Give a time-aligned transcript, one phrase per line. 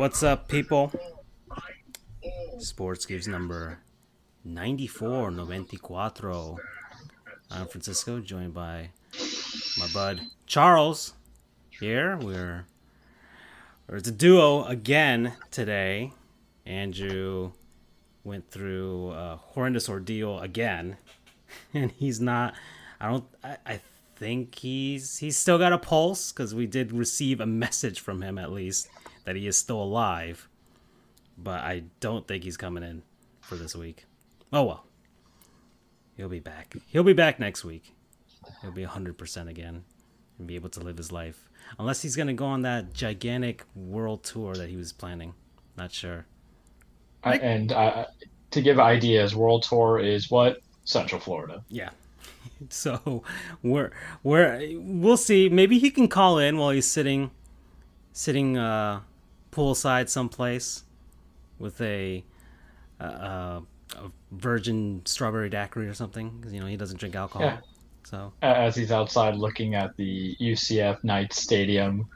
[0.00, 0.90] What's up, people?
[2.24, 2.62] Mm.
[2.62, 3.80] Sports Goofs number
[4.46, 6.56] 94, 94.
[7.50, 8.92] I'm Francisco, joined by
[9.78, 11.12] my bud Charles.
[11.68, 12.64] Here, we're,
[13.88, 16.14] or it's a duo again today.
[16.64, 17.52] Andrew
[18.24, 20.96] went through a horrendous ordeal again,
[21.74, 22.54] and he's not.
[22.98, 23.24] I don't.
[23.44, 23.80] I, I
[24.16, 28.38] think he's he's still got a pulse because we did receive a message from him
[28.38, 28.88] at least
[29.24, 30.48] that he is still alive.
[31.36, 33.02] But I don't think he's coming in
[33.40, 34.06] for this week.
[34.52, 34.84] Oh well.
[36.16, 36.76] He'll be back.
[36.86, 37.94] He'll be back next week.
[38.60, 39.84] He'll be 100% again
[40.38, 41.48] and be able to live his life.
[41.78, 45.34] Unless he's going to go on that gigantic world tour that he was planning.
[45.76, 46.26] Not sure.
[47.24, 48.06] Uh, and uh,
[48.50, 50.60] to give ideas, World Tour is what?
[50.84, 51.64] Central Florida.
[51.68, 51.90] Yeah.
[52.68, 53.22] So
[53.62, 53.90] we're
[54.22, 55.48] we're we'll see.
[55.48, 57.30] Maybe he can call in while he's sitting
[58.12, 59.00] sitting uh
[59.52, 60.84] poolside someplace
[61.58, 62.24] with a,
[63.00, 63.60] uh,
[63.96, 67.46] a virgin strawberry daiquiri or something because you know he doesn't drink alcohol.
[67.46, 67.58] Yeah.
[68.04, 72.08] So as he's outside looking at the UCF Knights Stadium,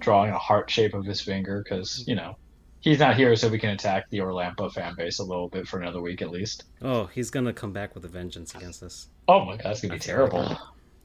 [0.00, 2.36] drawing a heart shape of his finger because you know
[2.80, 5.80] he's not here, so we can attack the Orlando fan base a little bit for
[5.80, 6.64] another week at least.
[6.82, 9.08] Oh, he's gonna come back with a vengeance against us.
[9.28, 10.56] Oh my god, that's gonna be terrible.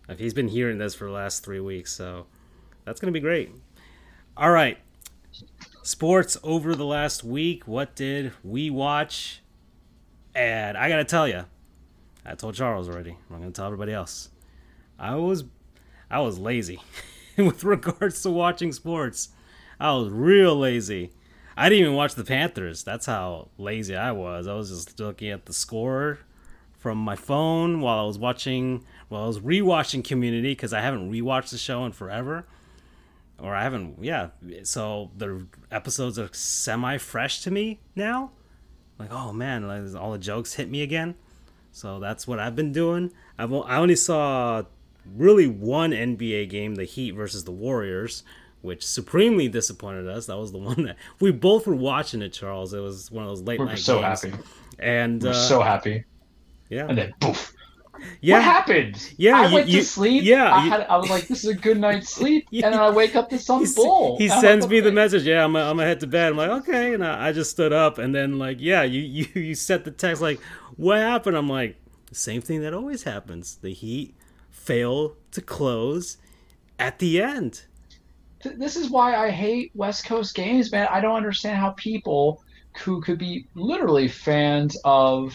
[0.09, 2.27] If he's been hearing this for the last three weeks, so
[2.85, 3.51] that's gonna be great.
[4.35, 4.77] All right,
[5.87, 7.65] sports over the last week.
[7.65, 9.41] What did we watch?
[10.35, 11.45] And I gotta tell you,
[12.25, 13.17] I told Charles already.
[13.31, 14.29] I'm gonna tell everybody else.
[14.99, 15.45] I was,
[16.11, 16.81] I was lazy
[17.37, 19.29] with regards to watching sports.
[19.79, 21.11] I was real lazy.
[21.55, 22.83] I didn't even watch the Panthers.
[22.83, 24.45] That's how lazy I was.
[24.45, 26.19] I was just looking at the score
[26.77, 31.09] from my phone while I was watching, while I was rewatching Community because I haven't
[31.09, 32.45] rewatched the show in forever,
[33.39, 33.97] or I haven't.
[34.01, 34.29] Yeah,
[34.63, 38.31] so the episodes are semi fresh to me now.
[38.99, 41.15] Like oh man like all the jokes hit me again.
[41.71, 43.11] So that's what i've been doing.
[43.37, 44.63] I've, i only saw
[45.15, 48.23] really one nba game the heat versus the warriors
[48.61, 50.25] which supremely disappointed us.
[50.25, 52.73] That was the one that we both were watching it charles.
[52.73, 54.23] It was one of those late we night so games.
[54.23, 54.37] happy.
[54.79, 56.05] And we're uh, so happy.
[56.69, 56.87] yeah.
[56.87, 57.53] And then poof
[58.21, 58.35] yeah.
[58.35, 59.13] What happened?
[59.17, 60.23] Yeah, I you, went you, to sleep.
[60.23, 62.89] Yeah, I, had, I was like, "This is a good night's sleep," and then I
[62.89, 64.17] wake up to some he, bull.
[64.17, 65.23] He sends like, me the message.
[65.23, 66.31] Yeah, I'm, I'm gonna head to bed.
[66.31, 69.27] I'm like, okay, and I, I, just stood up, and then like, yeah, you you
[69.41, 70.39] you set the text like,
[70.75, 71.37] what happened?
[71.37, 71.77] I'm like,
[72.11, 73.55] same thing that always happens.
[73.55, 74.15] The Heat
[74.51, 76.17] fail to close
[76.79, 77.63] at the end.
[78.43, 80.87] This is why I hate West Coast games, man.
[80.91, 82.43] I don't understand how people
[82.83, 85.33] who could be literally fans of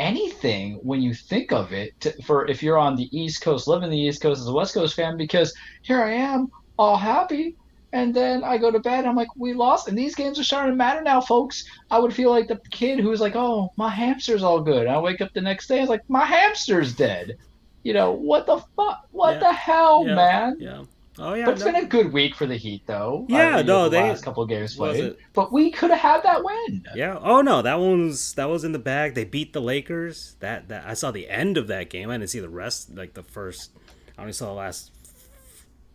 [0.00, 3.90] anything when you think of it to, for if you're on the East Coast, living
[3.90, 7.56] the East Coast as a West Coast fan, because here I am, all happy,
[7.92, 9.04] and then I go to bed.
[9.04, 11.64] I'm like, we lost, and these games are starting to matter now, folks.
[11.90, 14.86] I would feel like the kid who's like, oh, my hamster's all good.
[14.86, 17.36] And I wake up the next day, it's like, my hamster's dead.
[17.82, 19.06] You know what the fuck?
[19.10, 19.38] What yeah.
[19.40, 20.14] the hell, yeah.
[20.14, 20.56] man?
[20.58, 20.82] Yeah.
[21.22, 21.72] Oh yeah, but it's no.
[21.72, 23.26] been a good week for the Heat, though.
[23.28, 26.42] Yeah, uh, no, the they last couple games played, but we could have had that
[26.42, 26.86] win.
[26.94, 27.18] Yeah.
[27.20, 29.14] Oh no, that one was that was in the bag.
[29.14, 30.36] They beat the Lakers.
[30.40, 32.08] That that I saw the end of that game.
[32.08, 32.94] I didn't see the rest.
[32.94, 33.72] Like the first,
[34.16, 34.92] I only saw the last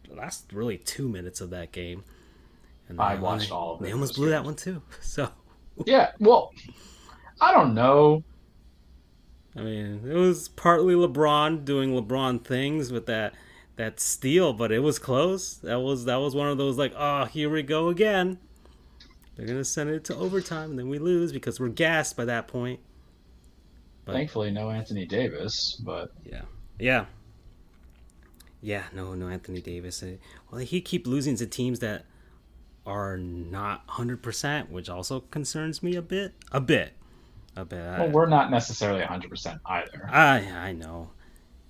[0.09, 2.03] last really two minutes of that game.
[2.88, 3.85] And I watched all of it.
[3.85, 4.31] They almost blew games.
[4.34, 4.81] that one too.
[5.02, 5.31] So.
[5.85, 6.12] Yeah.
[6.19, 6.53] Well,
[7.41, 8.24] I don't know.
[9.58, 13.34] I mean, it was partly LeBron doing LeBron things with that
[13.76, 15.56] that steal, but it was close.
[15.58, 18.40] That was that was one of those like, oh, here we go again.
[19.36, 22.48] They're gonna send it to overtime, and then we lose because we're gassed by that
[22.48, 22.80] point.
[24.06, 26.44] But, Thankfully, no Anthony Davis, but yeah,
[26.80, 27.06] yeah,
[28.62, 28.84] yeah.
[28.94, 30.04] No, no Anthony Davis.
[30.52, 32.06] Well, he keep losing to teams that
[32.86, 36.34] are not hundred percent, which also concerns me a bit.
[36.52, 36.94] A bit.
[37.58, 37.80] A bit.
[37.80, 40.08] Well, we're not necessarily hundred percent either.
[40.12, 41.10] I I know.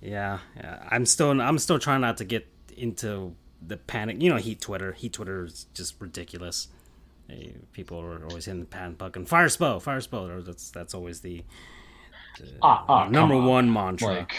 [0.00, 0.86] Yeah, yeah.
[0.90, 2.46] I'm still I'm still trying not to get
[2.76, 3.34] into
[3.66, 4.22] the panic.
[4.22, 4.92] You know, heat Twitter.
[4.92, 6.68] Heat Twitter is just ridiculous.
[7.72, 9.26] People are always hitting the panic button.
[9.26, 10.44] Fire Spo, fire Spo.
[10.44, 11.42] That's that's always the,
[12.38, 14.08] the ah, ah, number one mantra.
[14.08, 14.36] Like,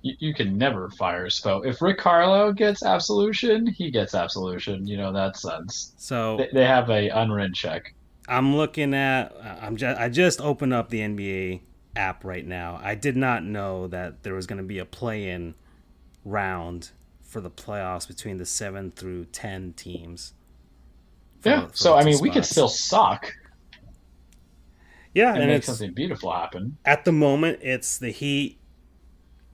[0.00, 1.66] you, you can never fire Spo.
[1.66, 4.86] If Rick Carlisle gets absolution, he gets absolution.
[4.86, 5.92] You know that sense.
[5.98, 7.94] So they, they have a unwritten check.
[8.26, 9.34] I'm looking at.
[9.60, 10.00] I'm just.
[10.00, 11.60] I just opened up the NBA
[11.96, 12.80] app right now.
[12.82, 15.54] I did not know that there was going to be a play-in
[16.24, 16.90] round
[17.22, 20.32] for the playoffs between the seven through ten teams.
[21.40, 21.66] For, yeah.
[21.66, 22.22] For so I mean, spots.
[22.22, 23.32] we could still suck.
[25.14, 26.76] Yeah, and, and make something beautiful happen.
[26.84, 28.58] At the moment, it's the Heat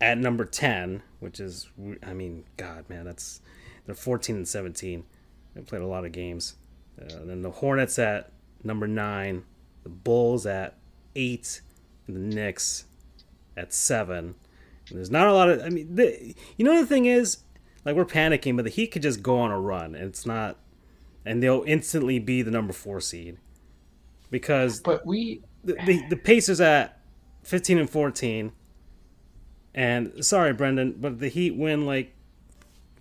[0.01, 1.69] at number ten, which is,
[2.07, 3.41] I mean, God, man, that's
[3.85, 5.05] they're fourteen and seventeen.
[5.55, 6.55] They played a lot of games.
[7.01, 8.33] Uh, then the Hornets at
[8.63, 9.45] number nine,
[9.83, 10.77] the Bulls at
[11.17, 11.61] eight,
[12.15, 12.85] the Knicks
[13.57, 14.35] at seven.
[14.89, 15.62] And there's not a lot of.
[15.62, 17.39] I mean, the, you know the thing is,
[17.85, 20.57] like we're panicking, but the Heat could just go on a run, and it's not,
[21.25, 23.39] and they'll instantly be the number four seed
[24.31, 24.81] because.
[24.81, 27.01] But we the, the, the Pacers at
[27.43, 28.53] fifteen and fourteen.
[29.73, 32.12] And sorry, Brendan, but the Heat win like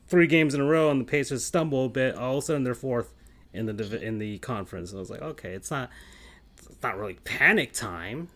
[0.07, 2.15] three games in a row, and the Pacers stumble a bit.
[2.15, 3.13] All of a sudden, they're fourth
[3.53, 4.91] in the in the conference.
[4.91, 5.89] And I was like, okay, it's not
[6.57, 8.29] it's not really panic time,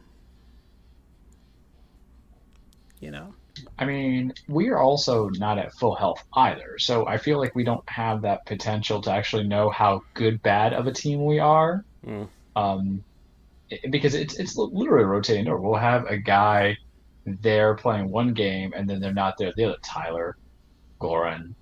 [3.04, 3.34] you know.
[3.78, 6.80] I mean, we are also not at full health either.
[6.80, 10.74] So I feel like we don't have that potential to actually know how good bad
[10.74, 11.86] of a team we are.
[12.06, 12.28] Mm.
[12.56, 13.04] Um,
[13.90, 15.58] because it's it's literally rotating door.
[15.58, 16.78] We'll have a guy
[17.26, 19.78] there playing one game, and then they're not there the other.
[19.84, 20.38] Tyler,
[21.00, 21.54] Goran,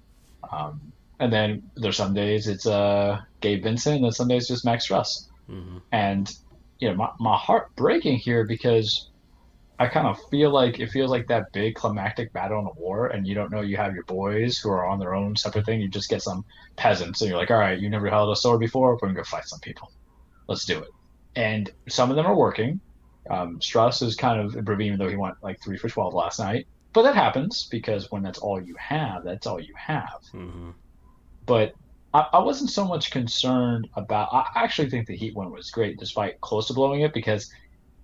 [0.52, 0.80] um,
[1.20, 4.88] and then there's some days it's uh, Gabe Vincent, and then some days just Max
[4.88, 5.28] Strus.
[5.50, 5.78] Mm-hmm.
[5.92, 6.34] And
[6.80, 9.11] you know, my my heart breaking here because
[9.82, 13.08] I kind of feel like it feels like that big climactic battle in a war,
[13.08, 15.82] and you don't know you have your boys who are on their own separate thing.
[15.82, 16.46] You just get some
[16.76, 18.94] peasants, and you're like, all right, you never held a sword before.
[18.94, 19.92] We're gonna go fight some people.
[20.48, 20.90] Let's do it
[21.36, 22.80] and some of them are working.
[23.30, 26.40] Um, Strus is kind of improving, even though he went like three for twelve last
[26.40, 26.68] night.
[26.94, 30.20] But that happens because when that's all you have, that's all you have.
[30.34, 30.72] Mm-hmm.
[31.46, 31.74] But
[32.14, 34.34] I, I, wasn't so much concerned about.
[34.34, 37.50] I actually think the Heat one was great, despite close to blowing it, because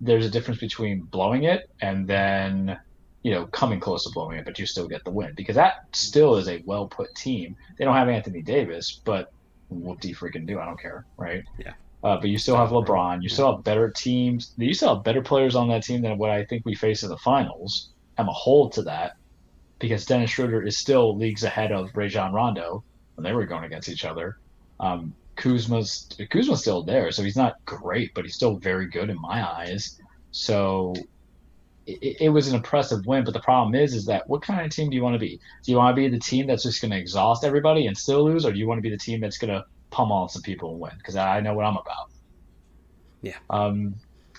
[0.00, 2.78] there's a difference between blowing it and then
[3.22, 5.86] you know coming close to blowing it, but you still get the win because that
[5.92, 7.56] still is a well put team.
[7.78, 9.32] They don't have Anthony Davis, but
[9.68, 10.58] what do you freaking do?
[10.58, 11.44] I don't care, right?
[11.58, 11.72] Yeah.
[12.02, 13.22] Uh, but you still have LeBron.
[13.22, 14.54] You still have better teams.
[14.56, 17.08] You still have better players on that team than what I think we face in
[17.08, 17.90] the finals.
[18.16, 19.16] I'm a hold to that
[19.78, 22.84] because Dennis Schroeder is still leagues ahead of Rajon Rondo
[23.14, 24.38] when they were going against each other.
[24.80, 29.20] Um, Kuzma's Kuzma's still there, so he's not great, but he's still very good in
[29.20, 30.00] my eyes.
[30.30, 30.94] So
[31.86, 33.24] it, it, was an impressive win.
[33.24, 35.40] But the problem is, is that what kind of team do you want to be?
[35.62, 38.24] Do you want to be the team that's just going to exhaust everybody and still
[38.24, 40.72] lose, or do you want to be the team that's going to pummel some people
[40.72, 42.10] and win because I know what I'm about.
[43.22, 43.36] Yeah.
[43.50, 43.94] Um,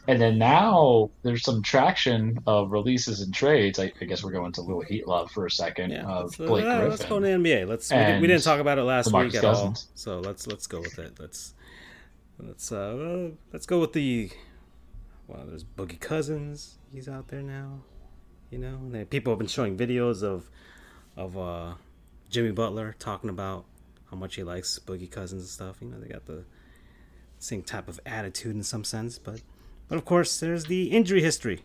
[0.09, 3.77] and then now there's some traction of releases and trades.
[3.77, 6.65] I, I guess we're going to little heat love for a second yeah, of Blake
[6.65, 6.89] uh, Griffin.
[6.89, 7.67] Let's go to the NBA.
[7.67, 7.91] Let's.
[7.91, 9.87] We, did, we didn't talk about it last week at Cousins.
[9.87, 11.19] all, so let's let's go with it.
[11.19, 11.53] Let's
[12.39, 14.31] let's uh let's go with the.
[15.27, 16.79] Well, there's Boogie Cousins.
[16.91, 17.83] He's out there now.
[18.49, 20.49] You know, and people have been showing videos of
[21.15, 21.75] of uh,
[22.31, 23.65] Jimmy Butler talking about
[24.09, 25.75] how much he likes Boogie Cousins and stuff.
[25.81, 26.45] You know, they got the
[27.37, 29.41] same type of attitude in some sense, but
[29.89, 31.63] but of course there's the injury history.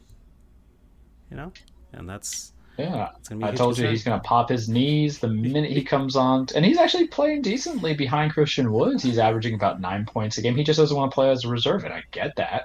[1.30, 1.52] You know,
[1.92, 3.10] and that's yeah.
[3.42, 6.64] I told you he's going to pop his knees the minute he comes on, and
[6.64, 9.02] he's actually playing decently behind Christian Woods.
[9.02, 10.56] He's averaging about nine points a game.
[10.56, 12.64] He just doesn't want to play as a reserve, and I get that,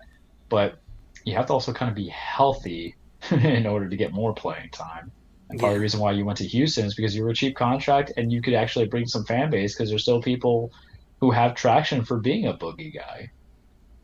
[0.50, 0.79] but
[1.25, 2.95] you have to also kind of be healthy
[3.31, 5.12] in order to get more playing time.
[5.50, 5.75] And part yeah.
[5.75, 8.13] of the reason why you went to Houston is because you were a cheap contract
[8.17, 10.72] and you could actually bring some fan base because there's still people
[11.19, 13.31] who have traction for being a boogie guy.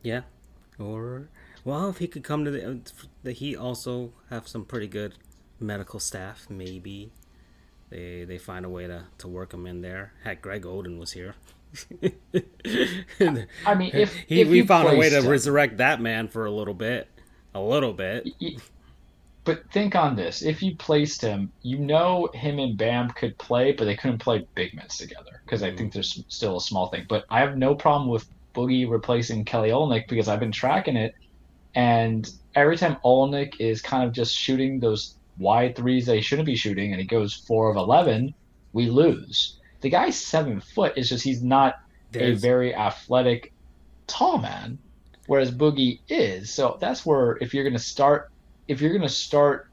[0.02, 0.22] Yeah.
[0.80, 1.30] Or,
[1.66, 2.80] well, if he could come to the,
[3.24, 5.16] the Heat, also have some pretty good
[5.60, 7.12] medical staff, maybe.
[7.90, 10.14] They they find a way to, to work him in there.
[10.24, 11.36] Heck, Greg Oden was here.
[13.66, 16.28] I mean, if, he, if we found a way to him, uh, resurrect that man
[16.28, 17.10] for a little bit,
[17.54, 18.28] a little bit.
[19.44, 23.72] But think on this: if you placed him, you know him and Bam could play,
[23.72, 25.98] but they couldn't play big minutes together because I think mm-hmm.
[25.98, 27.06] there's still a small thing.
[27.10, 31.14] But I have no problem with Boogie replacing Kelly Olynyk because I've been tracking it,
[31.76, 36.56] and every time Olynyk is kind of just shooting those wide threes they shouldn't be
[36.56, 38.34] shooting, and he goes four of eleven,
[38.74, 39.60] we lose.
[39.82, 40.94] The guy's seven foot.
[40.96, 41.76] It's just he's not
[42.12, 42.38] There's...
[42.38, 43.54] a very athletic,
[44.08, 44.80] tall man,
[45.28, 46.50] whereas Boogie is.
[46.50, 48.32] So that's where if you're going to start
[48.68, 49.70] if you're going to start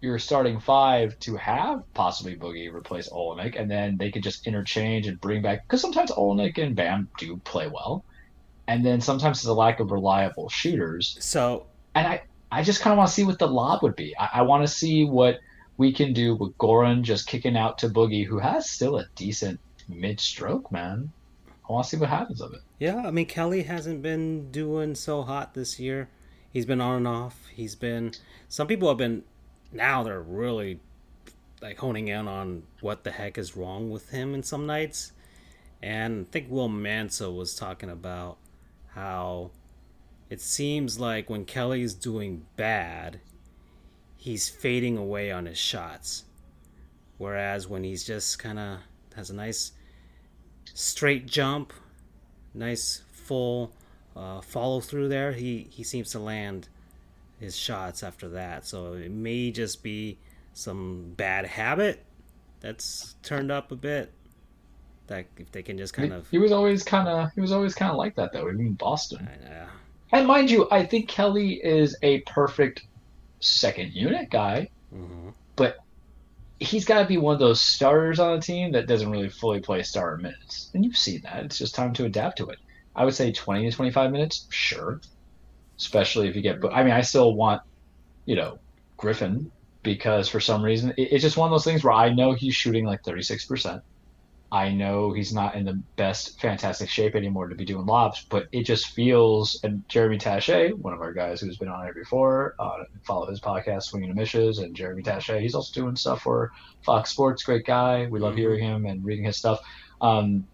[0.00, 5.08] your starting five to have possibly Boogie replace Olynyk, and then they could just interchange
[5.08, 8.04] and bring back because sometimes Olynyk and Bam do play well,
[8.68, 11.16] and then sometimes it's a lack of reliable shooters.
[11.20, 12.22] So, and I
[12.52, 14.14] I just kind of want to see what the lob would be.
[14.16, 15.40] I, I want to see what
[15.78, 19.58] we can do with Goran just kicking out to Boogie, who has still a decent
[19.88, 21.10] mid stroke, man.
[21.68, 22.60] I want to see what happens of it.
[22.78, 26.08] Yeah, I mean Kelly hasn't been doing so hot this year.
[26.52, 27.46] He's been on and off.
[27.52, 28.12] He's been.
[28.48, 29.24] Some people have been.
[29.72, 30.80] Now they're really
[31.60, 35.12] like honing in on what the heck is wrong with him in some nights.
[35.82, 38.38] And I think Will Manso was talking about
[38.98, 39.50] how
[40.28, 43.20] it seems like when Kelly's doing bad,
[44.16, 46.24] he's fading away on his shots.
[47.16, 48.78] Whereas when he's just kind of
[49.14, 49.72] has a nice
[50.74, 51.72] straight jump,
[52.54, 53.72] nice full
[54.16, 55.32] uh, follow through there.
[55.32, 56.68] He he seems to land
[57.40, 58.66] his shots after that.
[58.66, 60.18] So it may just be
[60.52, 62.04] some bad habit
[62.60, 64.12] that's turned up a bit.
[65.08, 66.28] That if they can just kind of.
[66.30, 68.48] He was always kind of he was always kind of like that though.
[68.48, 69.28] Even in Boston.
[69.30, 69.66] I know.
[70.12, 72.86] And mind you, I think Kelly is a perfect
[73.40, 75.34] second unit guy, Mhm.
[75.56, 75.76] but
[76.60, 79.60] he's got to be one of those starters on a team that doesn't really fully
[79.60, 80.70] play starter minutes.
[80.74, 81.44] And you've seen that.
[81.44, 82.58] It's just time to adapt to it.
[82.96, 85.00] I would say 20 to 25 minutes, sure.
[85.76, 87.62] Especially if you get, I mean, I still want,
[88.24, 88.58] you know,
[88.96, 89.52] Griffin
[89.84, 92.54] because for some reason it, it's just one of those things where I know he's
[92.56, 93.80] shooting like 36%.
[94.50, 98.46] I know he's not in the best fantastic shape anymore to be doing lobs, but
[98.50, 99.60] it just feels.
[99.62, 103.40] And Jeremy Taché, one of our guys who's been on here before, uh, follow his
[103.42, 106.50] podcast, Swinging and Mishes, and Jeremy Taché, he's also doing stuff for
[106.82, 107.42] Fox Sports.
[107.42, 108.06] Great guy.
[108.06, 108.38] We love Mhm.
[108.38, 109.60] hearing him and reading his stuff.
[110.00, 110.46] Um,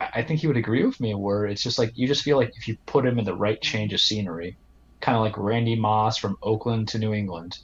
[0.00, 2.50] I think he would agree with me where it's just like you just feel like
[2.56, 4.58] if you put him in the right change of scenery,
[5.00, 7.56] kind of like Randy Moss from Oakland to New England,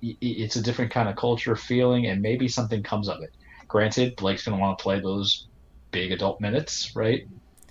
[0.00, 3.30] it's a different kind of culture, feeling, and maybe something comes of it.
[3.72, 5.46] Granted, Blake's going to want to play those
[5.92, 7.26] big adult minutes, right?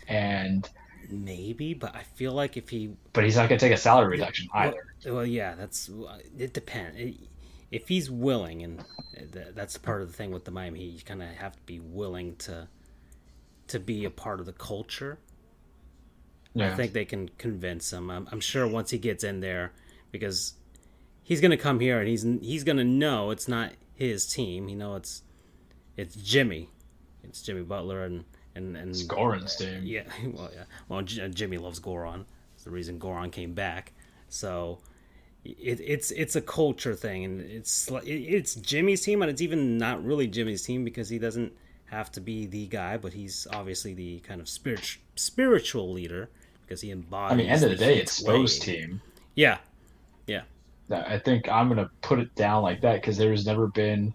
[0.08, 0.68] And
[1.12, 4.10] Maybe, but I feel like if he but he's not going to take a salary
[4.12, 4.96] reduction either.
[5.06, 5.92] Well, yeah, that's
[6.36, 6.54] it.
[6.54, 7.18] Depends
[7.70, 8.84] if he's willing, and
[9.54, 10.94] that's part of the thing with the Miami Heat.
[10.94, 12.68] You kind of have to be willing to
[13.68, 15.20] to be a part of the culture.
[16.60, 18.10] I think they can convince him.
[18.10, 19.72] I'm, I'm sure once he gets in there,
[20.12, 20.56] because
[21.22, 24.68] he's gonna come here and he's he's gonna know it's not his team.
[24.68, 25.22] You know, it's
[25.98, 26.70] it's Jimmy,
[27.24, 28.24] it's Jimmy Butler and
[28.56, 29.84] and and It's Goran's uh, team.
[29.84, 30.64] yeah, well, yeah.
[30.90, 32.26] Well, J- uh, Jimmy loves Goran.
[32.56, 33.94] It's the reason Goran came back.
[34.30, 34.80] So
[35.44, 40.04] it, it's it's a culture thing, and it's it's Jimmy's team, and it's even not
[40.04, 41.52] really Jimmy's team because he doesn't
[41.86, 46.30] have to be the guy, but he's obviously the kind of spirit, spiritual leader
[46.62, 47.34] because he embodies.
[47.34, 49.02] I mean, end of the day, it's Spo's team.
[49.36, 49.58] Yeah,
[50.28, 50.44] Yeah.
[50.90, 54.14] I think I'm going to put it down like that because there's never been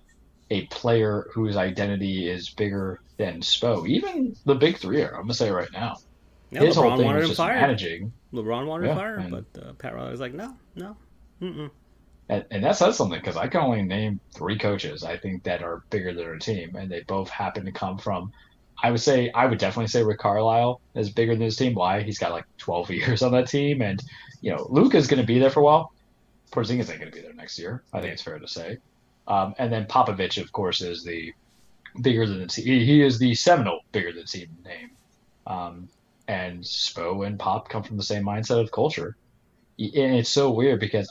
[0.51, 3.89] a player whose identity is bigger than Spo.
[3.89, 5.09] Even the big three are.
[5.09, 5.97] I'm going to say right now.
[6.51, 7.61] yeah His whole thing wanted was just fired.
[7.61, 8.13] managing.
[8.33, 10.97] LeBron wanted Yeah, fired, and- but uh, Pat Riley was like, no, no,
[11.43, 11.71] mm-mm.
[12.29, 15.63] And, and that says something because I can only name three coaches I think that
[15.63, 18.33] are bigger than their team, and they both happen to come from.
[18.83, 21.75] I would say I would definitely say Rick Carlisle is bigger than his team.
[21.75, 22.03] Why?
[22.03, 24.03] He's got like 12 years on that team, and
[24.43, 25.93] you know Luke is going to be there for a while.
[26.51, 27.85] Porzingis ain't going to be there next year.
[27.93, 28.79] I think it's fair to say.
[29.29, 31.33] Um, and then Popovich, of course, is the
[32.01, 32.49] bigger than.
[32.49, 34.91] He he is the seminal bigger than team name.
[35.47, 35.89] Um,
[36.29, 39.17] and Spo and Pop come from the same mindset of culture.
[39.79, 41.09] And it's so weird because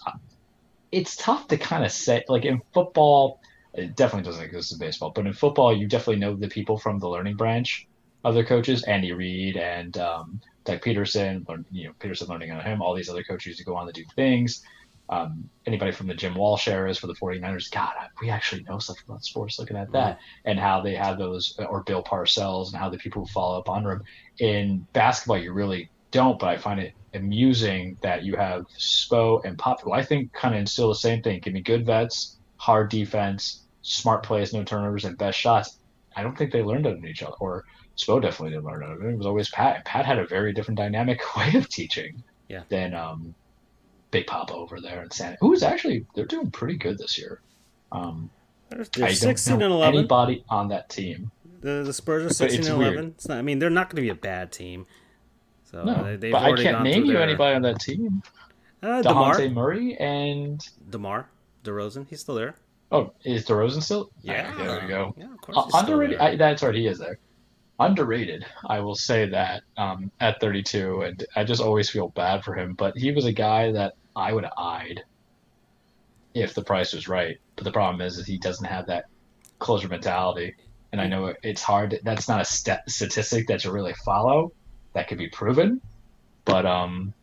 [0.91, 3.41] it's tough to kind of say like in football
[3.73, 6.99] it definitely doesn't exist in baseball but in football you definitely know the people from
[6.99, 7.85] the learning branch
[8.23, 12.81] of their coaches andy reid and um, doug pederson you know pederson learning on him
[12.81, 14.63] all these other coaches who go on to do things
[15.09, 18.97] um, anybody from the jim walsh eras for the 49ers god we actually know stuff
[19.07, 22.89] about sports looking at that and how they have those or bill parcells and how
[22.89, 24.03] the people who follow up under him
[24.39, 29.57] in basketball you really don't but i find it amusing that you have Spo and
[29.57, 31.39] Pop, who I think kind of instill the same thing.
[31.39, 35.79] Give me good vets, hard defense, smart plays, no turnovers, and best shots.
[36.15, 37.63] I don't think they learned out of each other, or
[37.97, 39.09] Spo definitely didn't learn out of it.
[39.09, 39.85] It was always Pat.
[39.85, 42.63] Pat had a very different dynamic way of teaching Yeah.
[42.69, 43.33] than um,
[44.15, 45.35] Big Papa over there in San.
[45.41, 47.41] Who's actually they're doing pretty good this year.
[47.91, 48.29] Um,
[48.69, 49.99] They're, they're don't 16 know and 11.
[49.99, 51.31] anybody on that team.
[51.59, 53.05] The the Spurs are sixteen and eleven.
[53.17, 53.37] It's not.
[53.39, 54.85] I mean, they're not going to be a bad team.
[55.69, 58.23] So No, they, but I can't name you their- anybody on that team.
[58.81, 61.27] Uh, Demar, Murray and Demar,
[61.65, 62.07] DeRozan.
[62.09, 62.55] He's still there.
[62.93, 64.11] oh, is DeRozan still?
[64.21, 65.13] Yeah, there we go.
[65.17, 65.57] Yeah, of course.
[65.57, 66.19] Uh, underrated.
[66.19, 66.73] I, that's right.
[66.75, 67.17] He is there.
[67.79, 68.45] Underrated.
[68.65, 72.73] I will say that um, at 32, and I just always feel bad for him.
[72.75, 75.03] But he was a guy that I would have eyed
[76.33, 77.37] if the price was right.
[77.55, 79.05] But the problem is, is he doesn't have that
[79.59, 80.55] closer mentality.
[80.91, 81.99] And I know it's hard.
[82.03, 84.53] That's not a st- statistic that you really follow.
[84.93, 85.81] That could be proven.
[86.45, 87.13] But um,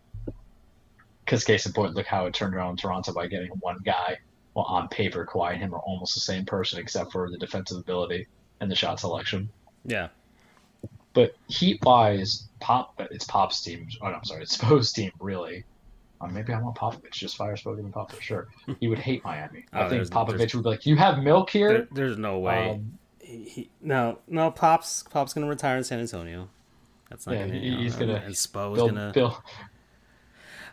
[1.24, 4.18] because case in point, look how it turned around in Toronto by getting one guy.
[4.54, 7.78] Well, on paper, Kawhi and him are almost the same person, except for the defensive
[7.78, 8.26] ability
[8.60, 9.48] and the shot selection.
[9.84, 10.08] Yeah,
[11.14, 13.88] But heat wise, Pop it's Pop's team.
[14.02, 15.10] Oh, no, I'm sorry, it's Spo's team.
[15.20, 15.64] Really,
[16.22, 17.10] uh, maybe I want Popovich.
[17.12, 18.20] Just fire Spo and Popovich.
[18.20, 18.48] Sure,
[18.80, 19.64] he would hate Miami.
[19.72, 22.16] Oh, I think there's- Popovich there's- would be like, "You have milk there, here." there's
[22.18, 22.70] no way.
[22.70, 24.50] Um, he, he- no, no.
[24.50, 26.48] Pop's Pop's going to retire in San Antonio.
[27.10, 27.58] That's not Yeah, gonna.
[27.58, 29.12] he- you know, gonna And Spo's Bill, gonna.
[29.12, 29.42] Bill,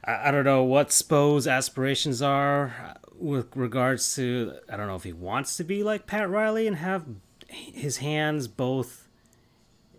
[0.03, 4.53] I, I don't know what Spo's aspirations are with regards to.
[4.72, 7.06] I don't know if he wants to be like Pat Riley and have
[7.48, 9.08] his hands both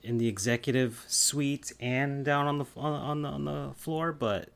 [0.02, 4.48] in the executive suite and down on the on the on the floor, but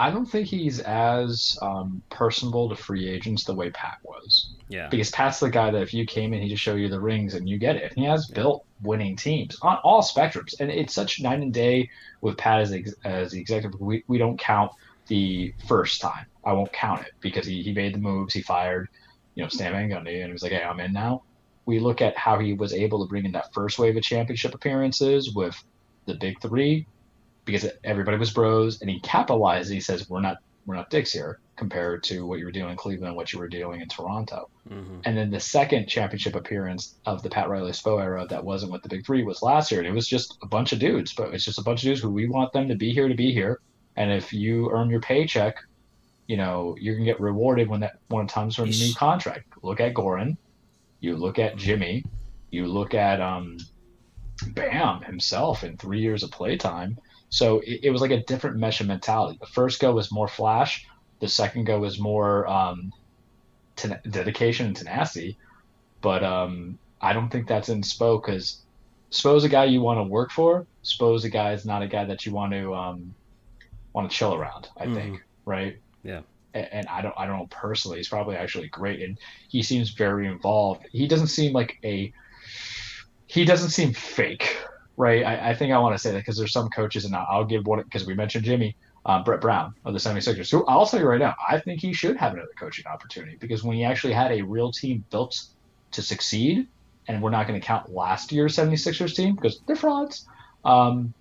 [0.00, 4.54] I don't think he's as um, personable to free agents the way Pat was.
[4.68, 4.88] Yeah.
[4.88, 7.34] Because Pat's the guy that if you came in, he just show you the rings
[7.34, 7.92] and you get it.
[7.92, 11.90] And he has built winning teams on all spectrums, and it's such night and day
[12.22, 13.78] with Pat as the, as the executive.
[13.78, 14.72] We we don't count
[15.08, 16.24] the first time.
[16.46, 18.32] I won't count it because he, he made the moves.
[18.32, 18.88] He fired,
[19.34, 21.24] you know, Stan Van Gundy, and he was like, "Hey, I'm in now."
[21.66, 24.54] We look at how he was able to bring in that first wave of championship
[24.54, 25.62] appearances with
[26.06, 26.86] the big three,
[27.50, 29.72] because everybody was bros, and he capitalized.
[29.72, 32.76] He says, "We're not we're not dicks here compared to what you were doing in
[32.76, 35.00] Cleveland and what you were doing in Toronto." mhm.
[35.04, 38.82] And then the second championship appearance of the Pat Riley Spo era that wasn't with
[38.82, 39.80] the big three was last year.
[39.80, 42.00] And it was just a bunch of dudes, but it's just a bunch of dudes
[42.00, 43.60] who we want them to be here to be here.
[43.96, 45.56] And if you earn your paycheck,
[46.26, 49.46] you know, you're gonna get rewarded when that when it comes from a new contract.
[49.62, 50.36] Look at Goran,
[51.00, 52.04] you look at Jimmy,
[52.50, 53.58] you look at um
[54.54, 56.98] Bam himself in three years of playtime.
[57.30, 59.38] So it, it was like a different mesh of mentality.
[59.40, 60.86] The first go was more flash.
[61.20, 62.92] The second go was more um,
[63.76, 65.38] ten- dedication and tenacity.
[66.02, 68.58] But um, I don't think that's in Spo because
[69.10, 70.66] Spo's a guy you want to work for.
[70.82, 73.14] Spo's a guy is not a guy that you want to um,
[73.92, 74.68] want to chill around.
[74.76, 75.76] I think, right?
[76.02, 76.20] Yeah.
[76.54, 77.98] A- And I don't, I don't know personally.
[77.98, 79.18] He's probably actually great, and
[79.48, 80.86] he seems very involved.
[80.90, 82.12] He doesn't seem like a,
[83.26, 84.56] he doesn't seem fake,
[85.00, 85.24] right?
[85.24, 87.44] I, I think I want to say that because there's some coaches, and I'll, I'll
[87.44, 91.00] give one because we mentioned Jimmy, um, Brett Brown of the 76ers, who I'll tell
[91.00, 94.12] you right now, I think he should have another coaching opportunity because when he actually
[94.12, 95.40] had a real team built
[95.92, 96.68] to succeed,
[97.08, 100.28] and we're not going to count last year's 76ers team because they're frauds,
[100.64, 101.14] um,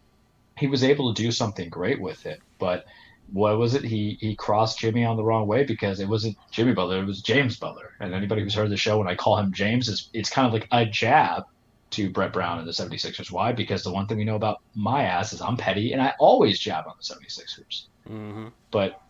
[0.57, 2.41] he was able to do something great with it.
[2.59, 2.85] But
[3.31, 3.85] what was it?
[3.85, 7.21] He he crossed Jimmy on the wrong way because it wasn't Jimmy Butler, it was
[7.21, 7.93] James Butler.
[8.01, 10.51] And anybody who's heard the show, when I call him James, is it's kind of
[10.53, 11.45] like a jab
[11.91, 13.31] to Brett Brown and the 76ers.
[13.31, 13.51] Why?
[13.51, 16.59] Because the one thing we know about my ass is I'm petty and I always
[16.59, 17.85] jab on the 76ers.
[18.07, 19.01] hmm But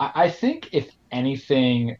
[0.00, 1.96] I, I think if anything,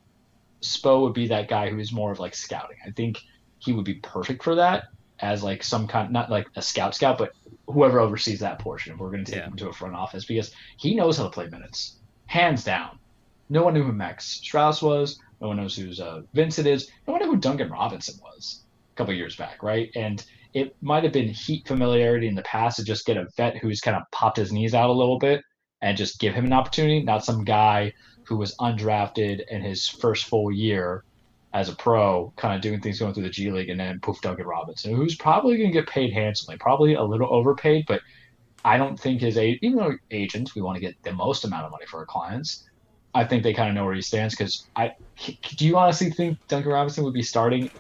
[0.63, 2.77] Spo would be that guy who is more of like scouting.
[2.87, 3.19] I think
[3.59, 4.85] he would be perfect for that
[5.21, 7.33] as like some kind, not like a scout scout, but
[7.67, 8.93] whoever oversees that portion.
[8.95, 9.47] If we're going to take Yeah.
[9.49, 12.99] him to a front office because he knows how to play minutes, hands down.
[13.49, 15.19] No one knew who Max Strus was.
[15.41, 16.91] No one knows who uh, Vincent is.
[17.07, 18.64] No one knew who Duncan Robinson was
[18.95, 19.91] couple years back, right?
[19.95, 23.57] And it might have been heat familiarity in the past to just get a vet
[23.57, 25.43] who's kind of popped his knees out a little bit
[25.83, 27.93] and just give him an opportunity, not some guy
[28.25, 31.05] who was undrafted in his first full year
[31.53, 34.21] as a pro, kind of doing things going through the G League, and then poof,
[34.21, 38.01] Duncan Robinson, who's probably going to get paid handsomely, probably a little overpaid, but
[38.65, 41.67] I don't think his a even though agents we want to get the most amount
[41.67, 42.65] of money for our clients,
[43.15, 44.35] I think they kind of know where he stands.
[44.35, 44.93] Because I
[45.57, 47.71] do you honestly think Duncan Robinson would be starting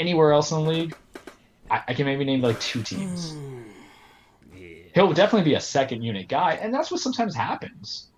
[0.00, 0.96] anywhere else in the league?
[1.70, 3.34] I, I can maybe name like two teams.
[4.56, 4.68] Yeah.
[4.94, 8.08] He'll definitely be a second unit guy, and that's what sometimes happens.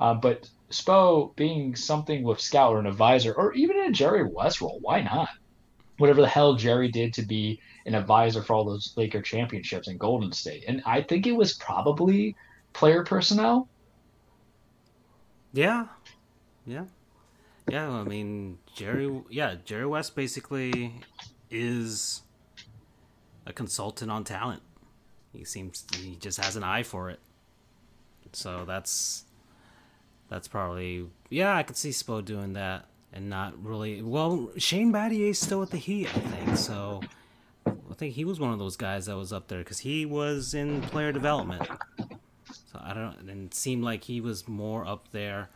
[0.00, 4.24] Uh, but Spo being something with scout or an advisor, or even in a Jerry
[4.24, 5.28] West role, why not?
[5.98, 9.98] Whatever the hell Jerry did to be an advisor for all those Laker championships in
[9.98, 12.34] Golden State, and I think it was probably
[12.72, 13.68] player personnel.
[15.52, 15.86] Yeah,
[16.66, 16.84] yeah,
[17.68, 17.88] yeah.
[17.90, 19.22] I mean, Jerry.
[19.30, 20.94] Yeah, Jerry West basically
[21.50, 22.22] is
[23.46, 24.62] a consultant on talent.
[25.32, 27.20] He seems he just has an eye for it.
[28.32, 29.24] So that's
[30.28, 31.56] that's probably yeah.
[31.56, 34.02] I could see Spo doing that and not really.
[34.02, 36.56] Well, Shane Battier's still at the Heat, I think.
[36.56, 37.00] So
[37.66, 40.54] I think he was one of those guys that was up there because he was
[40.54, 41.68] in player development.
[42.48, 45.50] So I don't, and it seemed like he was more up there.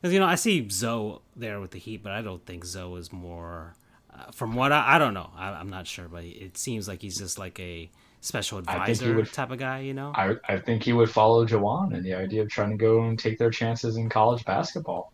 [0.00, 2.94] Because, you know, I see Zo there with the Heat, but I don't think Zo
[2.96, 3.74] is more.
[4.14, 7.02] Uh, from what I, I don't know, I, I'm not sure, but it seems like
[7.02, 10.12] he's just like a special I think he advisor would- type of guy, you know?
[10.14, 13.18] I, I think he would follow Juwan and the idea of trying to go and
[13.18, 15.12] take their chances in college basketball,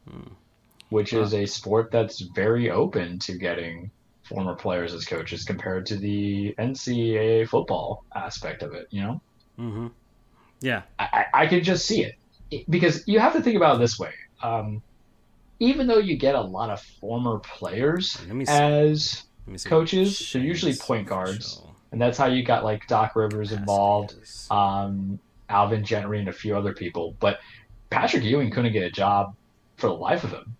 [0.91, 3.91] which is a sport that's very open to getting
[4.23, 8.87] former players as coaches compared to the NCAA football aspect of it.
[8.91, 9.21] You know,
[9.57, 9.87] hmm
[10.61, 10.83] Yeah.
[10.99, 12.05] I, I I could just see
[12.51, 14.13] It- because you have to think about it this way.
[14.45, 14.83] Um,
[15.61, 18.53] even though you get a lot of former players Let me see.
[18.53, 21.63] as Let me see coaches, they're usually point guards.
[21.93, 24.15] and that's how you got like Doc Rivers involved.
[24.51, 27.15] um, Alvin Gentry and a few other people.
[27.21, 27.39] But
[27.91, 29.35] Patrick Ewing couldn't get a job
[29.77, 30.57] for the life of him.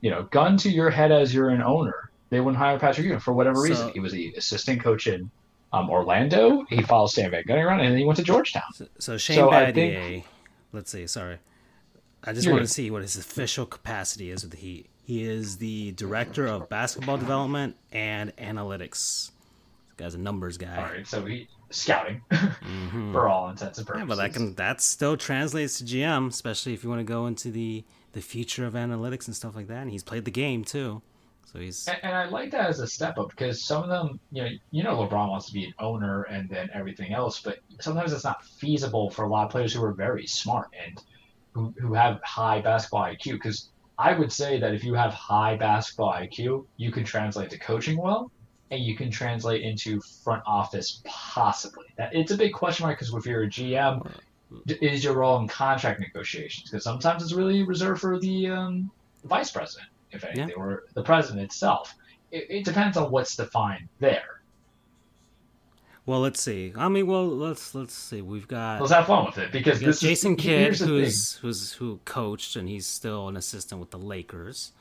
[0.00, 3.20] You know, gun to your head as you're an owner, they wouldn't hire Patrick Ewing
[3.20, 3.90] for whatever So- reason.
[3.92, 5.30] He was the assistant coach in
[5.72, 6.64] um, Orlando.
[6.70, 8.62] He followed Stan Van Gundy around, and then he went to Georgetown.
[8.74, 10.24] So, so Shane So I Battier,
[10.72, 11.38] let's see, sorry.
[12.24, 14.86] I just want to see what his official capacity is with the Heat.
[15.04, 19.30] He is the director of basketball development and analytics.
[19.96, 20.76] Guy's a numbers guy.
[20.76, 23.12] All right, so he scouting mm-hmm.
[23.12, 24.08] for all intents and purposes.
[24.08, 27.26] Yeah, but that can that still translates to GM, especially if you want to go
[27.26, 29.82] into the the future of analytics and stuff like that.
[29.82, 31.02] And he's played the game too.
[31.52, 34.20] So he's and, and, I like that as a step up because some of them,
[34.30, 37.60] you know, you know, LeBron wants to be an owner and then everything else, but
[37.80, 41.02] sometimes it's not feasible for a lot of players who are very smart and
[41.52, 43.32] who, who have high basketball IQ.
[43.32, 47.58] Because I would say that if you have high basketball IQ, you can translate to
[47.58, 48.30] coaching well,
[48.70, 51.86] and you can translate into front office possibly.
[51.96, 54.10] That it's a big question mark because if you're a GM,
[54.66, 56.70] is your role in contract negotiations?
[56.70, 58.90] Because sometimes it's really reserved for the um,
[59.24, 60.54] vice president if anything, yeah.
[60.54, 61.94] or the president itself.
[62.30, 64.37] It, it depends on what's defined there.
[66.08, 66.72] Well, let's see.
[66.74, 68.22] I mean, well, let's let's see.
[68.22, 72.00] We've got let's have fun with it because this Jason is, Kidd, who's who's who
[72.06, 74.72] coached and he's still an assistant with the Lakers.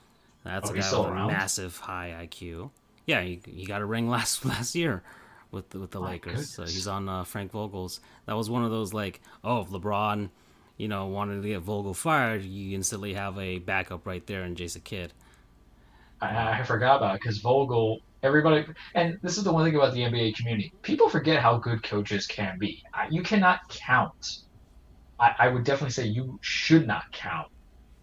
[0.45, 2.69] That's oh, a guy with a massive high IQ.
[3.05, 5.03] Yeah, he, he got a ring last last year
[5.51, 6.31] with the, with the Lakers.
[6.31, 6.49] Goodness.
[6.51, 7.99] So he's on uh, Frank Vogel's.
[8.25, 10.29] That was one of those like, oh, if LeBron
[10.77, 14.55] you know, wanted to get Vogel fired, you instantly have a backup right there in
[14.55, 15.11] Jason Kidd.
[16.21, 19.93] I, I forgot about it because Vogel, everybody, and this is the one thing about
[19.93, 20.73] the NBA community.
[20.81, 22.83] People forget how good coaches can be.
[23.09, 24.39] You cannot count.
[25.19, 27.47] I, I would definitely say you should not count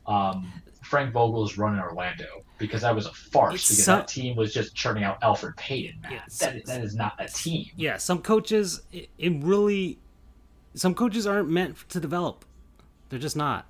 [0.06, 4.08] um, Frank Vogel's run in Orlando because that was a farce it's because some, that
[4.08, 6.00] team was just churning out Elfrid Payton.
[6.10, 7.66] Yeah, that, that is not a team.
[7.76, 9.98] Yeah, some coaches, it, it really,
[10.74, 12.44] some coaches aren't meant to develop.
[13.08, 13.66] They're just not.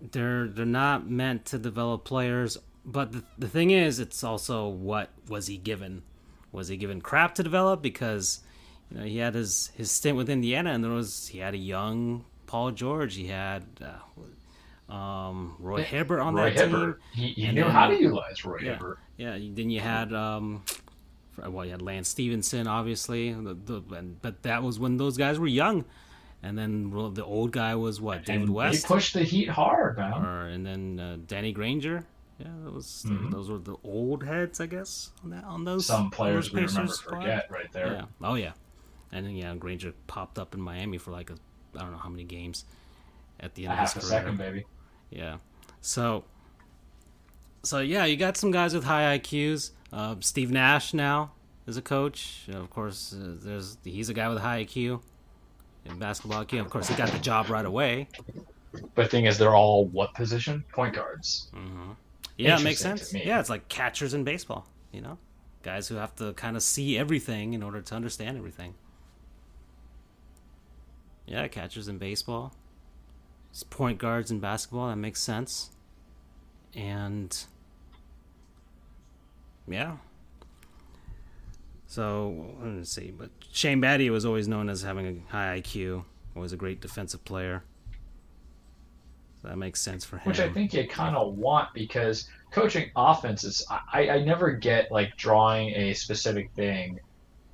[0.00, 2.58] They're they're not meant to develop players.
[2.84, 6.02] But the the thing is, it's also what was he given?
[6.50, 8.40] Was he given crap to develop because
[8.90, 11.58] you know he had his his stint with Indiana and there was he had a
[11.58, 13.14] young Paul George.
[13.14, 13.64] He had.
[13.80, 13.98] Uh,
[14.92, 17.00] um, Roy Hibbert on Roy that Hibbert.
[17.14, 17.24] team.
[17.24, 18.98] He, he knew then, how to utilize Roy yeah, Hibbert.
[19.16, 20.64] Yeah, then you had um,
[21.38, 25.46] well, you had Lance Stephenson, obviously, the, the, but that was when those guys were
[25.46, 25.86] young
[26.42, 28.82] and then the old guy was what David and West.
[28.82, 30.24] He pushed the Heat hard, man.
[30.24, 32.04] Or, and then uh, Danny Granger.
[32.42, 33.30] Yeah, that was mm-hmm.
[33.30, 35.86] those were the old heads, I guess, on that on those.
[35.86, 37.92] Some players those we remember forget right there.
[37.92, 38.04] Yeah.
[38.20, 38.52] Oh yeah,
[39.12, 41.34] and then yeah, Granger popped up in Miami for like a
[41.76, 42.64] I don't know how many games
[43.38, 44.20] at the end a of his career.
[44.20, 44.64] second, baby.
[45.10, 45.36] Yeah.
[45.80, 46.24] So.
[47.64, 49.70] So yeah, you got some guys with high IQs.
[49.92, 51.30] Uh, Steve Nash now
[51.68, 52.48] is a coach.
[52.52, 55.00] Of course, uh, there's he's a guy with a high IQ
[55.84, 56.44] in basketball.
[56.50, 58.08] Yeah, of course, he got the job right away.
[58.72, 60.64] But the thing is, they're all what position?
[60.72, 61.50] Point guards.
[61.54, 61.92] Mm-hmm.
[62.42, 63.12] Yeah, it makes sense.
[63.14, 64.66] Yeah, it's like catchers in baseball.
[64.92, 65.18] You know,
[65.62, 68.74] guys who have to kind of see everything in order to understand everything.
[71.26, 72.54] Yeah, catchers in baseball.
[73.50, 74.88] It's point guards in basketball.
[74.88, 75.70] That makes sense.
[76.74, 77.44] And
[79.68, 79.96] yeah,
[81.86, 86.52] so let's see, but Shane Battier was always known as having a high IQ, always
[86.52, 87.64] a great defensive player.
[89.42, 90.28] That makes sense for him.
[90.28, 95.16] Which I think you kind of want because coaching offenses, I, I never get like
[95.16, 97.00] drawing a specific thing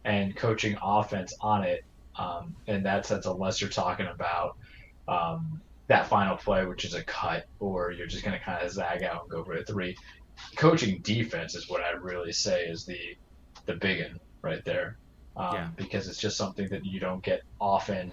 [0.05, 1.85] and coaching offense on it.
[2.17, 4.57] Um, in that sense, unless you're talking about
[5.07, 8.73] um, that final play, which is a cut, or you're just going to kind of
[8.73, 9.97] zag out and go for a three.
[10.57, 13.17] Coaching defense is what I really say is the
[13.67, 14.97] the big one right there.
[15.37, 15.69] Um, yeah.
[15.77, 18.11] Because it's just something that you don't get often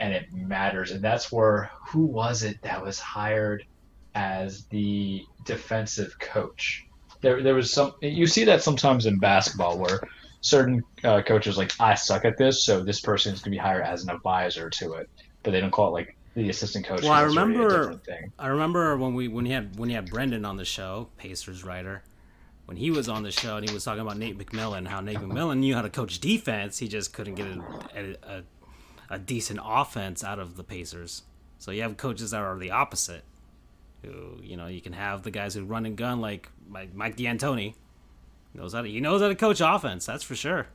[0.00, 0.90] and it matters.
[0.90, 3.64] And that's where, who was it that was hired
[4.14, 6.84] as the defensive coach?
[7.20, 10.00] There, there was some, you see that sometimes in basketball where
[10.40, 13.62] certain uh, coaches like, I suck at this, so this person is going to be
[13.62, 15.08] hired as an advisor to it.
[15.42, 17.02] But they don't call it like the assistant coach.
[17.02, 18.00] Well, I remember,
[18.38, 21.62] I remember when we when he had when he had Brendan on the show, Pacers
[21.62, 22.02] writer
[22.66, 25.18] when he was on the show and he was talking about Nate McMillan, how Nate
[25.18, 27.60] McMillan knew how to coach defense, he just couldn't get a,
[27.96, 28.42] a, a
[29.18, 31.22] decent offense out of the Pacers.
[31.58, 33.24] So you have coaches that are the opposite.
[34.02, 37.16] Who you know you can have the guys who run and gun like Mike, Mike
[37.16, 37.74] D'Antoni
[38.54, 40.06] knows how to he knows how to coach offense.
[40.06, 40.68] That's for sure.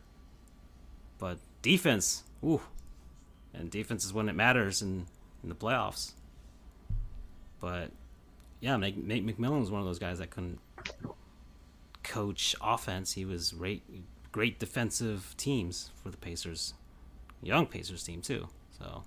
[1.18, 2.62] But defense, ooh,
[3.54, 5.06] and defense is when it matters in
[5.44, 6.14] in the playoffs.
[7.60, 7.92] But
[8.60, 10.60] yeah, Nate, Nate McMillan was one of those guys that couldn't
[12.04, 13.14] coach offense.
[13.14, 13.84] He was great,
[14.32, 16.74] great defensive teams for the Pacers,
[17.42, 18.48] young Pacers team too.
[18.78, 19.04] So,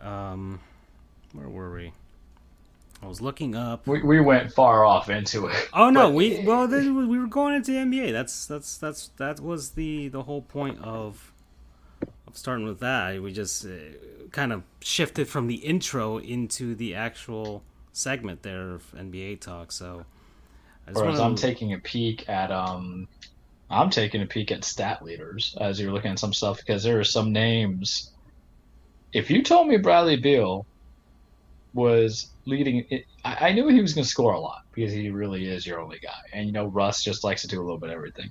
[0.00, 0.60] um,
[1.32, 1.92] where were we?
[3.02, 3.86] I was looking up.
[3.86, 5.68] We, we went far off into it.
[5.72, 6.14] Oh no, but...
[6.14, 8.12] we well we were going into the NBA.
[8.12, 11.32] That's that's that's that was the the whole point of
[12.26, 13.22] of starting with that.
[13.22, 13.68] We just uh,
[14.32, 19.72] kind of shifted from the intro into the actual segment there of NBA talk.
[19.72, 20.06] So
[20.92, 23.08] Whereas I'm taking a peek at um,
[23.70, 27.00] I'm taking a peek at stat leaders as you're looking at some stuff because there
[27.00, 28.12] are some names.
[29.12, 30.66] If you told me Bradley Beal
[31.74, 35.10] was leading, it, I, I knew he was going to score a lot because he
[35.10, 36.20] really is your only guy.
[36.32, 38.30] And you know, Russ just likes to do a little bit of everything.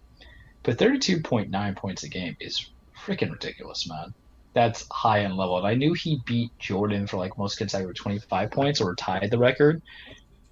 [0.64, 2.70] But 32.9 points a game is
[3.06, 4.14] freaking ridiculous, man.
[4.54, 5.58] That's high end level.
[5.58, 9.38] And I knew he beat Jordan for like most consecutive 25 points or tied the
[9.38, 9.82] record.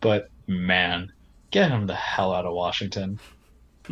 [0.02, 1.12] But man,
[1.52, 3.20] get him the hell out of Washington.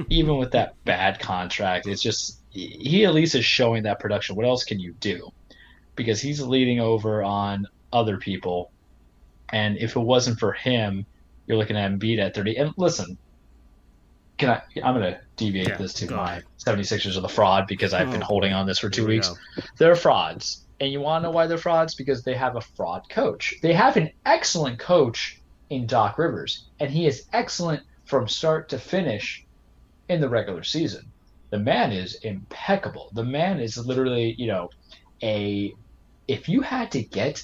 [0.10, 4.36] Even with that bad contract, it's just he at least is showing that production.
[4.36, 5.32] What else can you do?
[5.96, 8.72] Because he's leading over on other people.
[9.52, 11.06] And if it wasn't for him,
[11.46, 12.56] you're looking at Embiid at 30.
[12.56, 13.18] And listen,
[14.38, 14.62] can I?
[14.84, 16.44] I'm going to deviate yeah, this to my ahead.
[16.58, 19.30] 76ers are the fraud because I've been oh, holding on this for two we weeks.
[19.30, 19.64] Go.
[19.78, 20.66] They're frauds.
[20.80, 21.94] And you want to know why they're frauds?
[21.94, 23.56] Because they have a fraud coach.
[23.62, 28.80] They have an excellent coach in Doc Rivers, and he is excellent from start to
[28.80, 29.46] finish
[30.12, 31.12] in the regular season.
[31.52, 33.10] The man is impeccable.
[33.14, 34.70] The man is literally, you know,
[35.24, 35.74] a.
[36.28, 37.44] If you had to get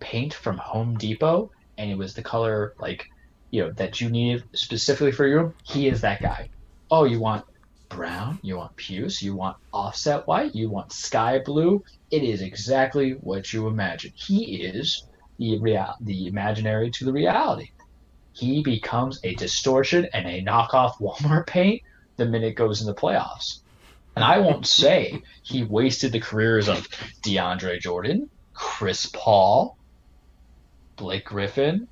[0.00, 3.04] paint from Home Depot and it was the color like
[3.50, 6.48] you know that you need specifically for your room, he is that guy.
[6.90, 7.44] Oh, you want
[7.88, 11.82] brown, you want puce, you want offset white, you want sky blue.
[12.10, 14.12] It is exactly what you imagine.
[14.14, 15.06] He is
[15.38, 17.68] the real, the imaginary to the reality.
[18.32, 21.82] He becomes a distortion and a knockoff Walmart paint
[22.16, 23.60] the minute goes in the playoffs.
[24.14, 26.88] And I won't say he wasted the careers of
[27.22, 29.78] DeAndre Jordan, Chris Paul,
[30.96, 31.88] Blake Griffin,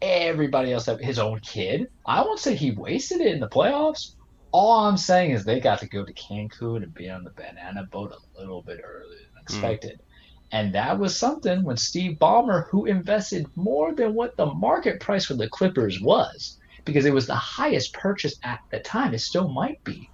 [0.00, 1.90] everybody else, his own kid.
[2.06, 4.14] I won't say he wasted it in the playoffs.
[4.52, 7.88] All I'm saying is they got to go to Cancun and be on the banana
[7.90, 9.42] boat a little bit earlier than hmm.
[9.42, 9.98] expected.
[9.98, 10.04] Mm.
[10.52, 15.24] And that was something when Steve Ballmer, who invested more than what the market price
[15.24, 19.48] for the Clippers was, because it was the highest purchase at the time, it still
[19.48, 20.10] might be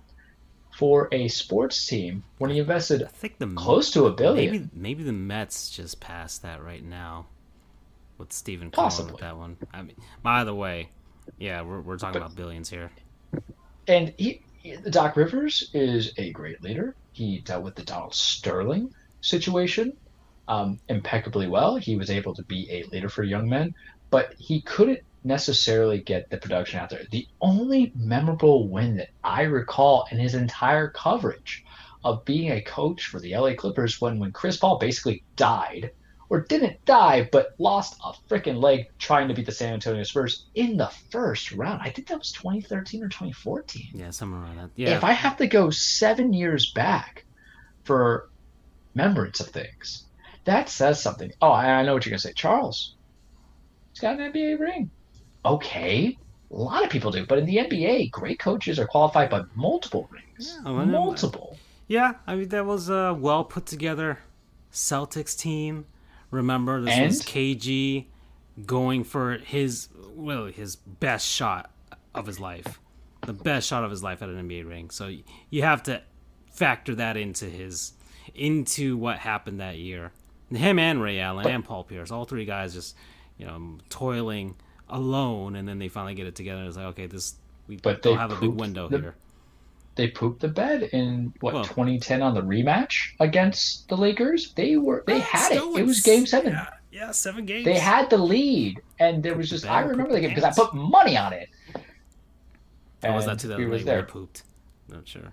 [0.77, 4.53] for a sports team when he invested I think the, close to a billion.
[4.53, 7.27] Maybe, maybe the Mets just passed that right now
[8.17, 9.13] with Stephen Possibly.
[9.13, 9.57] with that one.
[9.73, 10.91] I mean, by the way,
[11.39, 12.91] yeah, we're, we're talking but, about billions here.
[13.87, 14.43] And he,
[14.91, 16.95] Doc Rivers is a great leader.
[17.13, 19.97] He dealt with the Donald Sterling situation
[20.47, 21.77] um, impeccably well.
[21.77, 23.75] He was able to be a leader for young men,
[24.11, 27.05] but he couldn't necessarily get the production out there.
[27.11, 31.65] The only memorable win that I recall in his entire coverage
[32.05, 35.91] of being a coach for the LA Clippers when when Chris Paul basically died
[36.31, 40.45] or didn't die, but lost a freaking leg trying to beat the San Antonio Spurs
[40.55, 41.81] in the first round.
[41.83, 43.89] I think that was 2013 or 2014.
[43.95, 44.71] Yeah, somewhere around that.
[44.77, 44.97] Yeah.
[44.97, 47.25] If I have to go seven years back
[47.85, 48.29] for
[48.95, 50.05] remembrance of things,
[50.45, 51.33] that says something.
[51.41, 52.95] Oh, I, know what you're gonna say, Charles.
[53.93, 54.91] He's got an NBA ring.
[55.49, 56.17] Okay,
[56.51, 60.09] a lot of people do, but in the NBA, great coaches are qualified by multiple
[60.11, 60.59] rings.
[60.65, 61.59] Yeah, uh, multiple.
[61.87, 64.19] Yeah, I mean that was a well put together
[64.73, 65.87] Celtics team
[66.31, 67.07] Remember, this and?
[67.07, 68.07] was KG
[68.67, 71.71] going for his well his best shot
[72.15, 72.81] of his life,
[73.23, 74.91] the best shot of his life at an NBA ring.
[74.91, 75.11] So
[75.51, 76.03] you have to
[76.53, 77.93] factor that into his
[78.35, 80.13] into what happened that year.
[80.51, 82.95] Him and Ray Allen and Paul Pierce, all three guys just
[83.39, 84.57] you know toiling
[84.91, 86.65] alone, and then they finally get it together.
[86.65, 87.35] It's like okay, this
[87.67, 89.15] we but don't have a big window the, here
[89.99, 94.53] they pooped the bed in what well, 2010 on the rematch against the Lakers.
[94.55, 95.57] They were they had it.
[95.57, 96.53] It was game seven.
[96.53, 97.65] Yeah, yeah, seven games.
[97.65, 100.73] They had the lead, and there was just I remember the game because I put
[100.73, 101.51] money on it.
[103.03, 104.05] And was that 2008 we there.
[104.05, 104.45] pooped?
[104.89, 105.33] Not sure.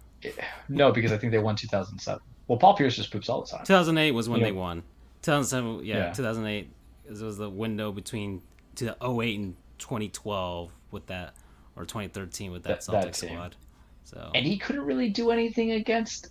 [0.68, 2.20] no, because I think they won 2007.
[2.48, 3.65] Well, Paul Pierce just poops all the time.
[3.65, 4.84] 2008 was when you they know, won.
[5.22, 6.70] 2007, yeah, yeah, 2008
[7.08, 8.41] it was the window between
[8.81, 11.33] 08 and 2012 with that,
[11.75, 13.55] or 2013 with that, that Celtics that squad.
[14.03, 16.29] So and he couldn't really do anything against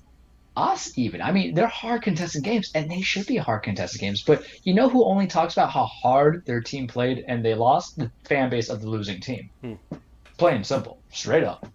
[0.57, 1.21] us even.
[1.21, 4.23] I mean, they're hard contested games, and they should be hard contested games.
[4.23, 7.99] But you know who only talks about how hard their team played and they lost?
[7.99, 9.51] The fan base of the losing team.
[9.61, 9.75] Hmm.
[10.37, 11.67] Plain and simple, straight up.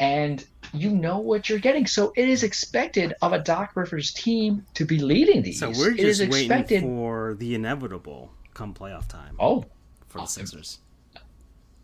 [0.00, 1.86] And you know what you're getting.
[1.86, 5.60] So it is expected of a Doc Rivers team to be leading these.
[5.60, 6.82] So we're just waiting expected...
[6.82, 9.36] for the inevitable come playoff time.
[9.38, 9.64] Oh,
[10.12, 10.78] for the Sixers.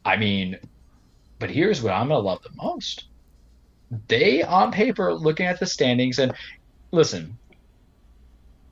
[0.04, 0.58] I mean,
[1.38, 3.06] but here's what I'm gonna love the most.
[4.06, 6.32] They on paper looking at the standings and
[6.90, 7.36] listen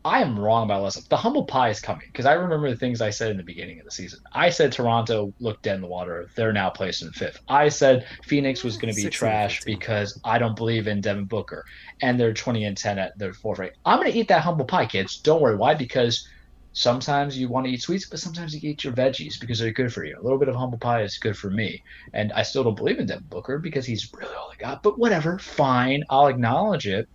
[0.06, 3.00] i am wrong about less the humble pie is coming because i remember the things
[3.00, 4.20] i said in the beginning of the season.
[4.32, 6.30] I said toronto looked dead in the water.
[6.36, 7.40] They're now placed in fifth.
[7.48, 11.64] I said phoenix was going to be trash because i don't believe in devin booker
[12.02, 13.72] and they're 20 and 10 at their fourth rate.
[13.84, 15.18] I'm going to eat that humble pie kids.
[15.18, 15.56] Don't worry.
[15.56, 15.74] Why?
[15.74, 16.28] Because
[16.76, 19.90] Sometimes you want to eat sweets, but sometimes you eat your veggies because they're good
[19.90, 20.14] for you.
[20.14, 21.82] A little bit of humble pie is good for me.
[22.12, 24.82] And I still don't believe in Devin Booker because he's really all I got.
[24.82, 26.04] But whatever, fine.
[26.10, 27.08] I'll acknowledge it.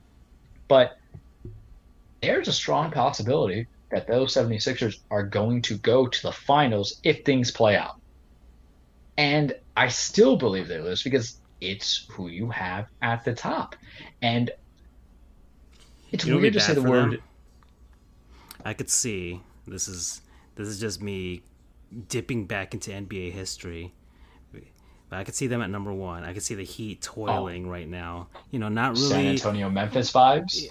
[0.68, 0.98] But
[2.24, 7.24] there's a strong possibility that those 76ers are going to go to the finals if
[7.24, 8.02] things play out.
[9.16, 13.76] And I still believe they lose because it's who you have at the top.
[14.24, 14.50] And
[16.12, 17.22] it's what'd weird to say the word them?
[18.66, 20.22] I could see this is
[20.56, 21.42] this is just me
[22.08, 23.94] dipping back into NBA history.
[25.12, 26.24] But I could see them at number one.
[26.24, 27.70] I could see the Heat toiling oh.
[27.70, 28.30] right now.
[28.50, 29.10] You know, not really.
[29.10, 30.70] San Antonio Memphis vibes.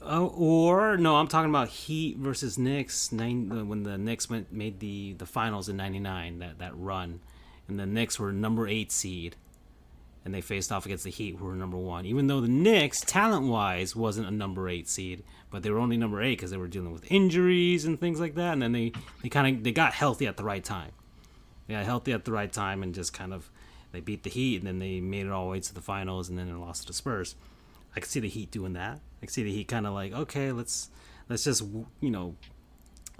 [0.00, 3.12] Oh, or no, I'm talking about Heat versus Knicks.
[3.12, 7.20] Nine, uh, when the Knicks went made the the finals in '99, that that run,
[7.68, 9.36] and the Knicks were number eight seed,
[10.24, 12.06] and they faced off against the Heat, who were number one.
[12.06, 15.96] Even though the Knicks, talent wise, wasn't a number eight seed, but they were only
[15.96, 18.52] number eight because they were dealing with injuries and things like that.
[18.52, 20.92] And then they they kind of they got healthy at the right time.
[21.66, 23.50] They got healthy at the right time and just kind of
[23.92, 26.28] they beat the Heat, and then they made it all the way to the finals,
[26.28, 27.34] and then they lost to the Spurs.
[27.94, 29.00] I could see the Heat doing that.
[29.18, 30.88] I could see the Heat kind of like, okay, let's
[31.28, 31.62] let's just
[32.00, 32.36] you know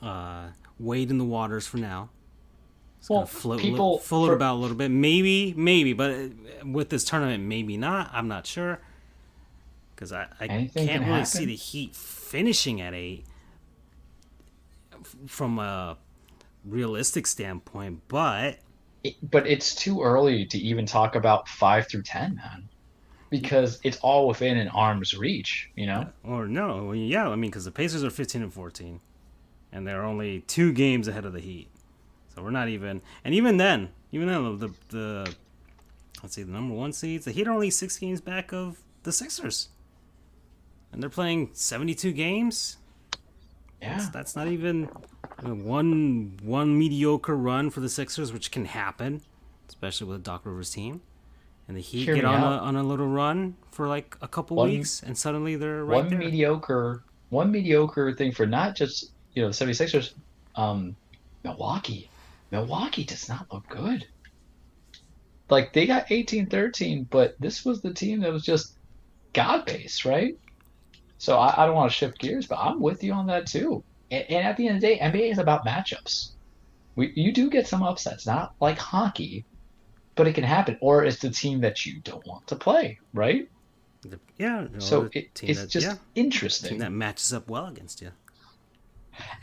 [0.01, 2.11] uh, wade in the waters for now.
[3.03, 6.11] Just Well, well, float, people- li- float for- about a little bit, maybe, maybe, but
[6.12, 6.29] uh,
[6.65, 8.11] with this tournament, maybe not.
[8.12, 8.79] I'm not sure
[9.95, 11.27] because I, I can't can really happen.
[11.27, 13.25] see the Heat finishing at eight
[15.27, 15.97] from a
[16.65, 18.59] realistic standpoint, but
[19.03, 22.69] It- but it's too early to even talk about five through ten, man,
[23.31, 25.69] because it's all within an arm's reach.
[25.75, 29.01] You know, Or no, well, yeah, I mean, because the Pacers are 15 and 14,
[29.73, 31.67] and they're only two games ahead of the Heat.
[32.35, 35.35] So we're not even, and even then, even then, the the
[36.23, 39.12] let's see, the number one seeds, the Heat are only six games back of the
[39.12, 39.68] Sixers,
[40.92, 42.79] and they're playing 72 games.
[43.81, 43.97] yeah.
[43.99, 44.85] That's, that's not even
[45.42, 49.21] one one mediocre run for the Sixers, which can happen,
[49.68, 51.03] especially with a Doc Rivers team.
[51.68, 54.57] And the Heat Hear get on a on a little run for like a couple
[54.57, 56.18] One- weeks, and suddenly they're right one there.
[56.18, 60.14] mediocre, one mediocre thing for not just you know the 76ers,
[60.57, 60.97] um,
[61.45, 62.09] Milwaukee.
[62.53, 64.07] Milwaukee does not look good.
[65.49, 68.75] Like they got 18-13, but this was the team that was just
[69.33, 70.38] god based, right?
[71.17, 73.83] So I, I don't want to shift gears, but I'm with you on that too.
[74.11, 76.33] And, and at the end of the day, NBA is about matchups.
[76.95, 79.47] We, you do get some upsets, not like hockey,
[80.15, 80.77] but it can happen.
[80.83, 83.49] Or it's the team that you don't want to play, right?
[84.03, 84.67] The- yeah.
[84.79, 86.79] So it, it's that- just yeah, interesting.
[86.79, 88.11] that matches up well against you.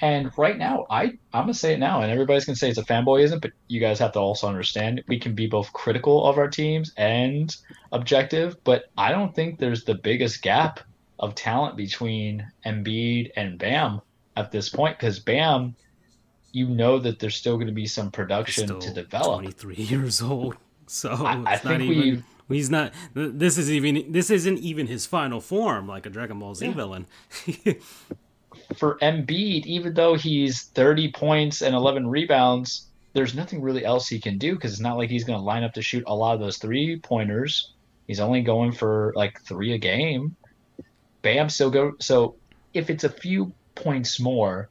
[0.01, 2.83] And right now, I I'm gonna say it now, and everybody's gonna say it's a
[2.83, 6.47] fanboyism, but you guys have to also understand we can be both critical of our
[6.49, 7.53] teams and
[7.91, 8.55] objective.
[8.63, 10.79] But I don't think there's the biggest gap
[11.19, 14.01] of talent between Embiid and Bam
[14.37, 15.75] at this point, because Bam,
[16.53, 19.41] you know that there's still going to be some production to develop.
[19.41, 20.55] 23 years old,
[20.87, 22.23] so I- I not think even.
[22.47, 22.93] He's not.
[23.13, 24.11] This is even.
[24.11, 26.73] This isn't even his final form, like a Dragon Ball Z Yeah.
[26.73, 27.05] villain.
[28.75, 34.19] For Embiid, even though he's 30 points and 11 rebounds, there's nothing really else he
[34.19, 36.35] can do because it's not like he's going to line up to shoot a lot
[36.35, 37.73] of those three pointers.
[38.07, 40.35] He's only going for like three a game.
[41.21, 41.93] Bam still go.
[41.99, 42.35] So
[42.73, 44.69] if it's a few points more,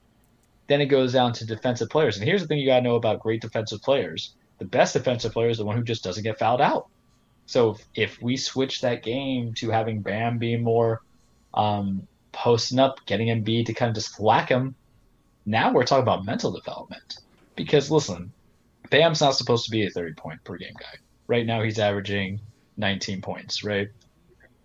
[0.69, 2.17] then it goes down to defensive players.
[2.17, 5.33] And here's the thing you got to know about great defensive players: the best defensive
[5.33, 6.87] player is the one who just doesn't get fouled out.
[7.47, 11.03] So if, if we switch that game to having Bam be more
[11.55, 12.07] um,
[12.39, 14.77] posting up, getting Embiid to kind of just whack him,
[15.45, 17.19] now we're talking about mental development.
[17.57, 18.33] Because listen,
[18.91, 20.99] Bam's not supposed to be a 30 point per game guy.
[21.27, 22.41] Right now he's averaging
[22.77, 23.89] 19 points, right?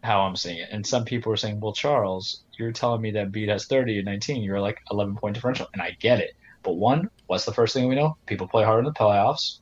[0.03, 0.69] How I'm seeing it.
[0.71, 4.05] And some people are saying, well, Charles, you're telling me that Embiid has 30 and
[4.05, 4.43] 19.
[4.43, 5.67] You're like 11 point differential.
[5.73, 6.35] And I get it.
[6.61, 8.17] But one, what's the first thing we know?
[8.27, 9.59] People play hard in the playoffs.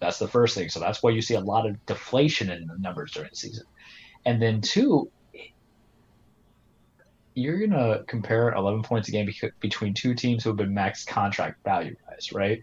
[0.00, 0.70] That's the first thing.
[0.70, 3.66] So that's why you see a lot of deflation in the numbers during the season.
[4.24, 5.10] And then two,
[7.34, 9.30] you're gonna compare 11 points a game
[9.60, 12.62] between two teams who have been max contract value guys, right?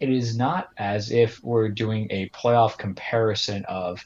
[0.00, 4.04] It is not as if we're doing a playoff comparison of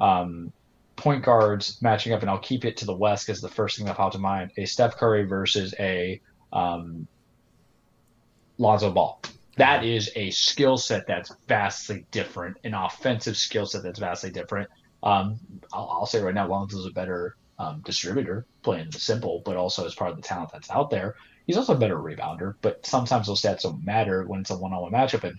[0.00, 0.52] um,
[0.96, 3.86] point guards matching up, and I'll keep it to the West because the first thing
[3.86, 6.20] that popped to mind: a Steph Curry versus a
[6.52, 7.06] um,
[8.58, 9.20] Lonzo Ball.
[9.56, 14.68] That is a skill set that's vastly different, an offensive skill set that's vastly different.
[15.02, 15.38] Um,
[15.72, 19.94] I'll, I'll say right now, Lonzo's a better um, distributor, playing simple, but also as
[19.94, 21.16] part of the talent that's out there.
[21.46, 24.92] He's also a better rebounder, but sometimes those stats don't matter when it's a one-on-one
[24.92, 25.24] matchup.
[25.24, 25.38] And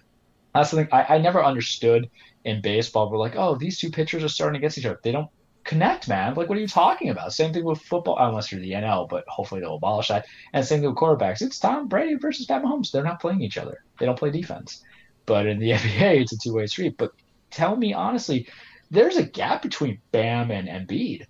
[0.55, 2.09] that's the thing I, I never understood
[2.45, 3.11] in baseball.
[3.11, 4.99] We're like, oh, these two pitchers are starting against each other.
[5.03, 5.29] They don't
[5.65, 6.33] connect, man.
[6.33, 7.33] Like, what are you talking about?
[7.33, 10.25] Same thing with football, unless you're the NL, but hopefully they'll abolish that.
[10.53, 11.41] And same thing with quarterbacks.
[11.41, 12.89] It's Tom Brady versus Pat Mahomes.
[12.89, 13.83] They're not playing each other.
[13.99, 14.83] They don't play defense.
[15.25, 16.95] But in the NBA, it's a two way street.
[16.97, 17.11] But
[17.51, 18.47] tell me honestly,
[18.89, 21.25] there's a gap between Bam and Embiid.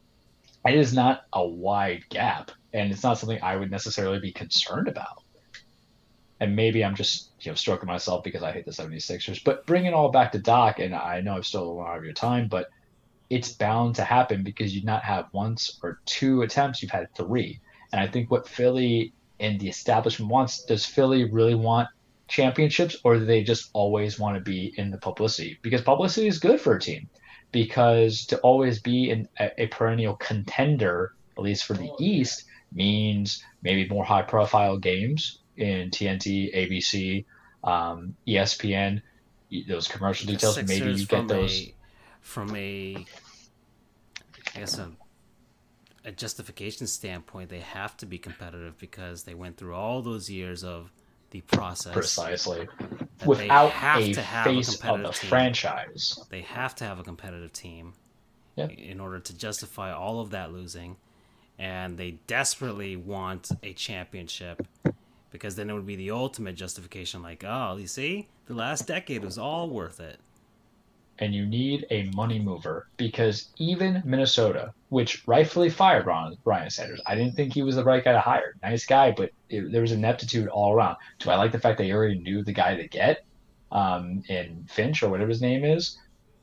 [0.68, 4.88] It is not a wide gap, and it's not something I would necessarily be concerned
[4.88, 5.24] about.
[6.39, 9.43] And maybe I'm just you know stroking myself because I hate the 76ers.
[9.43, 12.03] But bring it all back to Doc, and I know I've stolen a lot of
[12.03, 12.70] your time, but
[13.30, 17.59] it's bound to happen because you not have once or two attempts, you've had three.
[17.91, 21.89] And I think what Philly and the establishment wants, does Philly really want
[22.28, 25.57] championships or do they just always want to be in the publicity?
[25.61, 27.09] Because publicity is good for a team.
[27.52, 32.43] Because to always be in a, a perennial contender, at least for the East,
[32.74, 37.26] means maybe more high profile games in TNT, ABC,
[37.64, 39.02] um, ESPN,
[39.68, 40.58] those commercial details.
[40.64, 41.62] Maybe you get those.
[41.62, 41.74] A,
[42.22, 43.06] from a,
[44.56, 44.91] I guess, a,
[46.06, 50.64] a justification standpoint, they have to be competitive because they went through all those years
[50.64, 50.91] of
[51.32, 51.93] the process.
[51.93, 52.67] Precisely.
[53.25, 54.03] Without a
[54.43, 55.30] face a of the team.
[55.30, 56.19] franchise.
[56.30, 57.93] They have to have a competitive team
[58.55, 58.67] yeah.
[58.67, 60.97] in order to justify all of that losing.
[61.59, 64.67] And they desperately want a championship
[65.32, 69.23] because then it would be the ultimate justification like, oh, you see, the last decade
[69.23, 70.19] was all worth it
[71.20, 77.15] and you need a money mover because even Minnesota, which rightfully fired Ryan Saunders, I
[77.15, 78.55] didn't think he was the right guy to hire.
[78.61, 80.97] Nice guy, but it, there was ineptitude all around.
[81.20, 83.26] Do I like the fact they already knew the guy to get
[83.72, 85.97] um, in Finch or whatever his name is?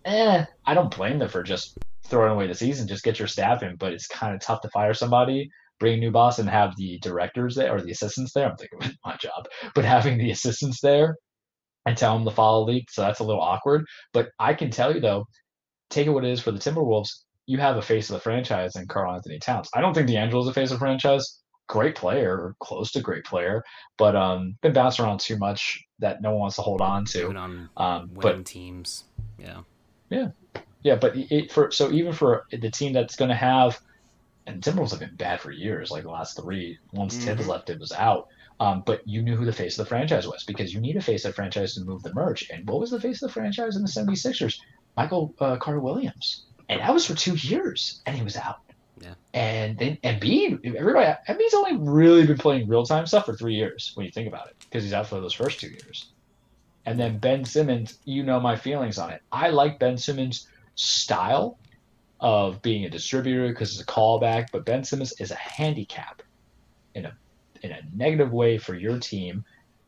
[0.05, 2.89] Eh, I don't blame them for just throwing away the season.
[2.89, 5.97] Just get your staff in, but it's kind of tough to fire somebody, bring a
[5.99, 8.51] new boss, and have the directors there or the assistants there.
[8.51, 11.17] I'm thinking of my job, but having the assistants there
[11.87, 12.91] and tell them to follow the league.
[12.91, 13.85] So that's a little awkward.
[14.13, 15.27] But I can tell you though,
[15.91, 17.11] take it what it is for the Timberwolves.
[17.47, 19.69] You have a face of the franchise in Karl-Anthony Towns.
[19.75, 21.41] I don't think D'Angelo is a face of the franchise.
[21.67, 23.63] Great player, or close to great player,
[23.97, 27.25] but um, been bounced around too much that no one wants to hold on to.
[27.25, 29.05] Even on um, but teams,
[29.39, 29.61] yeah,
[30.11, 30.29] yeah,
[30.83, 30.97] yeah.
[30.97, 33.81] But it, for so even for the team that's going to have,
[34.47, 35.91] and Timberwolves have been bad for years.
[35.91, 37.29] Like the last three, once mm-hmm.
[37.29, 38.29] Thibs left, it was out.
[38.61, 41.01] Um, but you knew who the face of the franchise was because you need a
[41.01, 42.49] face of the franchise to move the merch.
[42.51, 44.61] And what was the face of the franchise in the 76ers?
[44.97, 46.45] Michael uh, Carter Williams.
[46.69, 48.61] And that was for two years, and he was out.
[49.01, 49.15] Yeah.
[49.35, 53.93] And then Embiid, everybody, Embiid's only really been playing real time stuff for three years
[53.95, 56.07] when you think about it, because he's out for those first two years.
[56.87, 59.23] And then Ben Simmons, you know my feelings on it.
[59.33, 61.59] I like Ben Simmons' style
[62.21, 66.23] of being a distributor because it's a callback, but Ben Simmons is a handicap
[66.95, 67.17] in a
[67.65, 69.43] in a negative way for your team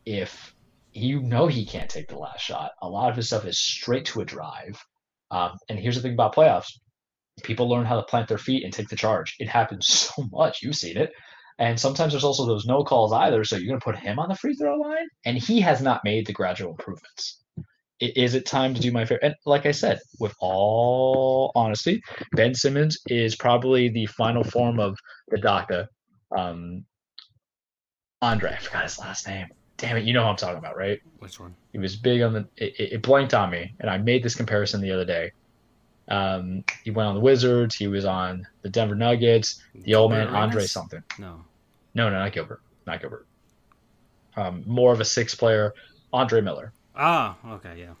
[0.05, 0.55] if
[0.93, 2.71] you know he can't take the last shot.
[2.81, 4.83] A lot of his stuff is straight to a drive.
[5.29, 6.71] Um, and here's the thing about playoffs
[7.43, 9.35] people learn how to plant their feet and take the charge.
[9.39, 10.63] It happens so much.
[10.63, 11.11] You've seen it.
[11.59, 13.43] And sometimes there's also those no calls either.
[13.43, 15.07] So you're going to put him on the free throw line?
[15.25, 17.43] And he has not made the gradual improvements.
[17.99, 19.23] Is it time to do my fair?
[19.23, 22.01] And like I said, with all honesty,
[22.33, 24.97] Ben Simmons is probably the final form of
[25.29, 25.87] the DACA
[26.35, 26.85] um,
[28.21, 28.51] Andre.
[28.51, 29.47] I forgot his last name.
[29.77, 30.99] Damn it, you know who I'm talking about, right?
[31.19, 31.55] Which one?
[31.71, 32.47] He was big on the.
[32.57, 35.31] It, it blanked on me, and I made this comparison the other day.
[36.07, 37.75] Um, he went on the Wizards.
[37.75, 39.61] He was on the Denver Nuggets.
[39.75, 41.03] The old man Andre something.
[41.19, 41.43] No.
[41.93, 42.61] No, no, not Gilbert.
[42.87, 43.27] Not Gilbert.
[44.35, 45.73] Um, more of a six player,
[46.13, 46.71] Andre Miller.
[46.95, 47.93] Ah, okay, yeah.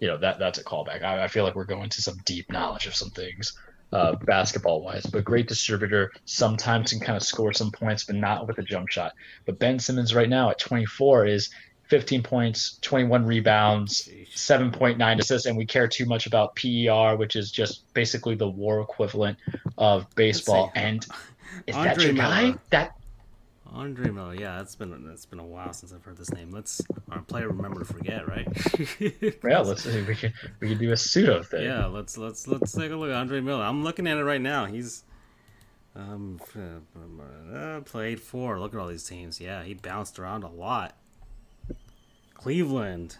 [0.00, 1.02] You know that that's a callback.
[1.02, 3.56] I, I feel like we're going to some deep knowledge of some things
[3.92, 6.10] uh, basketball wise, but great distributor.
[6.24, 9.12] Sometimes can kind of score some points, but not with a jump shot.
[9.46, 11.50] But Ben Simmons right now at 24 is
[11.88, 17.50] 15 points, 21 rebounds, 7.9 assists, and we care too much about PER, which is
[17.50, 19.36] just basically the war equivalent
[19.76, 20.72] of baseball.
[20.74, 21.04] And
[21.66, 22.54] is Andre that your guy?
[22.70, 22.96] That
[23.74, 26.50] Andre Miller, yeah, it's been it's been a while since I've heard this name.
[26.50, 28.46] Let's our player remember to forget, right?
[29.00, 31.64] yeah, let's we can we can do a pseudo thing.
[31.64, 33.64] Yeah, let's let's let's take a look at Andre Miller.
[33.64, 34.66] I'm looking at it right now.
[34.66, 35.04] He's
[35.96, 36.38] um
[37.54, 38.60] uh, played for.
[38.60, 39.40] Look at all these teams.
[39.40, 40.94] Yeah, he bounced around a lot.
[42.34, 43.16] Cleveland,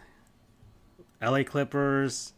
[1.22, 1.44] L.A.
[1.44, 2.34] Clippers,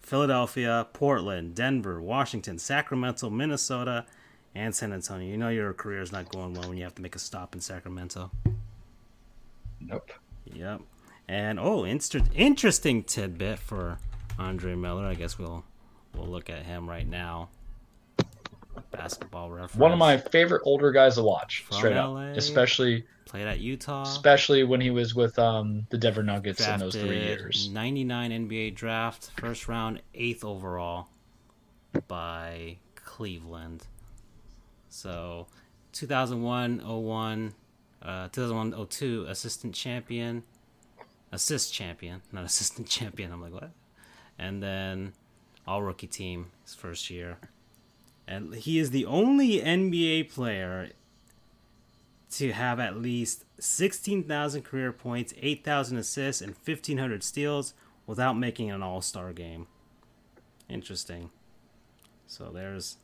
[0.00, 4.06] Philadelphia, Portland, Denver, Washington, Sacramento, Minnesota,
[4.56, 5.28] and San Antonio.
[5.30, 7.54] You know your career is not going well when you have to make a stop
[7.54, 8.30] in Sacramento.
[9.80, 10.10] Nope.
[10.52, 10.80] Yep.
[11.28, 13.98] And oh, inter- interesting tidbit for
[14.38, 15.04] Andre Miller.
[15.04, 15.64] I guess we'll
[16.14, 17.50] we'll look at him right now.
[18.90, 19.76] Basketball reference.
[19.76, 23.58] One of my favorite older guys to watch, From straight LA, up, especially played at
[23.58, 27.68] Utah, especially when he was with um, the Denver Nuggets Drafted in those three years.
[27.70, 31.08] Ninety nine NBA draft, first round, eighth overall.
[32.08, 33.86] by Cleveland.
[34.96, 35.46] So
[35.92, 37.54] 2001 01,
[38.00, 40.42] uh, 2001 02, assistant champion,
[41.30, 43.30] assist champion, not assistant champion.
[43.30, 43.72] I'm like, what?
[44.38, 45.12] And then
[45.66, 47.36] all rookie team his first year.
[48.26, 50.92] And he is the only NBA player
[52.30, 57.74] to have at least 16,000 career points, 8,000 assists, and 1,500 steals
[58.06, 59.66] without making an All Star game.
[60.70, 61.28] Interesting.
[62.26, 62.96] So there's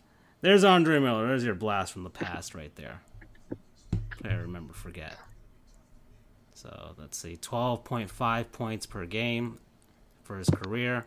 [0.43, 1.26] there's Andre Miller.
[1.28, 3.01] There's your blast from the past right there.
[4.24, 5.16] I remember, forget.
[6.55, 9.59] So let's see, 12.5 points per game
[10.22, 11.07] for his career,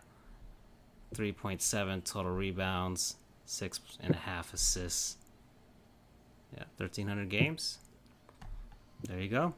[1.15, 3.15] 3.7 total rebounds,
[3.45, 5.17] six and a half assists.
[6.53, 7.77] Yeah, 1,300 games.
[9.03, 9.53] There you go.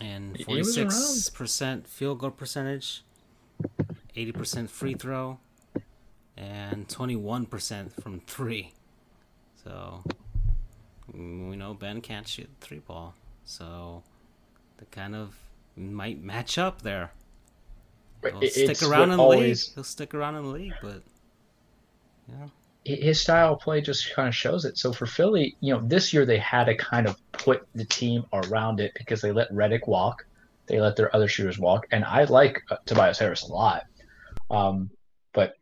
[0.00, 3.04] And 46% field goal percentage,
[4.16, 5.38] 80% free throw,
[6.36, 8.72] and 21% from three.
[9.64, 10.02] So
[11.12, 13.14] we know Ben can't shoot three ball.
[13.44, 14.02] So
[14.78, 15.36] the kind of
[15.76, 17.12] might match up there.
[18.22, 19.74] He'll It's stick around in the always- league.
[19.74, 21.02] He'll stick around in the league, but
[22.28, 22.48] yeah.
[22.84, 24.78] his style of play just kind of shows it.
[24.78, 28.24] So for Philly, you know, this year they had to kind of put the team
[28.32, 30.24] around it because they let Redick walk,
[30.66, 33.86] they let their other shooters walk, and I like uh, Tobias Harris a lot,
[34.50, 34.88] um,
[35.32, 35.54] but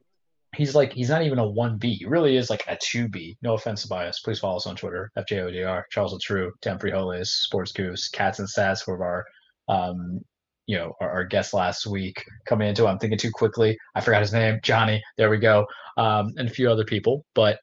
[0.60, 1.94] he's like he's not even a one B.
[1.94, 3.36] He really is like a two B.
[3.42, 4.20] No offense, Tobias.
[4.20, 8.82] Please follow us on Twitter FJOJR Charles True, Temporary Holes, Sports Goofs, Cats and Sass
[8.82, 9.24] for our
[9.68, 10.20] um,
[10.66, 12.86] you know our, our guest last week coming into.
[12.86, 13.76] I'm thinking too quickly.
[13.94, 14.60] I forgot his name.
[14.62, 15.02] Johnny.
[15.16, 15.66] There we go
[16.00, 17.58] um, and a few other people, but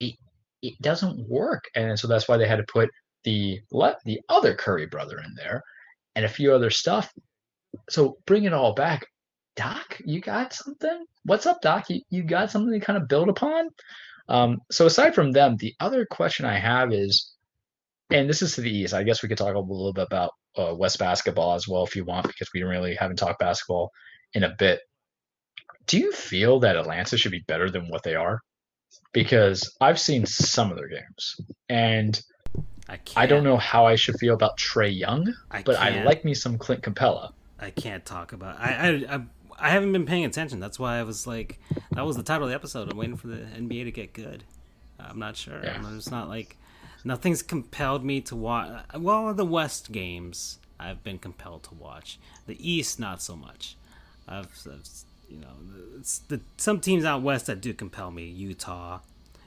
[0.00, 0.14] it
[0.62, 2.90] it doesn't work, and so that's why they had to put
[3.24, 5.62] the let the other Curry brother in there,
[6.16, 7.12] and a few other stuff.
[7.90, 9.06] So bring it all back,
[9.56, 10.00] Doc.
[10.04, 11.04] You got something?
[11.24, 11.88] What's up, Doc?
[11.90, 13.68] You you got something to kind of build upon?
[14.28, 17.32] Um, so aside from them, the other question I have is,
[18.10, 18.94] and this is to the east.
[18.94, 21.94] I guess we could talk a little bit about uh, West basketball as well if
[21.94, 23.90] you want, because we really haven't talked basketball
[24.32, 24.80] in a bit
[25.86, 28.40] do you feel that Atlanta should be better than what they are?
[29.12, 32.20] Because I've seen some of their games, and
[32.88, 32.98] I.
[33.16, 36.06] I don't know how I should feel about Trae Young, I but I can't.
[36.06, 37.32] like me some Clint Capela.
[37.58, 38.58] I can't talk about.
[38.58, 39.20] I, I I
[39.58, 40.60] I haven't been paying attention.
[40.60, 41.58] That's why I was like,
[41.92, 42.90] that was the title of the episode.
[42.90, 44.44] I'm waiting for the NBA to get good.
[44.98, 45.60] I'm not sure.
[45.62, 45.74] Yeah.
[45.74, 46.56] I'm- It's not like
[47.04, 48.84] nothing's compelled me to watch.
[48.98, 52.18] Well, the West games I've been compelled to watch.
[52.46, 53.76] The East, not so much.
[54.26, 54.88] I've, I've
[55.28, 55.48] you know,
[55.98, 58.24] it's the some teams out west that do compel me.
[58.24, 59.00] Utah,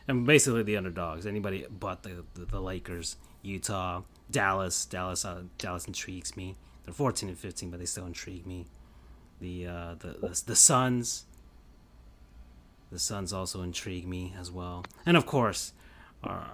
[0.08, 1.26] and basically the underdogs.
[1.26, 4.02] Anybody but the the, the Lakers, Utah,
[4.32, 4.86] Dallas.
[4.86, 6.56] Dallas, uh, Dallas intrigues me.
[6.86, 8.66] They're 14 and 15, but they still intrigue me.
[9.40, 11.26] The uh, the, the the Suns.
[12.92, 15.74] The Suns also intrigue me as well, and of course,
[16.24, 16.52] our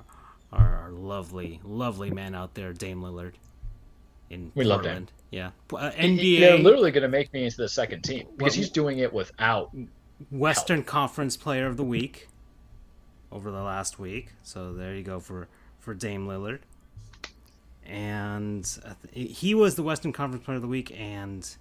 [0.51, 3.33] our, our lovely lovely man out there, Dame Lillard.
[4.29, 5.11] In We love Portland.
[5.29, 6.39] Yeah, uh, NBA.
[6.39, 9.13] They're literally going to make me into the second team because Well- he's doing it
[9.13, 9.71] without.
[10.31, 12.29] Western Conference Player of the Week
[13.31, 14.29] over the last week.
[14.43, 15.47] So there you go for
[15.79, 16.59] for Dame Lillard.
[17.85, 21.55] And I he was the Western Conference Player of the Week, and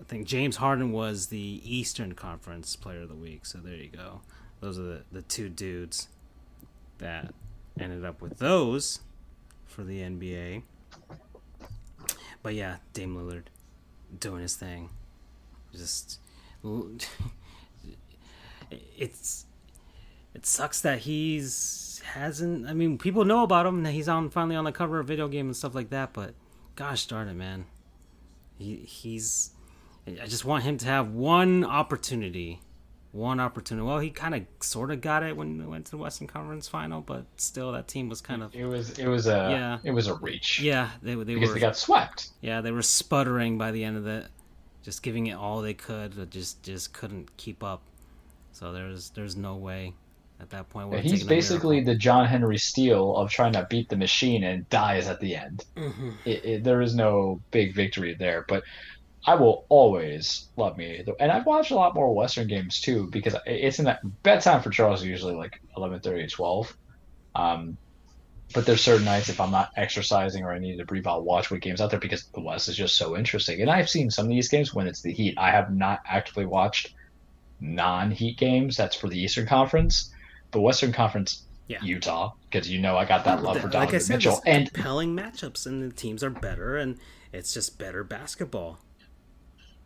[0.00, 3.44] I think James Harden was the Eastern Conference Player of the Week.
[3.44, 4.22] So there you go.
[4.60, 6.08] Those are the, the two dudes
[6.98, 7.34] that
[7.78, 9.00] ended up with those
[9.66, 10.62] for the NBA.
[12.42, 13.44] But yeah, Dame Lillard
[14.18, 14.88] doing his thing.
[15.72, 16.18] Just
[18.98, 19.46] it's
[20.34, 24.56] it sucks that he's hasn't I mean people know about him that he's on finally
[24.56, 26.34] on the cover of video game and stuff like that but
[26.76, 27.66] gosh darn it man
[28.58, 29.52] he he's
[30.22, 32.60] I just want him to have one opportunity
[33.12, 35.96] one opportunity well he kind of sort of got it when we went to the
[35.96, 39.48] Western Conference final but still that team was kind of It was it was a
[39.50, 39.78] Yeah.
[39.82, 42.28] it was a reach yeah they they because were they got swept.
[42.40, 44.26] yeah, they were sputtering by the end of it,
[44.84, 47.82] just giving it all they could, but just just couldn't keep up.
[48.52, 49.92] So there's there's no way
[50.40, 50.88] at that point.
[50.88, 55.08] would've He's basically the John Henry Steele of trying to beat the machine and dies
[55.08, 55.64] at the end.
[55.76, 56.14] Mhm.
[56.24, 58.62] it, it, there is no big victory there, but
[59.26, 61.04] I will always love me.
[61.18, 64.70] And I've watched a lot more Western games too because it's in that bedtime for
[64.70, 66.76] Charles is usually like 11:30 to 12.
[67.34, 67.76] Um,
[68.52, 71.50] but there's certain nights if I'm not exercising or I need to breathe, I'll watch
[71.50, 73.60] what games out there because the West is just so interesting.
[73.60, 75.34] And I've seen some of these games when it's the Heat.
[75.36, 76.94] I have not actively watched
[77.60, 78.76] non-Heat games.
[78.76, 80.12] That's for the Eastern Conference,
[80.50, 81.44] but Western Conference.
[81.68, 81.78] Yeah.
[81.84, 84.72] Utah, because you know I got that love for like Donovan I said, Mitchell, and
[84.72, 86.98] compelling matchups, and the teams are better, and
[87.32, 88.80] it's just better basketball.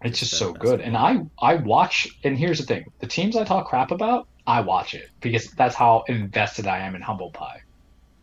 [0.05, 0.81] It's just so good.
[0.81, 2.85] And I I watch and here's the thing.
[3.01, 6.95] The teams I talk crap about, I watch it because that's how invested I am
[6.95, 7.63] in Humble Pie.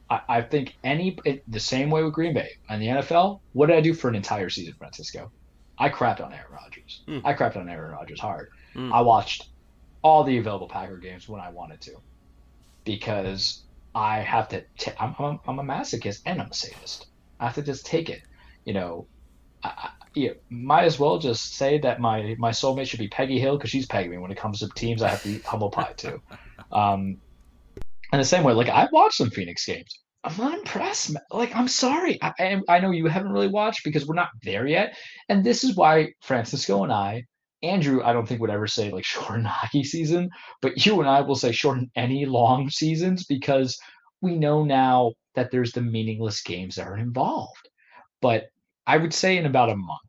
[0.09, 3.39] I, I think any it, the same way with Green Bay and the NFL.
[3.53, 5.31] What did I do for an entire season, Francisco?
[5.77, 7.01] I crapped on Aaron Rodgers.
[7.07, 7.21] Mm.
[7.25, 8.49] I crapped on Aaron Rodgers hard.
[8.75, 8.93] Mm.
[8.93, 9.49] I watched
[10.03, 11.93] all the available Packer games when I wanted to
[12.85, 13.63] because
[13.95, 14.63] I have to.
[14.77, 17.07] T- I'm, I'm, I'm a masochist and I'm a sadist.
[17.39, 18.21] I have to just take it.
[18.65, 19.07] You know,
[19.63, 23.57] I, you might as well just say that my my soulmate should be Peggy Hill
[23.57, 25.93] because she's pegging me when it comes to teams I have to eat humble pie
[25.97, 26.21] to.
[26.71, 27.17] Um,
[28.11, 29.99] and the same way, like I've watched some Phoenix games.
[30.23, 31.15] I'm not impressed.
[31.31, 32.19] Like I'm sorry.
[32.21, 34.97] I I know you haven't really watched because we're not there yet,
[35.29, 37.23] and this is why Francisco and I,
[37.63, 40.29] Andrew, I don't think would ever say like shorten hockey season,
[40.61, 43.79] but you and I will say shorten any long seasons because
[44.21, 47.69] we know now that there's the meaningless games that are involved.
[48.21, 48.49] But
[48.91, 50.01] I would say in about a month,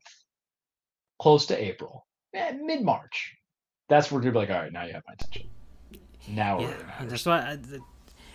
[1.17, 3.33] close to April, eh, mid March.
[3.87, 5.49] That's where you're like, all right, now you have my attention.
[6.27, 6.73] Now yeah,
[7.03, 7.39] that's why.
[7.39, 7.57] I,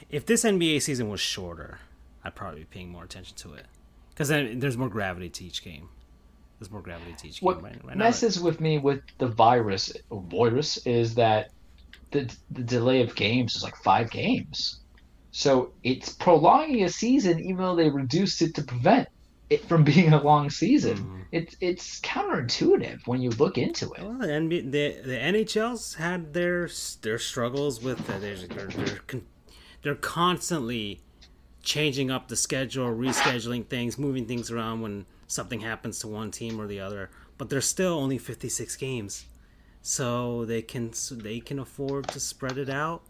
[0.09, 1.81] if this NBA season was shorter,
[2.25, 3.67] I'd probably be paying more attention to it
[4.09, 5.91] because then there's more gravity to each game.
[6.59, 7.65] There's more gravity to each what game.
[7.65, 11.51] Right, right messes now, with me with the virus, virus is that
[12.11, 14.81] the the delay of games is like five games,
[15.31, 19.09] so it's prolonging a season even though they reduced it to prevent
[19.51, 20.99] it from being a long season.
[20.99, 21.25] Mm.
[21.31, 24.03] It's it's counterintuitive when you look into it.
[24.03, 26.69] Well, the, NBA, the the NHL's had their
[27.03, 29.21] their struggles with uh, they're, they're,
[29.83, 31.01] they're constantly
[31.63, 36.59] changing up the schedule, rescheduling things, moving things around when something happens to one team
[36.59, 37.11] or the other.
[37.37, 39.27] But there's still only 56 games,
[39.83, 43.03] so they can they can afford to spread it out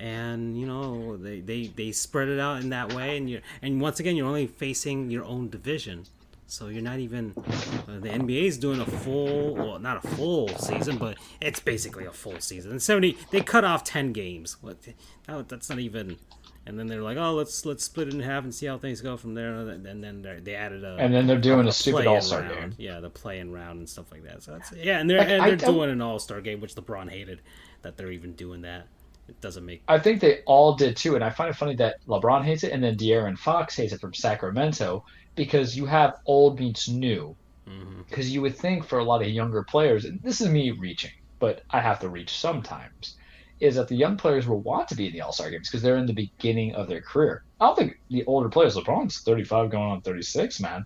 [0.00, 3.80] and you know they, they they spread it out in that way and you and
[3.80, 6.06] once again you're only facing your own division.
[6.46, 10.48] So you're not even uh, the NBA is doing a full well not a full
[10.48, 12.72] season but it's basically a full season.
[12.72, 14.56] And 70 they cut off 10 games.
[14.62, 14.78] What
[15.48, 16.16] that's not even
[16.66, 19.02] and then they're like oh let's let's split it in half and see how things
[19.02, 19.54] go from there.
[19.54, 22.74] And then they added a and then they're doing a, a stupid all-star game.
[22.78, 24.42] Yeah the play-in round and stuff like that.
[24.42, 27.42] So that's yeah and they're like, and they're doing an all-star game which LeBron hated
[27.82, 28.86] that they're even doing that
[29.30, 29.82] it doesn't make.
[29.88, 32.72] I think they all did too, and I find it funny that LeBron hates it,
[32.72, 35.04] and then De'Aaron Fox hates it from Sacramento
[35.36, 37.36] because you have old meets new.
[37.64, 38.34] Because mm-hmm.
[38.34, 41.62] you would think for a lot of younger players, and this is me reaching, but
[41.70, 43.16] I have to reach sometimes,
[43.60, 45.82] is that the young players will want to be in the All Star games because
[45.82, 47.44] they're in the beginning of their career.
[47.60, 50.84] I don't think the older players, LeBron's 35 going on 36, man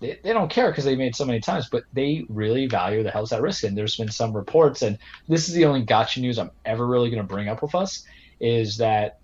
[0.00, 3.10] they, they don't care because they made so many times, but they really value the
[3.10, 3.64] hell's at risk.
[3.64, 7.10] And there's been some reports, and this is the only gotcha news I'm ever really
[7.10, 8.04] going to bring up with us,
[8.40, 9.18] is that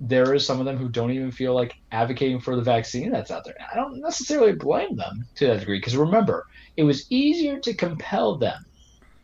[0.00, 3.30] there is some of them who don't even feel like advocating for the vaccine that's
[3.30, 3.54] out there.
[3.72, 6.46] I don't necessarily blame them to that degree because remember,
[6.76, 8.66] it was easier to compel them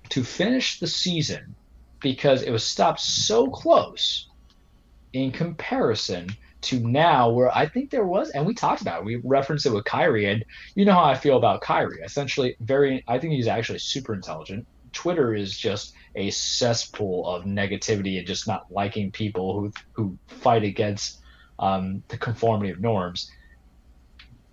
[0.08, 1.54] to finish the season
[2.00, 4.28] because it was stopped so close
[5.12, 6.28] in comparison
[6.62, 9.72] to now where I think there was, and we talked about it, we referenced it
[9.72, 10.44] with Kyrie, and
[10.74, 12.00] you know how I feel about Kyrie.
[12.02, 14.66] Essentially, very, I think he's actually super intelligent.
[14.92, 20.62] Twitter is just a cesspool of negativity and just not liking people who who fight
[20.62, 21.20] against
[21.58, 23.30] um, the conformity of norms.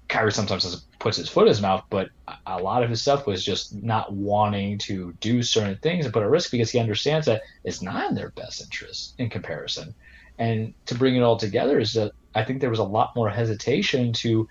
[0.07, 2.10] Kyrie sometimes has, puts his foot in his mouth, but
[2.47, 6.24] a lot of his stuff was just not wanting to do certain things and put
[6.24, 9.93] at risk because he understands that it's not in their best interest in comparison.
[10.40, 13.30] And to bring it all together is that I think there was a lot more
[13.30, 14.48] hesitation to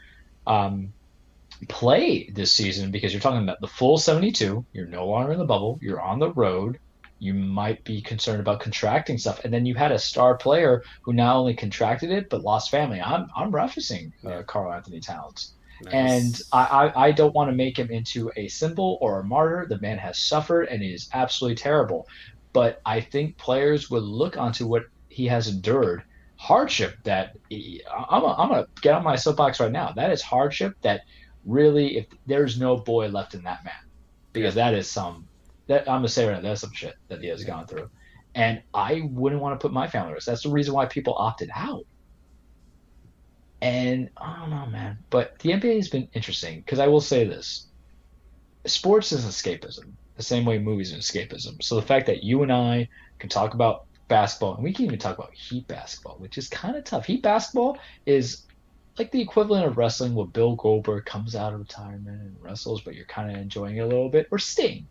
[0.46, 0.92] um,
[1.68, 4.64] play this season because you're talking about the full 72.
[4.72, 5.78] You're no longer in the bubble.
[5.80, 6.78] You're on the road.
[7.18, 11.12] You might be concerned about contracting stuff, and then you had a star player who
[11.12, 13.00] not only contracted it but lost family.
[13.00, 15.54] I'm I'm referencing uh, Karl-Anthony Towns.
[15.82, 15.94] Nice.
[15.94, 19.66] And I, I, I, don't want to make him into a symbol or a martyr.
[19.68, 22.08] The man has suffered and he is absolutely terrible.
[22.52, 24.86] But I think players would look onto what
[25.18, 26.04] he has endured
[26.36, 29.90] hardship that I'm, a, I'm gonna get on my soapbox right now.
[29.90, 31.00] That is hardship that
[31.44, 33.74] really, if there's no boy left in that man,
[34.32, 34.70] because yeah.
[34.70, 35.26] that is some
[35.66, 37.90] that I'm gonna say right now, that's some shit that he has gone through,
[38.36, 40.28] and I wouldn't want to put my family risk.
[40.28, 41.84] That's the reason why people opted out.
[43.60, 47.24] And I don't know, man, but the NBA has been interesting because I will say
[47.24, 47.66] this:
[48.66, 51.60] sports is escapism, the same way movies are escapism.
[51.60, 52.88] So the fact that you and I
[53.18, 56.76] can talk about basketball, and we can even talk about Heat basketball, which is kind
[56.76, 57.06] of tough.
[57.06, 58.46] Heat basketball is
[58.98, 62.94] like the equivalent of wrestling where Bill Goldberg comes out of retirement and wrestles, but
[62.94, 64.86] you're kind of enjoying it a little bit, or Sting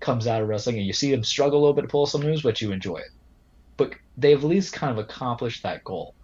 [0.00, 2.22] comes out of wrestling and you see them struggle a little bit to pull some
[2.22, 3.10] moves, but you enjoy it.
[3.76, 6.14] But they've at least kind of accomplished that goal.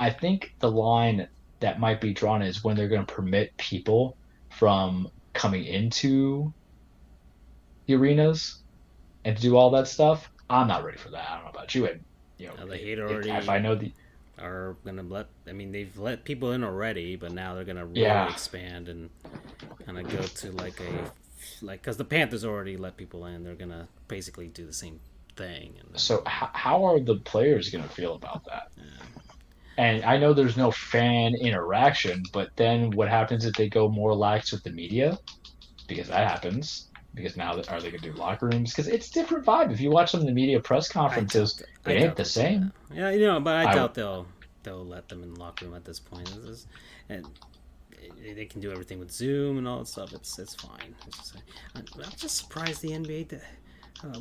[0.00, 1.28] I think the line
[1.60, 4.16] that might be drawn is when they're going to permit people
[4.48, 6.52] from coming into
[7.86, 8.56] the arenas
[9.24, 11.28] and to do all that stuff I'm not ready for that.
[11.30, 11.86] I don't know about you.
[11.86, 12.04] And
[12.38, 13.92] you know, the hate already if I know the
[14.38, 15.28] are gonna let.
[15.48, 18.28] I mean, they've let people in already, but now they're gonna really Yeah.
[18.28, 19.10] expand and
[19.84, 21.10] kind of go to like a
[21.62, 23.44] like because the Panthers already let people in.
[23.44, 25.00] They're gonna basically do the same
[25.36, 25.76] thing.
[25.80, 28.64] And So how, how are the players going to feel about that?
[29.76, 34.14] And I know there's no fan interaction, but then what happens if they go more
[34.14, 35.18] lax with the media?
[35.88, 36.89] Because that happens.
[37.20, 38.70] Because now that are they going to do locker rooms?
[38.72, 39.72] Because it's different vibe.
[39.72, 42.72] If you watch some of the media press conferences, it ain't the same.
[42.88, 42.96] that.
[42.96, 44.26] Yeah, you know, but I, I doubt they'll
[44.62, 46.26] they'll let them in the locker room at this point.
[46.26, 46.66] This is,
[47.08, 47.26] and
[48.34, 50.12] they- can do everything with Zoom and all that stuff.
[50.12, 50.94] It's it's fine.
[51.06, 51.42] It's just,
[51.74, 53.28] I'm I'm just surprised the NBA.
[53.28, 53.42] Did,
[54.02, 54.20] uh,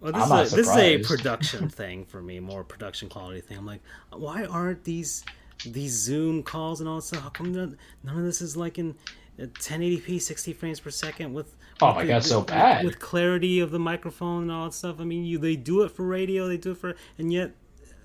[0.00, 3.40] well, this I'm is a, this is a production thing for me, more production quality
[3.40, 3.56] thing.
[3.56, 5.24] I'm like, why aren't these
[5.64, 7.22] these Zoom calls and all that stuff?
[7.22, 8.94] How come none, none of this is like in
[9.38, 12.84] 1080p, 60 frames per second with Oh with my the- God, so with- bad.
[12.84, 15.00] with clarity of the microphone and all that stuff.
[15.00, 17.52] I mean, you they do it for radio, they do it for, and yet,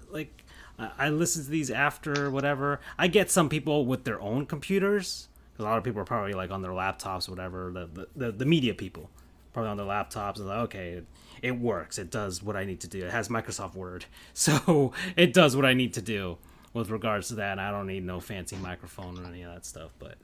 [0.09, 0.43] like,
[0.79, 2.79] I, I listen to these after whatever.
[2.97, 5.27] I get some people with their own computers
[5.59, 7.71] A lot of people are probably like on their laptops, or whatever.
[7.71, 9.09] The the, the, the media people
[9.53, 10.37] probably on their laptops.
[10.37, 11.05] And like, okay, it,
[11.43, 11.97] it works.
[11.99, 13.05] It does what I need to do.
[13.05, 16.37] It has Microsoft Word, so it does what I need to do
[16.73, 17.51] with regards to that.
[17.53, 19.91] And I don't need no fancy microphone or any of that stuff.
[19.99, 20.15] But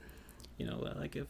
[0.58, 1.26] you know, like if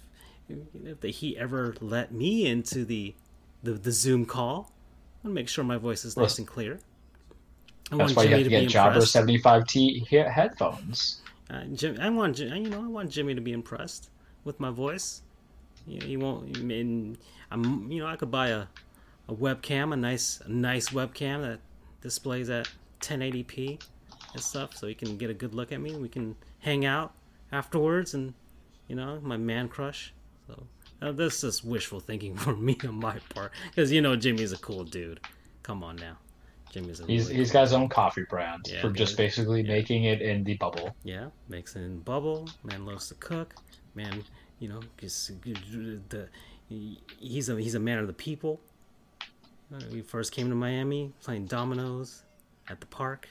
[0.48, 3.14] if the Heat ever let me into the
[3.62, 4.72] the, the Zoom call,
[5.24, 6.78] I want to make sure my voice is nice and clear.
[7.90, 11.20] I That's want why you Jimmy have to to get Jabra 75T headphones.
[11.48, 14.10] Uh, Jim, I want you know I want Jimmy to be impressed
[14.44, 15.22] with my voice.
[15.86, 17.18] You know, he won't.
[17.50, 18.66] I'm you know I could buy a,
[19.28, 21.60] a webcam, a nice a nice webcam that
[22.00, 22.68] displays at
[23.00, 23.80] 1080p
[24.32, 25.94] and stuff, so he can get a good look at me.
[25.94, 27.12] We can hang out
[27.52, 28.34] afterwards, and
[28.88, 30.12] you know my man crush.
[30.46, 30.66] So
[31.02, 34.58] uh, that's just wishful thinking for me on my part, because you know Jimmy's a
[34.58, 35.20] cool dude.
[35.62, 36.16] Come on now,
[36.70, 39.68] Jimmy's a He's he's got his own coffee brand Yeah, for just basically Yeah.
[39.72, 40.94] making it in the bubble.
[41.04, 42.48] Yeah, makes it in bubble.
[42.62, 43.54] Man loves to cook.
[43.94, 44.22] Man,
[44.60, 46.28] you know, just, the
[46.68, 48.60] he's a he's a man of the people.
[49.90, 52.22] We first came to Miami playing dominoes
[52.68, 53.28] at the park.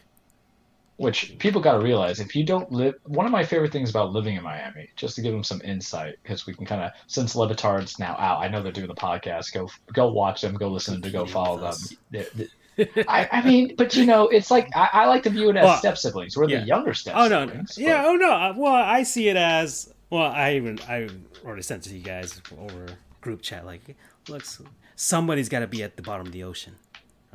[0.98, 4.14] Which people got to realize if you don't live, one of my favorite things about
[4.14, 7.36] living in Miami, just to give them some insight, because we can kind of, since
[7.36, 9.52] Le Batard's now out, I know they're doing the podcast.
[9.54, 11.68] Go, go watch them, go listen to, go follow them.
[11.68, 11.94] us.
[12.12, 12.48] They- they-
[13.08, 15.64] I, I mean, but you know, it's like I, I like to view it as
[15.64, 16.36] Well, step siblings.
[16.36, 16.60] We're yeah.
[16.60, 17.78] the younger step Oh no, siblings.
[17.78, 18.32] yeah, oh no.
[18.34, 20.24] uh, Well, I see it as well.
[20.30, 21.08] I even I
[21.46, 22.88] already sent to you guys over
[23.22, 23.66] group chat.
[23.66, 23.96] Like,
[24.28, 24.62] looks
[24.98, 26.76] somebody's got to be at the bottom of the ocean.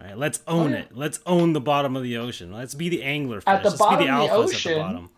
[0.00, 0.82] Right, let's own Oh, yeah.
[0.82, 0.88] it.
[0.96, 2.52] Let's own the bottom of the ocean.
[2.52, 3.48] Let's be the angler fish.
[3.48, 5.10] At the Let's bottom be the of the alphas at the bottom.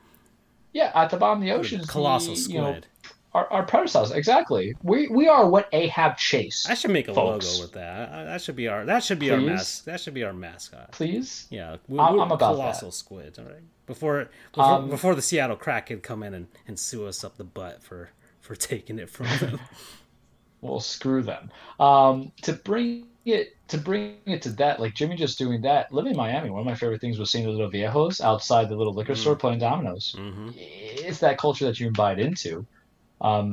[0.73, 2.55] Yeah, at the bottom of the ocean, is Colossal the, squid.
[2.55, 2.81] You know,
[3.35, 4.75] our, our predecessors, exactly.
[4.83, 6.69] We we are what Ahab chased.
[6.69, 7.47] I should make a folks.
[7.51, 8.11] logo with that.
[8.13, 8.85] I- That should be our.
[8.85, 9.47] That should be our Please?
[9.51, 9.83] mas.
[9.83, 10.91] That should be our mascot.
[10.93, 11.47] Please.
[11.51, 13.39] Yeah, we, I'm- we're I'm about colossal squids.
[13.39, 17.07] All right, before before, Um, before the Seattle crack could come in and, and sue
[17.07, 18.11] us up the butt for
[18.41, 19.61] for taking it from them.
[20.61, 21.51] Well, screw them.
[21.81, 25.93] Um, to bring it to bring it to that, like Jimmy just doing that.
[25.93, 28.77] Living in Miami, one of my favorite things was seeing the little viejos outside the
[28.77, 29.19] little liquor Mm.
[29.19, 30.15] store playing dominoes.
[30.17, 32.67] hmm It's that culture that you invite into.
[33.21, 33.53] Um,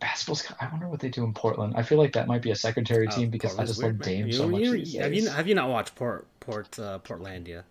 [0.00, 0.44] basketball's.
[0.60, 1.74] I wonder what they do in Portland.
[1.76, 4.06] I feel like that might be a secondary team because I just weird, love.
[4.06, 4.60] Dame so much.
[4.62, 7.64] you- have you have you not watched Port Port uh, Portlandia?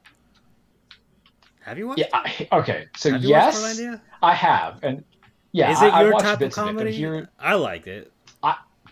[1.62, 2.00] Have you watched?
[2.00, 2.08] Yeah.
[2.14, 2.88] I, okay.
[2.98, 3.80] So Have yes,
[4.22, 5.04] I have, and
[5.52, 7.54] yeah, Is it I, I your watched type of bits of it, but here- I
[7.56, 8.12] liked it.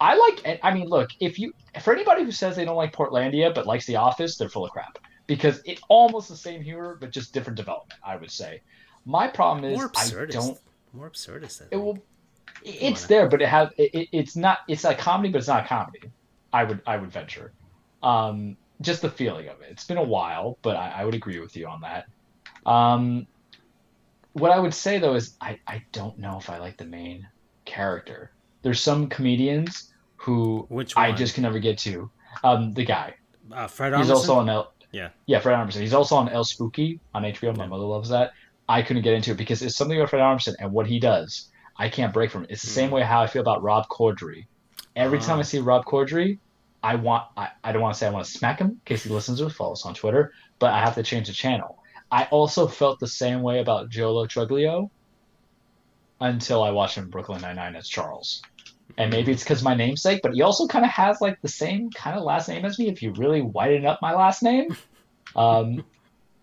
[0.04, 0.60] I like.
[0.62, 3.86] I mean, look, if you for anybody who says they don't like Portlandia but likes
[3.86, 7.56] The Office, they're full of crap because it's almost the same humor but just different
[7.56, 8.00] development.
[8.06, 8.62] I would say.
[9.06, 10.60] My problem is More I don't.
[10.92, 11.62] More absurdist.
[11.62, 11.98] I It will.
[12.66, 13.70] It's there, but it has.
[13.78, 14.60] It, it- it's not.
[14.68, 16.02] It's a comedy, but it's not a comedy.
[16.52, 16.82] I would.
[16.86, 17.54] I would venture.
[18.04, 19.70] Um, just the feeling of it.
[19.72, 22.08] It's been a while, but I, I would agree with you on that.
[22.70, 23.26] Um,
[24.34, 27.26] what I would say though is I, I don't know if I like the main
[27.64, 28.32] character.
[28.64, 29.93] There's some comedians
[30.24, 31.06] who Which one?
[31.06, 32.10] I just can never get to.
[32.44, 33.16] Um, the guy.
[33.52, 34.00] uh, Fred Armisen.
[34.00, 34.74] He's also on El.
[34.92, 35.10] Yeah.
[35.26, 35.82] Yeah, Fred Armisen.
[35.82, 37.56] He's also on El Spooky on HBO.
[37.58, 37.70] My Yeah.
[37.70, 38.32] mother loves that.
[38.70, 41.50] I couldn't get into it because it's something about Fred Armisen and what he does.
[41.78, 42.52] I can't break from it.
[42.52, 42.96] It's the same Hmm.
[42.96, 44.46] way how I feel about Rob Corddry.
[44.96, 45.40] Every time Ah.
[45.40, 46.38] I see Rob Corddry,
[46.84, 47.24] I want.
[47.36, 49.40] I, I don't want to say I want to smack him in case he listens
[49.40, 49.52] to it.
[49.54, 51.80] Follow us on Twitter, but I have to change the channel.
[52.12, 54.90] I also felt the same way about Joe Lo Truglio
[56.22, 58.42] until I watched him in Brooklyn Nine Nine as Charles.
[58.98, 61.90] And maybe it's because my namesake, but he also kind of has like the same
[61.90, 64.76] kind of last name as me if you really whiten up my last name.
[65.36, 65.84] Um,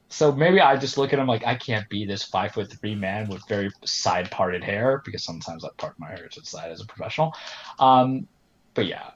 [0.09, 2.97] so maybe I just look at him like I can't be this five foot three
[2.97, 6.73] man with very side parted hair because sometimes I part my hair to the side
[6.73, 7.33] as a professional.
[7.79, 8.27] Um,
[8.75, 9.11] but yeah,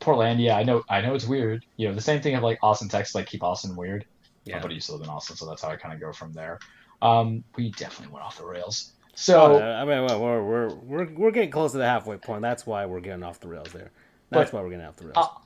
[0.00, 1.64] Portlandia, I know I know it's weird.
[1.76, 4.04] You know, the same thing of like Austin, Texas, like keep Austin weird.
[4.44, 4.56] Yeah.
[4.56, 6.32] But buddy used to live in Austin, so that's how I kind of go from
[6.32, 6.60] there.
[7.00, 8.92] Um, we definitely went off the rails.
[9.14, 12.42] So I mean, we're, we're we're we're getting close to the halfway point.
[12.42, 13.90] That's why we're getting off the rails there.
[14.30, 15.16] That's why we're getting off the rails.
[15.16, 15.44] I'll,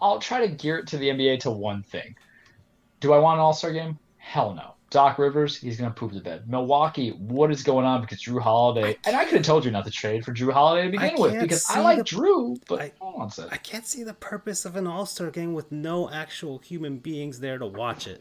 [0.00, 2.14] I'll try to gear it to the NBA to one thing.
[3.00, 3.98] Do I want an All Star game?
[4.18, 4.72] Hell no.
[4.90, 6.48] Doc Rivers, he's gonna poop the bed.
[6.48, 8.02] Milwaukee, what is going on?
[8.02, 10.86] Because Jrue Holiday, and I could have told you not to trade for Jrue Holiday
[10.86, 13.52] to begin with because I like the, Jrue, but I, hold on a second.
[13.52, 17.40] I can't see the purpose of an All Star game with no actual human beings
[17.40, 18.20] there to watch it.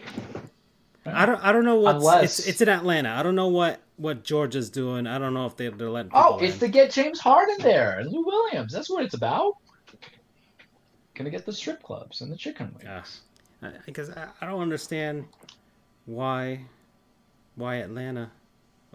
[1.06, 1.40] I don't.
[1.44, 1.98] I don't know what.
[1.98, 2.40] Unless...
[2.40, 3.12] It's, it's in Atlanta.
[3.12, 5.08] I don't know what what Georgia's doing.
[5.08, 6.12] I don't know if they, they're letting.
[6.14, 6.60] Oh, it's in.
[6.62, 8.74] to get James Harden there, and Lou Williams.
[8.74, 9.56] That's what it's about.
[11.14, 13.22] Gonna get the strip clubs and the chicken wings.
[13.62, 13.72] Yeah.
[13.86, 15.26] Because I, I don't understand
[16.06, 16.62] why
[17.56, 18.32] why Atlanta.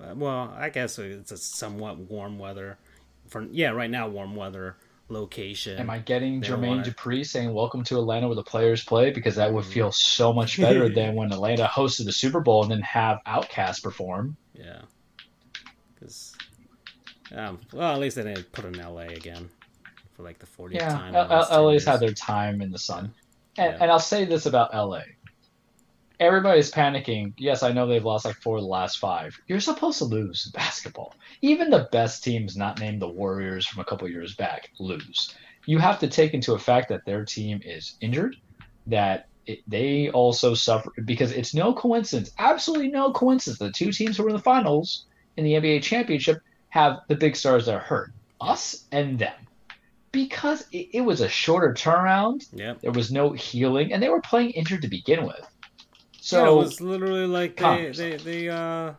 [0.00, 2.78] Uh, well, I guess it's a somewhat warm weather.
[3.28, 4.76] For yeah, right now warm weather
[5.08, 5.78] location.
[5.78, 6.82] Am I getting Jermaine wanna...
[6.84, 9.10] Dupri saying "Welcome to Atlanta" where the players play?
[9.10, 12.70] Because that would feel so much better than when Atlanta hosted the Super Bowl and
[12.70, 14.36] then have OutKast perform.
[14.62, 14.82] Yeah,
[15.94, 16.34] because
[17.34, 19.06] um, well, at least they didn't put in L.A.
[19.06, 19.48] again
[20.16, 21.14] for like the 40th yeah, time.
[21.14, 23.12] Yeah, LA's had their time in the sun,
[23.56, 23.78] and, yeah.
[23.80, 25.02] and I'll say this about LA:
[26.20, 27.32] everybody's panicking.
[27.38, 29.36] Yes, I know they've lost like four of the last five.
[29.48, 31.14] You're supposed to lose basketball.
[31.42, 35.34] Even the best teams, not named the Warriors from a couple years back, lose.
[35.66, 38.36] You have to take into effect that their team is injured,
[38.86, 43.58] that it, they also suffered because it's no coincidence, absolutely no coincidence.
[43.58, 47.36] The two teams who were in the finals in the NBA championship have the big
[47.36, 49.34] stars that are hurt, us and them.
[50.12, 52.80] Because it, it was a shorter turnaround, yep.
[52.80, 55.46] there was no healing, and they were playing injured to begin with
[56.20, 58.92] so yeah, it was literally like they, they, they uh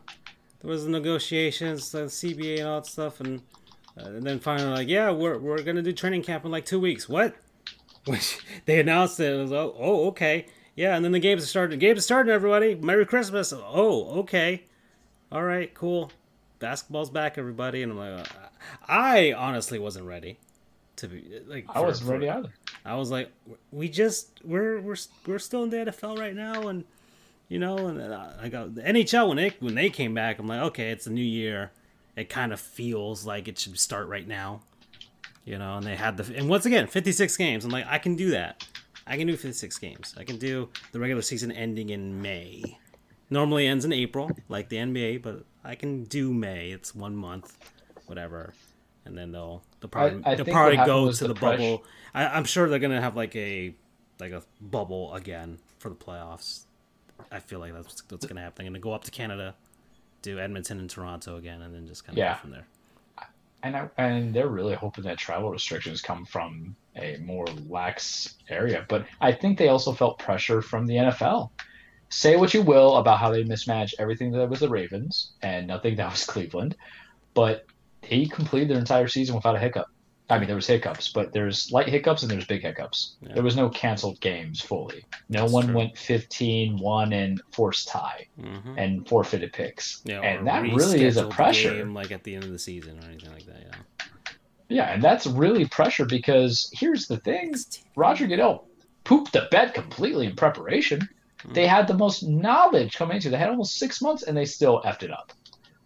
[0.60, 3.40] there was negotiations, the CBA and all that stuff, and,
[3.98, 6.80] uh, and then finally like yeah we're we're gonna do training camp in like two
[6.80, 7.08] weeks.
[7.08, 7.34] What?
[8.06, 9.32] Which they announced it.
[9.32, 11.78] It was oh, oh okay yeah, and then the games are starting.
[11.78, 12.74] Games are starting, everybody.
[12.74, 13.52] Merry Christmas.
[13.52, 14.64] Oh okay,
[15.30, 16.10] all right, cool.
[16.58, 18.46] Basketball's back, everybody, and I'm like, uh,
[18.88, 20.38] I honestly wasn't ready
[20.96, 21.66] to be like.
[21.68, 22.52] I wasn't ready either.
[22.84, 23.30] I was like,
[23.70, 24.96] we just we're we're
[25.26, 26.84] we're still in the NFL right now, and
[27.48, 27.76] you know.
[27.88, 31.06] And I got the NHL when they when they came back, I'm like, okay, it's
[31.06, 31.70] a new year.
[32.16, 34.62] It kind of feels like it should start right now,
[35.44, 35.76] you know.
[35.76, 37.64] And they had the and once again, 56 games.
[37.64, 38.66] I'm like, I can do that.
[39.06, 40.14] I can do 56 games.
[40.16, 42.62] I can do the regular season ending in May.
[43.30, 46.70] Normally ends in April, like the NBA, but I can do May.
[46.70, 47.56] It's one month,
[48.06, 48.54] whatever.
[49.04, 51.84] And then they'll they'll probably I, I they'll probably go to the, the bubble.
[52.14, 53.74] I, I'm sure they're gonna have like a
[54.20, 56.64] like a bubble again for the playoffs.
[57.30, 58.64] I feel like that's what's going to happen.
[58.64, 59.54] They're going to go up to Canada,
[60.22, 62.34] do Edmonton and Toronto again, and then just kind of yeah.
[62.34, 62.66] go from there.
[63.62, 68.84] And I, and they're really hoping that travel restrictions come from a more lax area.
[68.88, 71.50] But I think they also felt pressure from the NFL.
[72.08, 75.96] Say what you will about how they mismanaged everything that was the Ravens and nothing
[75.96, 76.76] that was Cleveland,
[77.34, 77.64] but
[78.02, 79.86] he completed their entire season without a hiccup.
[80.32, 83.16] I mean, there was hiccups, but there's light hiccups and there's big hiccups.
[83.20, 83.34] Yeah.
[83.34, 85.04] There was no canceled games fully.
[85.28, 85.76] No That's one true.
[85.76, 88.78] went 15, one and forced tie mm-hmm.
[88.78, 90.00] and forfeited picks.
[90.04, 91.74] Yeah, and that really is a pressure.
[91.74, 93.60] Game, like at the end of the season or anything like that.
[93.60, 94.06] Yeah.
[94.70, 97.54] Yeah, and that's really pressure because here's the thing:
[97.94, 98.66] Roger Goodell
[99.04, 101.00] pooped the bed completely in preparation.
[101.00, 101.52] Mm-hmm.
[101.52, 103.28] They had the most knowledge coming into.
[103.28, 103.32] It.
[103.32, 105.34] They had almost six months, and they still effed it up.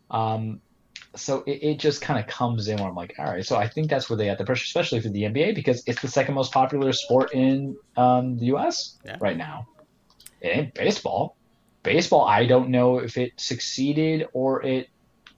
[0.09, 0.61] Um,
[1.17, 3.45] so it, it just kind of comes in where I'm like, all right.
[3.45, 6.01] So I think that's where they have the pressure, especially for the NBA, because it's
[6.01, 8.97] the second most popular sport in um, the U.S.
[9.05, 9.17] Yeah.
[9.21, 9.67] right now.
[10.41, 11.37] It ain't baseball.
[11.83, 14.89] Baseball, I don't know if it succeeded or it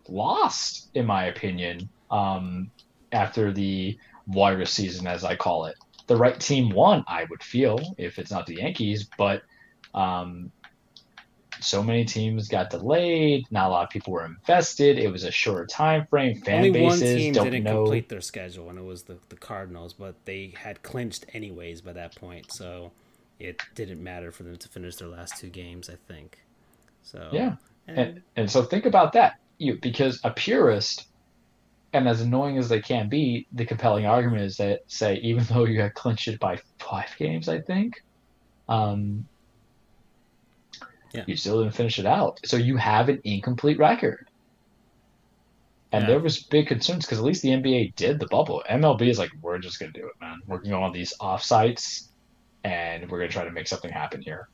[0.08, 2.70] lost, in my opinion, um,
[3.12, 5.76] after the virus season, as I call it.
[6.06, 9.42] The right team won, I would feel, if it's not the Yankees, but
[9.94, 10.50] um,
[11.60, 13.46] so many teams got delayed.
[13.50, 14.98] Not a lot of people were invested.
[14.98, 16.40] It was a shorter time frame.
[16.40, 17.82] Fan Only bases one team didn't know.
[17.84, 19.92] complete their schedule, and it was the, the Cardinals.
[19.92, 22.92] But they had clinched anyways by that point, so
[23.38, 25.88] it didn't matter for them to finish their last two games.
[25.90, 26.38] I think.
[27.02, 27.56] So yeah,
[27.86, 29.38] and and, and so think about that.
[29.58, 31.06] You because a purist,
[31.92, 35.64] and as annoying as they can be, the compelling argument is that say even though
[35.64, 38.02] you had clinched it by five games, I think.
[38.68, 39.26] Um,
[41.12, 41.24] yeah.
[41.26, 42.40] You still didn't finish it out.
[42.44, 44.28] So you have an incomplete record.
[45.90, 46.08] And yeah.
[46.08, 48.62] there was big concerns because at least the NBA did the bubble.
[48.68, 50.40] MLB is like, we're just gonna do it, man.
[50.46, 52.08] We're gonna go on these off sites
[52.62, 54.48] and we're gonna try to make something happen here.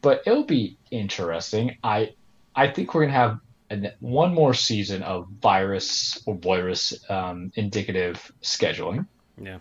[0.00, 1.76] But it'll be interesting.
[1.84, 2.14] I
[2.54, 8.32] I think we're gonna have an, one more season of virus or virus um, indicative
[8.42, 9.06] scheduling.
[9.40, 9.58] Yeah.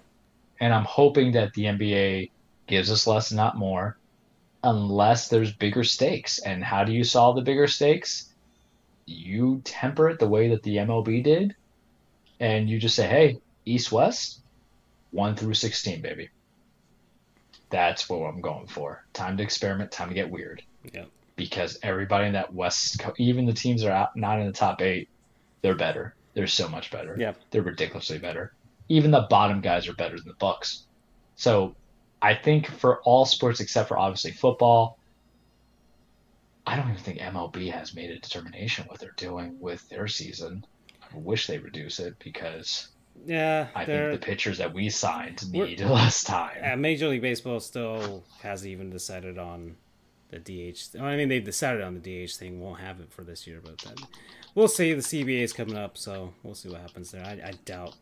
[0.61, 2.31] And I'm hoping that the NBA
[2.67, 3.96] gives us less, not more
[4.67, 6.39] unless there's bigger stakes.
[6.39, 8.33] And how do you solve the bigger stakes?
[9.05, 11.55] You temper it the way that the MLB did,
[12.41, 14.41] and you just say, hey, East West,
[15.11, 16.29] 1 through 16, baby.
[17.69, 19.05] That's what I'm going for.
[19.13, 20.61] Time to experiment, time to get weird.
[20.93, 21.05] Yeah.
[21.37, 24.81] Because everybody in that West, even the teams that are out, not in the top
[24.81, 25.07] eight,
[25.61, 26.13] they're better.
[26.33, 27.15] They're so much better.
[27.17, 27.33] Yeah.
[27.51, 28.51] They're ridiculously better.
[28.89, 30.83] Even the bottom guys are better than the Bucks.
[31.35, 31.75] So
[32.21, 34.97] I think for all sports except for obviously football,
[36.65, 40.65] I don't even think MLB has made a determination what they're doing with their season.
[41.01, 42.89] I wish they reduce it because
[43.25, 46.57] Yeah, I think the pitchers that we signed need less time.
[46.63, 49.77] Uh, Major League Baseball still hasn't even decided on
[50.29, 50.99] the DH.
[50.99, 52.59] I mean, they've decided on the DH thing.
[52.59, 53.95] Won't have it for this year, but then
[54.55, 54.93] we'll see.
[54.93, 57.23] The CBA is coming up, so we'll see what happens there.
[57.23, 57.95] I, I doubt.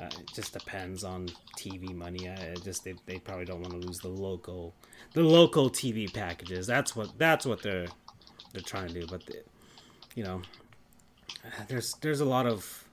[0.00, 2.28] Uh, it just depends on TV money.
[2.28, 4.74] I, just they, they probably don't want to lose the local,
[5.12, 6.66] the local TV packages.
[6.66, 7.86] That's what that's what they're
[8.52, 9.06] they're trying to do.
[9.06, 9.22] But
[10.14, 10.42] you know,
[11.68, 12.84] there's there's a lot of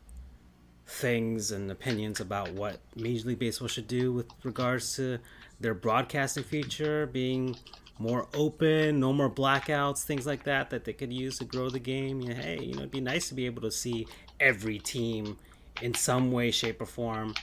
[0.88, 5.20] things and opinions about what Major League Baseball should do with regards to
[5.60, 7.56] their broadcasting feature being
[7.98, 11.80] more open, no more blackouts, things like that that they could use to grow the
[11.80, 12.22] game.
[12.22, 14.08] You know, hey, you know, it'd be nice to be able to see
[14.40, 15.38] every team
[15.82, 17.36] in some way, shape, or form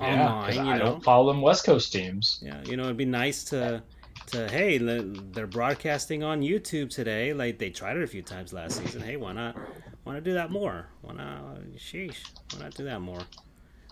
[0.00, 0.64] Yeah, online.
[0.66, 2.42] You I know, don't follow them West Coast teams.
[2.42, 3.82] yeah, you know, it'd be nice to
[4.26, 7.32] to hey, they're broadcasting on YouTube today.
[7.32, 9.02] Like they tried it a few times last season.
[9.02, 9.56] Hey, why not?
[10.04, 10.88] Why not do that more?
[11.02, 11.60] Why not?
[11.76, 13.20] Sheesh, why not do that more?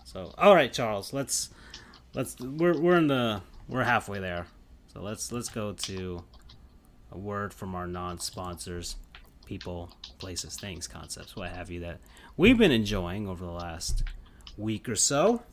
[0.03, 1.49] So, all right, Charles, let's
[2.13, 4.47] let's we're we're in the we're halfway there.
[4.93, 6.23] So let's let's go to
[7.11, 8.97] a word from our non-sponsors,
[9.45, 11.99] people, places, things, concepts, what have you that
[12.37, 14.03] we've been enjoying over the last
[14.57, 15.43] week or so.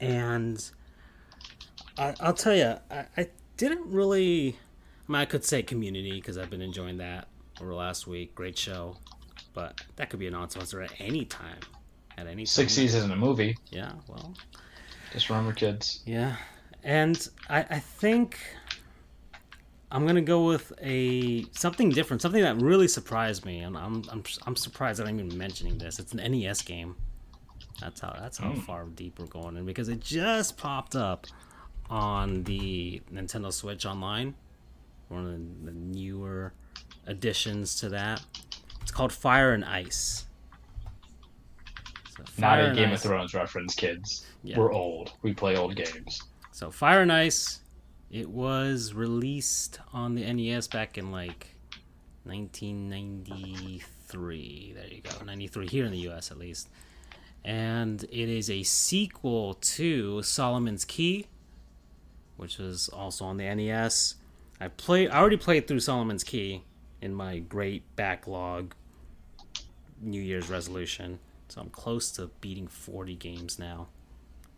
[0.00, 0.64] And
[1.98, 4.56] I, I'll tell you, I, I didn't really.
[5.08, 7.28] I mean, I could say community because I've been enjoying that
[7.60, 8.34] over the last week.
[8.34, 8.96] Great show,
[9.54, 11.58] but that could be a non-sponsor at any time.
[12.16, 12.82] At any Six time.
[12.84, 13.56] seasons in a movie.
[13.70, 14.34] Yeah, well,
[15.12, 16.02] Just remember, kids.
[16.06, 16.36] yeah,
[16.84, 18.38] and I, I think
[19.92, 24.22] I'm gonna go with a something different, something that really surprised me, and I'm I'm
[24.46, 25.98] I'm surprised that I'm even mentioning this.
[25.98, 26.94] It's an NES game.
[27.80, 28.60] That's how that's how Hmm.
[28.60, 31.26] far deep we're going in because it just popped up
[31.88, 34.34] on the Nintendo Switch Online,
[35.08, 36.52] one of the, newer
[37.08, 38.22] additions to that.
[38.82, 40.26] It's called Fire and Ice.
[42.16, 44.26] So Not a Game Ice- of Thrones reference, kids.
[44.44, 44.58] Yeah.
[44.58, 45.12] We're old.
[45.22, 46.22] We play old games.
[46.52, 47.60] So Fire and Ice,
[48.10, 51.54] it was released on the NES back in like
[52.24, 54.72] 1993.
[54.74, 56.68] There you go, 93 here in the US at least.
[57.44, 61.26] And it is a sequel to Solomon's Key,
[62.36, 64.16] which was also on the NES.
[64.60, 65.10] I played.
[65.10, 66.62] I already played through Solomon's Key
[67.00, 68.74] in my great backlog
[70.02, 71.18] New Year's resolution.
[71.48, 73.88] So I'm close to beating 40 games now.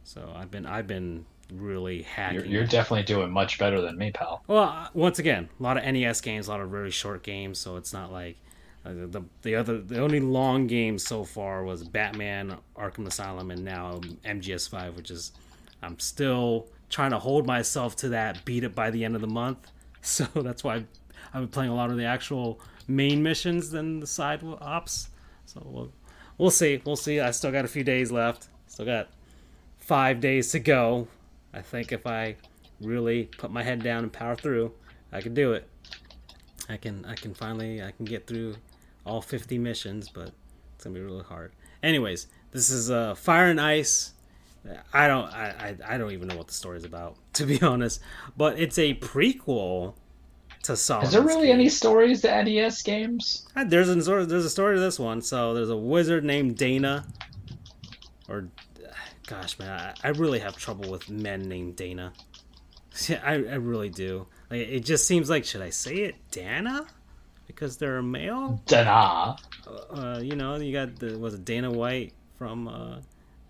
[0.05, 1.27] So I've been I've been
[1.61, 2.41] really hacking.
[2.41, 4.43] You're, you're definitely doing much better than me, pal.
[4.47, 7.59] Well, uh, once again, a lot of NES games, a lot of really short games,
[7.59, 8.37] so it's not like
[8.85, 13.65] uh, the the other the only long game so far was Batman Arkham Asylum and
[13.65, 15.33] now MGS5, which is
[15.83, 19.29] I'm still trying to hold myself to that beat it by the end of the
[19.29, 19.59] month.
[20.05, 20.85] So that's why
[21.33, 25.11] I've been playing a lot of the actual main missions than the side ops.
[25.47, 25.93] So we'll
[26.39, 26.83] we'll see.
[26.85, 27.21] We'll see.
[27.21, 28.49] I still got a few days left.
[28.67, 29.11] Still got
[29.79, 31.07] five days to go.
[31.55, 32.37] I think if I
[32.81, 34.73] really put my head down and power through,
[35.13, 35.69] I can do it.
[36.69, 38.57] I can I can finally I can get through
[39.05, 40.31] all 50 missions, but
[40.75, 41.53] it's gonna be really hard.
[41.83, 44.13] Anyways, this is uh, Fire and Ice.
[44.93, 48.01] I don't I, I I don't even know what the story's about to be honest,
[48.37, 49.95] but it's a prequel
[50.63, 51.07] to Solomon.
[51.07, 53.47] Is there really any stories to NES games?
[53.67, 53.95] There's a.
[53.95, 55.21] There's a story to this one.
[55.21, 57.05] So there's a wizard named Dana,
[58.29, 58.49] or
[59.33, 62.13] gosh, man, I, I really have trouble with men named Dana.
[63.09, 64.27] Yeah, I, I really do.
[64.51, 66.87] Like, it just seems like should I say it Dana
[67.47, 68.61] because they're a male?
[68.67, 69.37] Dana.
[69.91, 72.99] Uh, you know, you got the was it Dana White from uh,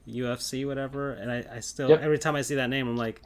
[0.08, 1.10] UFC, whatever.
[1.14, 2.02] And I, I still Yep.
[2.02, 3.20] every time I see that name, I'm like.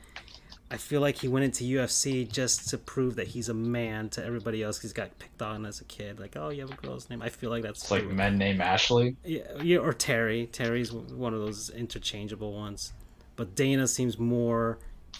[0.68, 4.24] I feel like he went into UFC just to prove that he's a man to
[4.24, 4.80] everybody else.
[4.80, 7.22] He's got picked on as a kid, like, oh, you have a girl's name.
[7.22, 9.16] I feel like that's It's like men named Ashley.
[9.24, 10.46] Yeah, yeah, or Terry.
[10.46, 12.92] Terry's one of those interchangeable ones.
[13.36, 14.78] But Dana seems more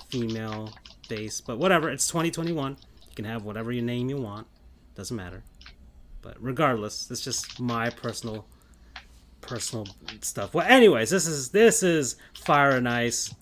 [0.09, 0.73] female
[1.09, 1.47] based.
[1.47, 2.77] But whatever, it's 2021.
[3.09, 4.49] You can have whatever your name you want.
[4.97, 5.45] Doesn't matter.
[6.23, 8.47] But regardless, it's just my personal
[9.43, 9.87] personal
[10.23, 10.55] stuff.
[10.55, 13.33] Well, anyways, this is this is Fire and Ice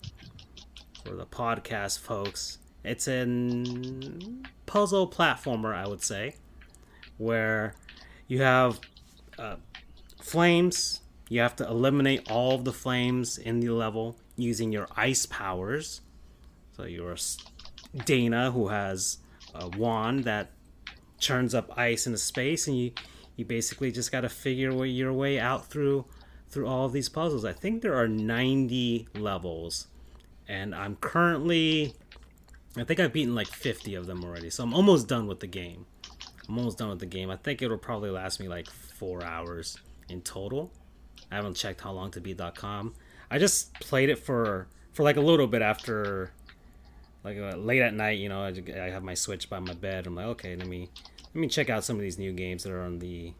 [1.05, 2.57] for the podcast folks.
[2.83, 6.35] It's an puzzle platformer, I would say,
[7.17, 7.75] where
[8.27, 8.79] you have
[9.37, 9.57] uh,
[10.21, 11.01] flames.
[11.29, 16.01] You have to eliminate all of the flames in the level using your ice powers.
[16.75, 17.15] So you're
[18.05, 19.19] Dana, who has
[19.53, 20.51] a wand that
[21.19, 22.91] churns up ice into space, and you
[23.35, 26.05] you basically just got to figure your way out through
[26.49, 27.45] through all of these puzzles.
[27.45, 29.87] I think there are 90 levels,
[30.47, 31.93] and I'm currently
[32.77, 35.47] I think I've beaten like 50 of them already, so I'm almost done with the
[35.47, 35.85] game.
[36.47, 37.29] I'm almost done with the game.
[37.29, 39.77] I think it'll probably last me like four hours
[40.09, 40.71] in total.
[41.31, 42.93] I haven't checked how long to beat.com.
[43.31, 46.31] I just played it for for like a little bit after
[47.23, 48.19] like uh, late at night.
[48.19, 50.05] You know, I, I have my Switch by my bed.
[50.05, 50.89] I'm like, okay, let me
[51.33, 53.33] let me check out some of these new games that are on the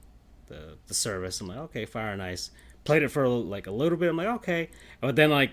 [0.48, 1.42] the, the service.
[1.42, 2.52] I'm like, okay, Fire and Ice.
[2.84, 4.10] Played it for like a little bit.
[4.10, 4.70] I'm like, okay,
[5.02, 5.52] but then like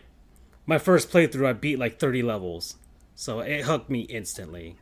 [0.67, 2.77] my first playthrough, I beat like 30 levels,
[3.15, 4.77] so it hooked me instantly.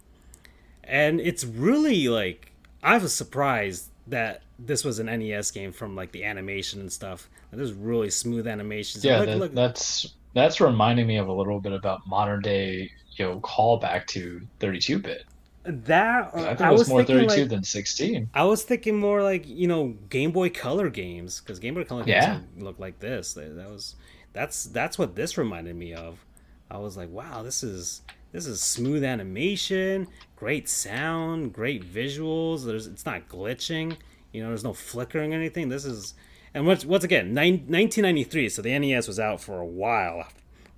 [0.84, 2.52] And it's really like
[2.82, 7.28] I was surprised that this was an NES game from like the animation and stuff.
[7.52, 9.04] There's really smooth animations.
[9.04, 9.54] Yeah, look, that, look.
[9.54, 14.40] that's that's reminding me of a little bit about modern day, you know, callback to
[14.60, 15.24] 32 bit.
[15.64, 18.30] That I think I it was, was more 32 like, than 16.
[18.32, 22.04] I was thinking more like you know Game Boy Color games because Game Boy Color
[22.04, 22.40] games Yeah.
[22.58, 23.34] look like this.
[23.34, 23.94] That was
[24.32, 26.24] that's that's what this reminded me of.
[26.70, 28.02] I was like, wow, this is
[28.32, 30.06] this is smooth animation,
[30.36, 32.64] great sound, great visuals.
[32.64, 33.96] There's it's not glitching.
[34.32, 35.68] You know, there's no flickering or anything.
[35.68, 36.14] This is
[36.54, 38.48] and once once again, nine, 1993.
[38.48, 40.26] So the NES was out for a while,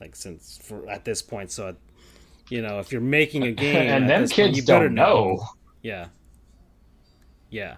[0.01, 1.51] like since for at this point.
[1.51, 1.77] So
[2.49, 4.95] you know, if you're making a game and them this point, kids you better don't
[4.95, 5.45] know.
[5.83, 6.09] yeah.
[7.51, 7.77] Yeah.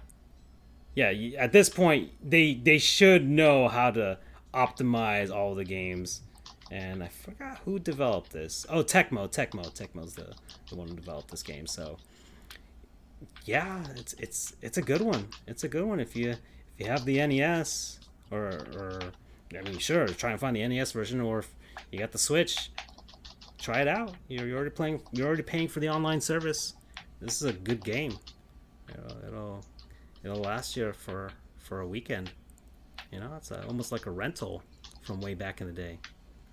[0.95, 4.19] Yeah, at this point they they should know how to
[4.55, 6.23] optimize all the games.
[6.71, 8.67] And I forgot who developed this.
[8.71, 10.35] Oh, Tecmo, Tecmo, Tecmo's the,
[10.71, 11.67] the one who developed this game.
[11.67, 11.99] So
[13.45, 15.29] yeah, it's it's it's a good one.
[15.47, 16.39] It's a good one if you if
[16.79, 18.01] you have the NES
[18.31, 19.01] or or
[19.57, 21.55] I mean sure, try and find the NES version or if
[21.91, 22.71] you got the Switch,
[23.59, 24.15] try it out.
[24.29, 26.75] You're, you're already playing you're already paying for the online service.
[27.21, 28.17] This is a good game.
[28.89, 29.65] It'll it'll,
[30.23, 32.31] it'll last you for for a weekend.
[33.15, 34.61] You know, it's almost like a rental
[35.03, 36.01] from way back in the day.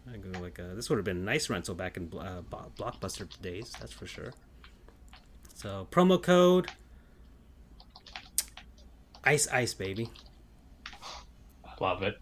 [0.08, 2.42] I go like a, this would have been a nice rental back in uh,
[2.78, 4.32] Blockbuster days, that's for sure.
[5.56, 6.70] So promo code
[9.24, 10.10] Ice Ice baby.
[11.80, 12.16] Love it.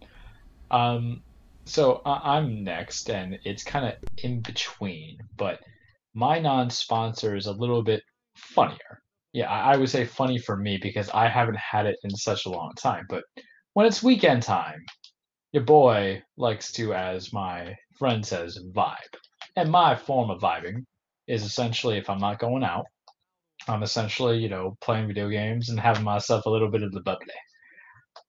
[0.71, 1.21] Um,
[1.65, 5.59] so I- I'm next, and it's kind of in between, but
[6.13, 8.03] my non-sponsor is a little bit
[8.35, 9.01] funnier.
[9.33, 12.45] Yeah, I I would say funny for me because I haven't had it in such
[12.45, 13.05] a long time.
[13.09, 13.23] But
[13.74, 14.84] when it's weekend time,
[15.51, 18.93] your boy likes to, as my friend says, vibe.
[19.55, 20.86] And my form of vibing
[21.28, 22.86] is essentially if I'm not going out,
[23.67, 27.01] I'm essentially, you know, playing video games and having myself a little bit of the
[27.01, 27.33] bubbly.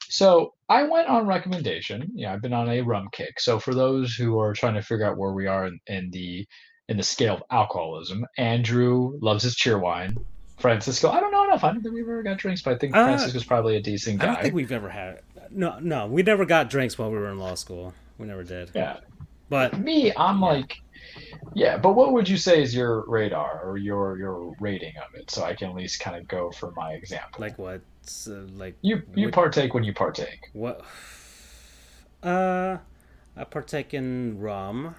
[0.08, 2.10] So I went on recommendation.
[2.14, 3.38] Yeah, I've been on a rum kick.
[3.38, 6.46] So for those who are trying to figure out where we are in, in the
[6.88, 10.16] in the scale of alcoholism, Andrew loves his Cheerwine.
[10.58, 11.62] Francisco, I don't know enough.
[11.62, 14.20] I don't think we've ever got drinks, but I think Uh, Francisco's probably a decent
[14.20, 14.32] I guy.
[14.34, 15.20] don't think we've ever had
[15.50, 17.94] no no we never got drinks while we were in law school.
[18.18, 18.70] We never did.
[18.74, 18.98] yeah.
[19.48, 20.76] But Me, I'm like,
[21.54, 21.76] yeah.
[21.76, 25.42] But what would you say is your radar or your your rating of it, so
[25.42, 27.40] I can at least kind of go for my example.
[27.40, 27.80] like what
[28.28, 30.50] uh, like you you what- partake when you partake.
[30.52, 30.82] What?
[32.22, 32.76] Uh,
[33.36, 34.94] I partake in rum.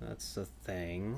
[0.00, 1.16] That's a thing.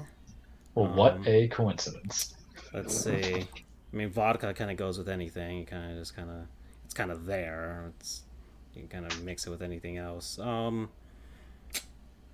[0.75, 2.35] Well, what Um, a coincidence.
[2.73, 3.47] Let's see.
[3.93, 5.59] I mean, vodka kind of goes with anything.
[5.59, 6.47] You kind of just kind of,
[6.99, 7.93] kind of there.
[8.01, 8.23] It's
[8.75, 10.39] you can kind of mix it with anything else.
[10.39, 10.91] Um.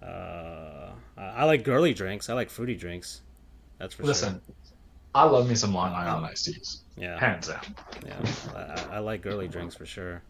[0.02, 2.28] Uh, I, like girly drinks.
[2.28, 3.22] I like fruity drinks.
[3.78, 4.40] That's for Listen,
[5.14, 6.82] I love me some Long Island iced teas.
[6.96, 7.18] Yeah.
[7.18, 7.62] hands down.
[8.06, 8.14] Yeah,
[8.54, 10.22] I, I- like girly drinks for sure.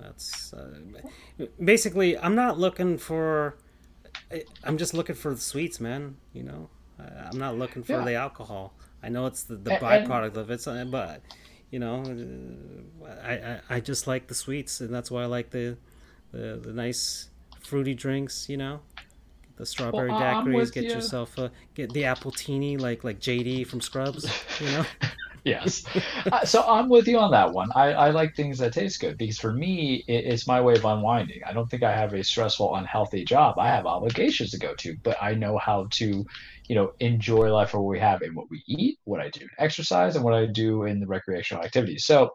[0.00, 0.74] That's uh,
[1.62, 2.18] basically.
[2.18, 3.56] I'm not looking for.
[4.64, 6.16] I'm just looking for the sweets, man.
[6.34, 6.68] You know,
[6.98, 8.04] I'm not looking for Yeah.
[8.04, 8.74] the alcohol.
[9.02, 11.20] I know it's the, the A- and- byproduct of it, but
[11.70, 12.02] you know,
[13.04, 15.76] uh, I, I I just like the sweets, and that's why I like the
[16.32, 17.28] the, the nice
[17.60, 18.48] fruity drinks.
[18.48, 18.80] You know.
[19.56, 20.70] The strawberry Well, daiquiris.
[20.70, 20.90] Get you.
[20.90, 24.30] yourself a get the apple teeny like like JD from Scrubs.
[24.60, 24.84] You know.
[25.46, 25.84] Yes.
[26.32, 27.70] Uh, so I'm with you on that one.
[27.76, 30.84] I, I like things that taste good because for me, it, it's my way of
[30.84, 31.40] unwinding.
[31.46, 33.56] I don't think I have a stressful, unhealthy job.
[33.56, 36.26] I have obligations to go to, but I know how to,
[36.68, 39.42] you know, enjoy life for what we have and what we eat, what I do
[39.42, 42.06] in exercise, and what I do in the recreational activities.
[42.06, 42.30] So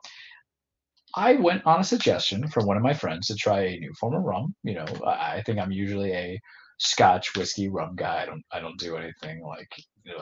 [1.15, 4.15] I went on a suggestion from one of my friends to try a new form
[4.15, 4.55] of rum.
[4.63, 6.39] You know, I think I'm usually a
[6.79, 8.23] Scotch whiskey rum guy.
[8.23, 9.69] I don't I don't do anything like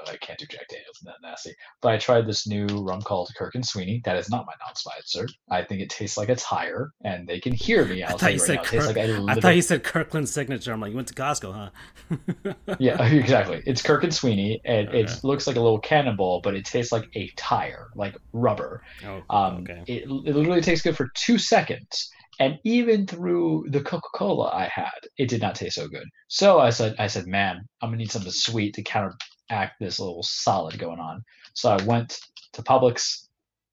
[0.08, 1.54] I can't do Jack Daniels, that nasty.
[1.82, 4.02] But I tried this new rum called Kirk and Sweeney.
[4.06, 5.28] That is not my non-sponsor.
[5.50, 8.04] I think it tastes like a tire, and they can hear me.
[8.04, 8.64] I'll I thought you right said.
[8.64, 8.96] Kirk.
[8.96, 10.74] Like I thought you said Kirkland signature.
[10.74, 12.54] I'm like, you went to Costco, huh?
[12.80, 13.64] yeah, exactly.
[13.66, 15.02] It's Kirk and Sweeney, and okay.
[15.02, 18.82] it looks like a little cannonball, but it tastes like a tire, like rubber.
[19.06, 19.84] Oh, um, okay.
[19.88, 25.08] It, it literally tastes good for two seconds, and even through the Coca-Cola I had,
[25.18, 26.08] it did not taste so good.
[26.30, 28.84] So I said, I said, man, I'm gonna need something sweet to
[29.50, 31.24] counteract this little solid going on.
[31.54, 32.20] So I went
[32.54, 33.28] to Publix,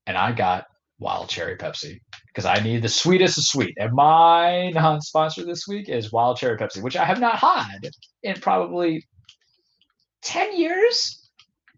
[0.07, 0.67] and I got
[0.99, 3.77] Wild Cherry Pepsi because I need the sweetest of sweet.
[3.79, 7.91] And my non-sponsor this week is Wild Cherry Pepsi, which I have not had
[8.23, 9.05] in probably
[10.23, 11.29] ten years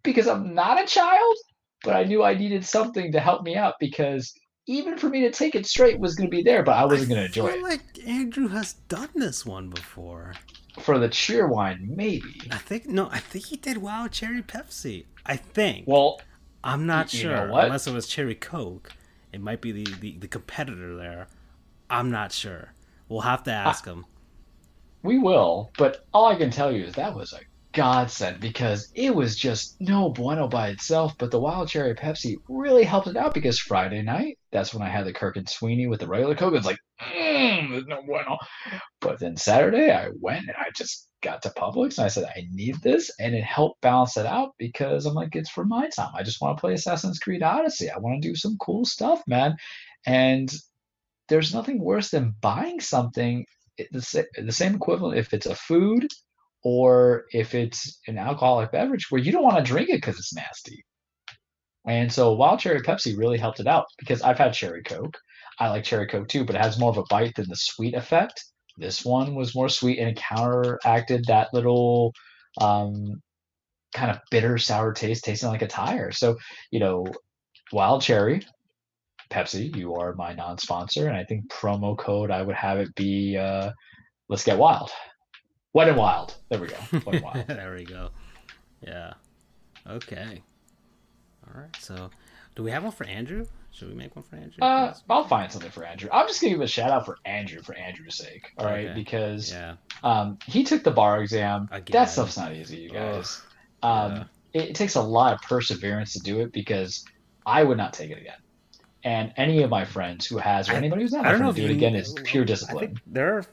[0.02, 1.36] because I'm not a child.
[1.84, 4.32] But I knew I needed something to help me out because
[4.68, 7.08] even for me to take it straight was going to be there, but I wasn't
[7.08, 7.58] going to enjoy it.
[7.58, 10.34] I like Andrew has done this one before.
[10.80, 12.42] For the Cheerwine, maybe.
[12.52, 15.06] I think no, I think he did Wild Cherry Pepsi.
[15.26, 15.88] I think.
[15.88, 16.20] Well,
[16.62, 18.92] I'm not you sure unless it was Cherry Coke.
[19.32, 21.28] It might be the, the, the competitor there.
[21.90, 22.72] I'm not sure.
[23.08, 24.04] We'll have to ask him.
[25.02, 27.40] we will, but all I can tell you is that was a
[27.72, 31.14] godsend because it was just no bueno by itself.
[31.18, 34.90] But the Wild Cherry Pepsi really helped it out because Friday night, that's when I
[34.90, 36.54] had the Kirk and Sweeney with the regular Coke.
[36.54, 38.38] It's like, mm, there's no bueno.
[39.00, 42.46] But then Saturday, I went and I just got to Publix and I said, I
[42.52, 43.10] need this.
[43.18, 46.12] And it helped balance it out because I'm like, it's for my time.
[46.14, 47.90] I just want to play Assassin's Creed Odyssey.
[47.90, 49.56] I want to do some cool stuff, man.
[50.06, 50.52] And
[51.28, 53.44] there's nothing worse than buying something,
[53.92, 54.00] the
[54.50, 56.08] same equivalent if it's a food
[56.64, 60.34] or if it's an alcoholic beverage where you don't want to drink it because it's
[60.34, 60.84] nasty.
[61.86, 65.16] And so Wild Cherry Pepsi really helped it out because I've had Cherry Coke.
[65.58, 67.94] I like Cherry Coke too, but it has more of a bite than the sweet
[67.94, 68.44] effect.
[68.76, 72.12] This one was more sweet and it counteracted that little
[72.60, 73.20] um,
[73.94, 76.12] kind of bitter sour taste, tasting like a tire.
[76.12, 76.36] So,
[76.70, 77.06] you know,
[77.72, 78.46] Wild Cherry,
[79.30, 83.36] Pepsi, you are my non-sponsor, and I think promo code I would have it be
[83.36, 83.72] uh,
[84.28, 84.90] "Let's Get Wild."
[85.78, 86.34] Wet and Wild.
[86.48, 86.76] There we go.
[86.92, 87.44] Wet and Wild.
[87.46, 88.10] there we go.
[88.84, 89.12] Yeah.
[89.88, 90.42] Okay.
[91.46, 91.76] All right.
[91.78, 92.10] So,
[92.56, 93.46] do we have one for Andrew?
[93.70, 94.58] Should we make one for Andrew?
[94.60, 96.10] Uh, I'll find something for Andrew.
[96.12, 98.50] I'm just gonna give a shout out for Andrew for Andrew's sake.
[98.58, 98.94] All right, Okay.
[98.94, 99.76] because Yeah.
[100.02, 101.68] um, he took the bar exam.
[101.70, 101.92] Again.
[101.92, 103.40] That stuff's not easy, you guys.
[103.84, 104.24] Um, yeah.
[104.54, 107.04] it, it takes a lot of perseverance to do it because
[107.46, 108.38] I would not take it again.
[109.04, 111.54] And any of my friends who has, or anybody who's not I don't know if
[111.56, 112.78] do it again is pure I discipline.
[112.88, 113.44] think there are.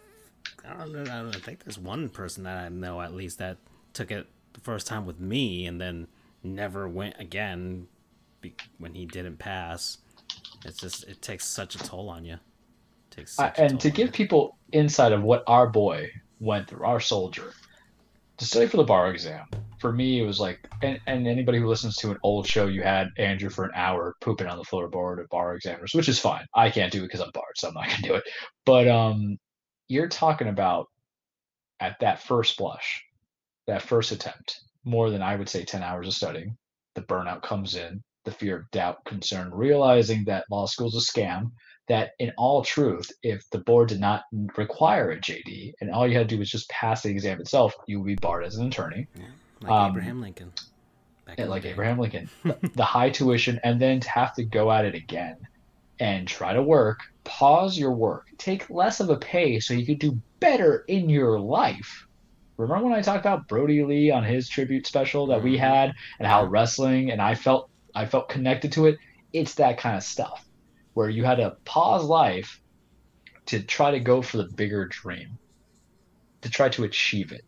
[0.67, 1.01] I don't know.
[1.01, 3.57] I, don't, I think there's one person that I know at least that
[3.93, 6.07] took it the first time with me and then
[6.43, 7.87] never went again
[8.41, 9.99] be, when he didn't pass.
[10.63, 12.37] It's just it takes such a toll on you.
[13.37, 14.11] Uh, and to give you.
[14.11, 16.09] people insight of what our boy
[16.39, 17.53] went through, our soldier,
[18.37, 19.45] to study for the bar exam,
[19.79, 22.81] for me, it was like, and, and anybody who listens to an old show, you
[22.83, 26.45] had Andrew for an hour pooping on the floorboard at bar examiners, which is fine.
[26.53, 28.23] I can't do it because I'm barred, so I'm not going to do it.
[28.65, 29.37] But um,
[29.87, 30.87] you're talking about
[31.79, 33.03] at that first blush,
[33.67, 36.57] that first attempt, more than I would say 10 hours of studying.
[36.95, 41.51] The burnout comes in, the fear of doubt, concern, realizing that law school's a scam,
[41.87, 44.23] that in all truth, if the board did not
[44.57, 47.75] require a JD and all you had to do was just pass the exam itself,
[47.87, 49.07] you would be barred as an attorney,
[49.61, 50.51] like um, Abraham Lincoln.
[51.25, 51.65] Back Yeah, like.
[51.65, 52.29] Abraham Lincoln.
[52.43, 55.37] the, the high tuition, and then to have to go at it again
[55.99, 59.99] and try to work, pause your work, take less of a pay so you could
[59.99, 62.05] do better in your life.
[62.57, 65.59] Remember when I talked about Brodie Lee on his tribute special that we Mhm.
[65.59, 68.97] had and how wrestling and I felt I felt connected to it?
[69.33, 70.45] It's that kind of stuff
[70.93, 72.59] where you had to pause life
[73.47, 75.37] to try to go for the bigger dream,
[76.41, 77.41] to try to achieve it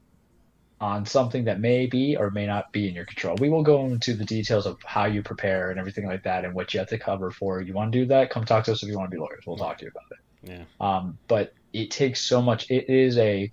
[0.79, 3.35] on something that may be or may not be in your control.
[3.39, 6.53] We will go into the details of how you prepare and everything like that and
[6.53, 7.61] what you have to cover for.
[7.61, 8.29] You want to do that?
[8.29, 9.43] Come talk to us if you want to be lawyers.
[9.45, 10.51] We'll talk to you about it.
[10.51, 10.63] Yeah.
[10.79, 12.69] Um, but it takes so much.
[12.69, 13.51] It is a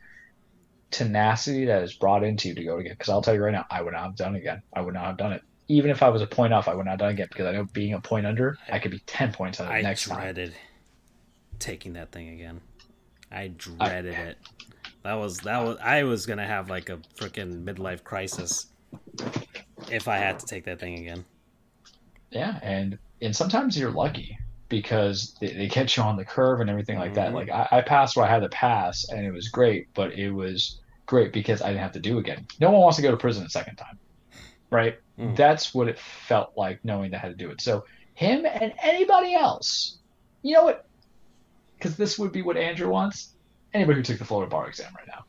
[0.91, 2.93] tenacity that is brought into you to go again.
[2.93, 4.63] Because I'll tell you right now, I would not have done it again.
[4.75, 5.43] I would not have done it.
[5.69, 7.47] Even if I was a point off, I would not have done it again because
[7.47, 10.21] I know being a point under, I could be 10 points under I next time.
[10.21, 10.55] dreaded
[11.59, 12.61] taking that thing again.
[13.31, 14.39] I dreaded it.
[15.05, 18.67] That was that was I was gonna have like a freaking midlife crisis
[19.91, 21.25] if I had to take that thing again.
[22.31, 24.39] Yeah, and and sometimes you're lucky
[24.71, 27.31] because they, they get you on the curve and everything like that.
[27.33, 27.35] Mhm.
[27.35, 30.31] Like I, I passed where I had to pass, and it was great, but it
[30.31, 32.47] was great because I didn't have to do again.
[32.59, 33.99] No one wants to go to prison a second time,
[34.71, 34.99] right?
[35.19, 35.37] Mhm.
[35.37, 37.61] That's what it felt like knowing they had to do it.
[37.61, 39.99] So him and anybody else,
[40.41, 40.87] you know what?
[41.77, 43.34] Because this would be what Andrew wants.
[43.75, 45.25] Anybody who took the Florida bar exam right now,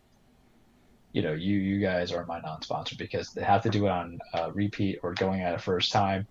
[1.12, 4.20] you know, you you guys are my non-sponsor because they have to do it on
[4.34, 6.28] uh, repeat or going at it first time.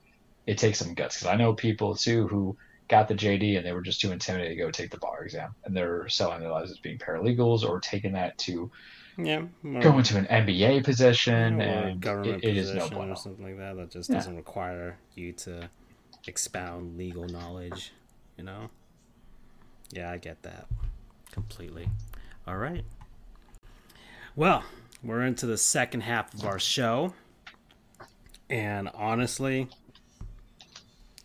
[0.46, 2.56] It takes some guts because I know people too who
[2.88, 5.54] got the JD and they were just too intimidated to go take the bar exam,
[5.64, 8.70] and they're selling their lives as being paralegals or taking that to
[9.16, 9.42] yeah,
[9.80, 13.44] go into an MBA position or and government it, it is position no or something
[13.44, 14.16] like that that just Yeah.
[14.16, 15.68] doesn't require you to
[16.26, 17.92] expound legal knowledge.
[18.36, 18.70] You know.
[19.90, 20.66] Yeah, I get that
[21.34, 21.88] completely.
[22.46, 22.84] All right.
[24.36, 24.62] Well,
[25.02, 27.12] we're into the second half of our show,
[28.48, 29.68] and honestly,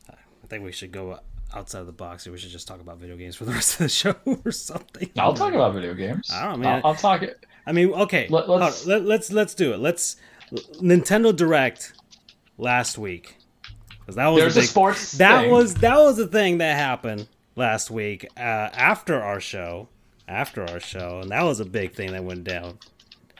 [0.09, 1.19] I think we should go
[1.53, 2.25] outside of the box.
[2.25, 4.51] Or we should just talk about video games for the rest of the show or
[4.51, 5.09] something.
[5.17, 6.29] I'll talk about video games.
[6.33, 6.81] I don't know, man.
[6.83, 7.23] I'll, I'll talk.
[7.67, 8.27] I mean, okay.
[8.29, 9.79] let, let's, on, Let, let's let's do it.
[9.79, 10.15] Let's
[10.81, 11.93] Nintendo Direct
[12.57, 13.37] last week
[13.99, 15.11] because that was There's a a sports.
[15.13, 15.51] that thing.
[15.51, 19.87] was that was the thing that happened last week uh, after our show
[20.29, 22.77] after our show and that was a big thing that went down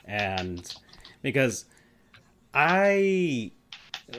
[0.05, 0.73] and
[1.21, 1.65] because
[2.53, 3.51] I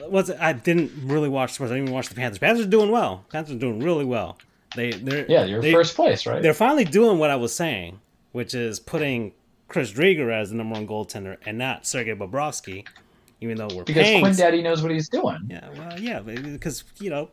[0.07, 2.91] was I didn't really watch sports I didn't even watch the Panthers Panthers are doing
[2.91, 4.37] well Panthers are doing really well
[4.75, 5.43] they they're yeah.
[5.43, 6.41] You're they, first place, right?
[6.41, 7.99] they're finally doing what I was saying,
[8.31, 9.33] which is putting
[9.67, 12.87] Chris Driedger as the number one goaltender and not Sergei Bobrovsky,
[13.41, 14.21] even though we're Because paying.
[14.21, 15.47] Quinn Daddy knows what he's doing.
[15.49, 17.29] yeah, well, yeah, because you know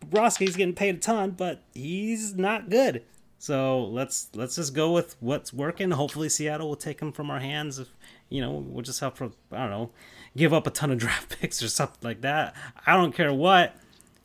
[0.00, 3.02] Bobrovsky's getting paid a ton, but he's not good.
[3.38, 5.92] So let's let's just go with what's working.
[5.92, 7.78] Hopefully, Seattle will take him from our hands.
[7.78, 7.88] If
[8.28, 9.90] you know, we'll just have to I don't know,
[10.36, 12.54] give up a ton of draft picks or something like that.
[12.84, 13.76] I don't care what,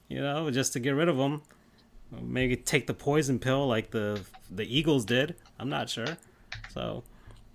[0.08, 1.44] you know, just to get rid of them.
[2.22, 5.36] Maybe take the poison pill like the the Eagles did.
[5.60, 6.18] I'm not sure.
[6.74, 7.04] So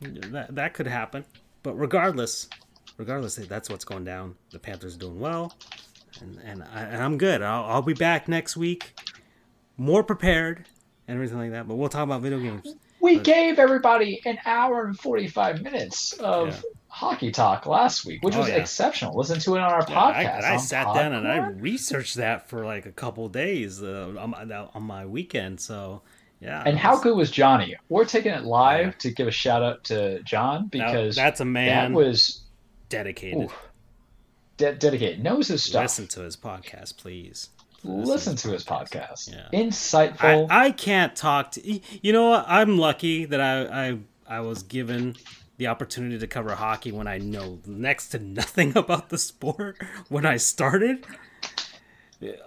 [0.01, 1.25] that that could happen.
[1.65, 2.49] But regardless,
[2.97, 4.37] regardless, that's what's going down.
[4.53, 5.57] The Panthers doing well,
[6.21, 7.43] and and, I, I'm good.
[7.43, 8.95] I'll, I'll be back next week,
[9.77, 10.67] more prepared
[11.09, 11.67] and everything like that.
[11.67, 12.75] But we'll talk about video games.
[13.01, 16.61] We gave everybody an hour and 45 minutes of Yeah.
[16.89, 18.57] hockey talk last week, which Oh, was yeah.
[18.57, 19.17] exceptional.
[19.17, 20.43] Listen to it on our Yeah, I, podcast.
[20.45, 24.31] I on sat down and I researched that for like a couple days uh, on,
[24.31, 25.61] my, on my weekend.
[25.61, 26.03] So
[26.41, 27.77] yeah, And it how was- good was Johnny?
[27.89, 31.45] We're taking it live to give a shout out to John that- because that's a
[31.45, 32.43] man that was
[32.89, 33.49] dedicated.
[34.57, 35.85] de- dedicated, knows his stuff.
[35.85, 37.51] Listen to his podcast, please.
[37.85, 39.31] Listen to his podcast.
[39.33, 39.49] Yeah.
[39.53, 40.49] Insightful.
[40.51, 44.63] I, I can't talk to you know what i'm lucky that I, I i was
[44.63, 45.17] given
[45.57, 50.27] the opportunity to cover hockey when i know next to nothing about the sport when
[50.27, 51.07] i started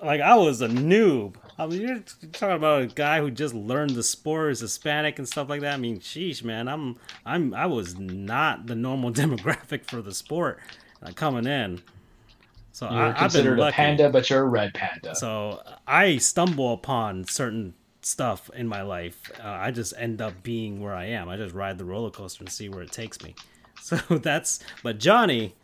[0.03, 1.99] like i was a noob i mean you're
[2.33, 5.73] talking about a guy who just learned the sport is hispanic and stuff like that
[5.73, 10.59] i mean sheesh man i'm i'm i was not the normal demographic for the sport
[11.03, 11.81] uh, coming in
[12.81, 15.13] so You're I, I've been considered a panda, but you're a red panda.
[15.13, 19.31] So I stumble upon certain stuff in my life.
[19.39, 21.29] Uh, I just end up being where I am.
[21.29, 23.35] I just ride the roller coaster and see where it takes me.
[23.83, 24.59] So that's.
[24.83, 25.55] But Johnny,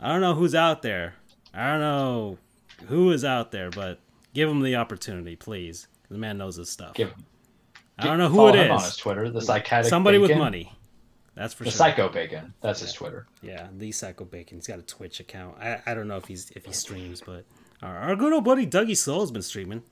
[0.00, 1.14] I don't know who's out there.
[1.52, 2.38] I don't know
[2.86, 3.98] who is out there, but
[4.32, 5.88] give him the opportunity, please.
[6.08, 6.94] The man knows his stuff.
[6.94, 7.12] Give,
[7.98, 8.96] I don't know who it him on his.
[8.96, 10.72] Twitter, the psychotic Somebody with money.
[11.36, 11.76] That's for The sure.
[11.76, 12.54] psycho bacon.
[12.62, 13.26] That's his Twitter.
[13.42, 14.56] Yeah, the Psycho Bacon.
[14.56, 15.58] He's got a Twitch account.
[15.60, 17.44] I, I don't know if he's if he streams, but
[17.82, 19.82] our, our good old buddy Dougie Soul's been streaming.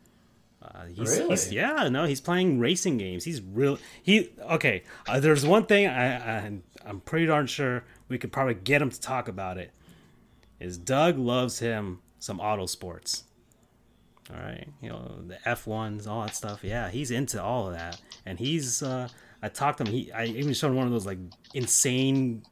[0.62, 1.29] Uh, he's, Really?
[1.29, 3.25] he's yeah no he's playing racing games.
[3.25, 4.85] He's real he okay.
[5.07, 6.53] Uh, there's one thing I, I
[6.87, 9.71] I'm pretty darn sure we could probably get him to talk about it.
[10.59, 13.25] Is Doug loves him some auto sports.
[14.31, 16.65] All right, you know the F ones, all that stuff.
[16.65, 18.83] Yeah, he's into all of that, and he's.
[18.83, 19.09] uh
[19.45, 19.93] I talked to him.
[19.93, 21.19] He I even showed him one of those like
[21.53, 22.43] insane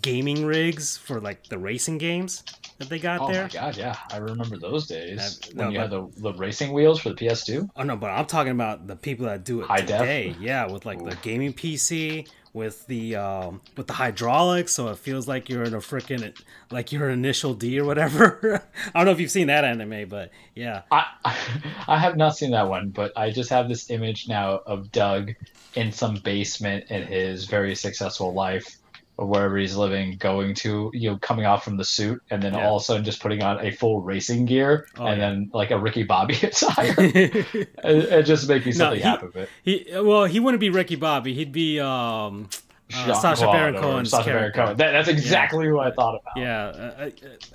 [0.00, 2.42] gaming rigs for like the racing games
[2.78, 3.42] that they got Oh there.
[3.42, 6.72] Oh my god, yeah, I remember those days when no, you had the, the racing
[6.72, 7.68] wheels for the PS2.
[7.76, 10.00] Oh no, but I'm talking about the people that do it High def?
[10.00, 10.34] today.
[10.40, 15.28] Yeah, with like the gaming PC, with the um, with the hydraulics, so it feels
[15.28, 16.34] like you're in a freaking
[16.70, 18.62] like your initial D or whatever.
[18.94, 21.04] I don't know if you've seen that anime, but yeah, I
[21.88, 25.34] I have not seen that one, but I just have this image now of Doug
[25.74, 28.78] in some basement in his very successful life
[29.16, 32.54] or wherever he's living, going to you know coming off from the suit, and then
[32.54, 32.66] Yeah.
[32.66, 35.28] all of a sudden just putting on a full racing gear, Oh, and yeah.
[35.30, 36.94] then like a Ricky Bobby attire.
[36.98, 39.48] and, it just making me No, something he- of it.
[39.62, 41.32] he well he wouldn't be Ricky Bobby.
[41.34, 42.48] He'd be um,
[42.94, 44.52] uh, Sacha Baron Cohen's Sacha Baron.
[44.52, 44.76] Cohen.
[44.76, 46.32] That, that's exactly who I thought about.
[46.36, 47.10] Yeah, uh, uh,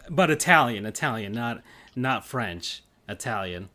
[0.09, 1.61] but Italian, Italian, not
[1.95, 3.69] not French, Italian.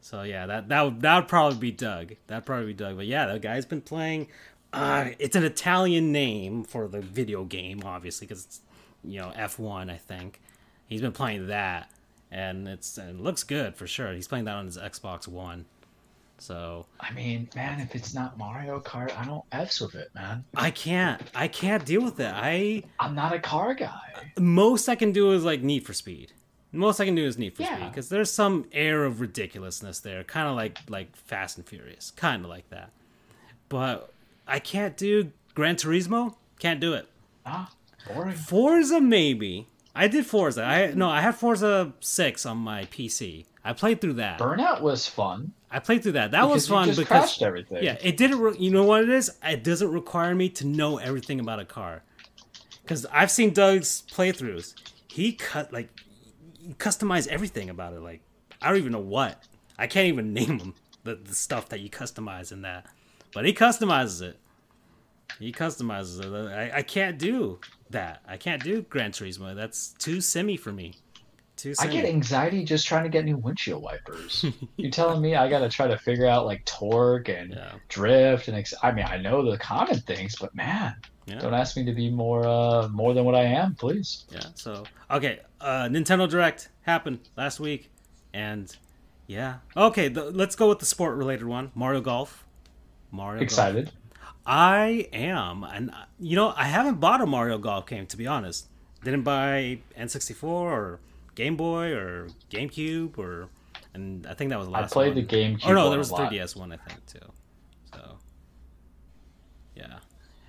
[0.00, 2.14] So yeah, that that would that would probably be Doug.
[2.26, 2.96] That'd probably be Doug.
[2.96, 4.28] But yeah, the guy's been playing.
[4.76, 8.60] Uh, it's an Italian name for the video game, obviously, because it's
[9.04, 9.90] you know F one.
[9.90, 10.40] I think
[10.86, 11.90] he's been playing that,
[12.30, 14.12] and it's and it looks good for sure.
[14.12, 15.64] He's playing that on his Xbox One.
[16.38, 20.44] So I mean, man, if it's not Mario Kart, I don't f's with it, man.
[20.54, 21.22] I can't.
[21.34, 22.30] I can't deal with it.
[22.34, 24.32] I I'm not a car guy.
[24.38, 26.32] most I can do is like Need for Speed.
[26.72, 27.76] Most I can do is Need for Yeah.
[27.76, 32.10] Speed because there's some air of ridiculousness there, kind of like like Fast and Furious,
[32.10, 32.90] kind of like that.
[33.70, 34.12] But
[34.46, 36.36] I can't do Gran Turismo.
[36.58, 37.08] Can't do it.
[37.44, 37.70] Ah,
[38.06, 38.34] boring.
[38.34, 39.66] Forza maybe.
[39.94, 40.62] I did Forza.
[40.62, 43.46] I no, I had Forza six on my PC.
[43.64, 44.38] I played through that.
[44.38, 45.52] Burnout was fun.
[45.70, 46.30] I played through that.
[46.30, 47.82] That was because you fun just because crashed everything.
[47.82, 48.38] yeah, it didn't.
[48.38, 49.30] Re- you know what it is?
[49.42, 52.02] It doesn't require me to know everything about a car.
[52.82, 54.74] Because I've seen Doug's playthroughs.
[55.08, 55.88] He cut like
[56.74, 58.00] customize everything about it.
[58.00, 58.20] Like
[58.62, 59.42] I don't even know what.
[59.78, 60.74] I can't even name them.
[61.04, 62.86] The, the stuff that you customize in that,
[63.34, 64.38] but he customizes it.
[65.38, 66.52] He customizes it.
[66.72, 68.22] I, I can't do that.
[68.26, 69.54] I can't do Gran Turismo.
[69.54, 70.94] That's too semi for me.
[71.56, 74.44] Too I get anxiety just trying to get new windshield wipers.
[74.76, 77.72] you telling me I got to try to figure out like torque and Yeah.
[77.88, 80.94] drift and ex- I mean I know the common things, but man,
[81.24, 81.38] Yeah.
[81.38, 84.26] don't ask me to be more uh more than what I am, please.
[84.30, 84.40] Yeah.
[84.54, 87.90] So okay, uh, Nintendo Direct happened last week,
[88.34, 88.74] and
[89.26, 89.56] yeah.
[89.74, 91.72] Okay, the, let's go with the sport related one.
[91.74, 92.45] Mario Golf.
[93.10, 93.46] Mario.
[93.48, 93.72] Golf.
[93.74, 93.92] Excited.
[94.46, 98.26] I am, and uh, you know, I haven't bought a Mario Golf game to be
[98.26, 98.66] honest.
[99.04, 101.00] Didn't buy N64 or
[101.34, 103.48] Game Boy or GameCube or,
[103.94, 104.92] and I think that was the I last.
[104.92, 105.16] played one.
[105.16, 107.18] the GameCube Oh no, there was a 3DS one I think too.
[107.94, 108.18] So.
[109.74, 109.98] Yeah.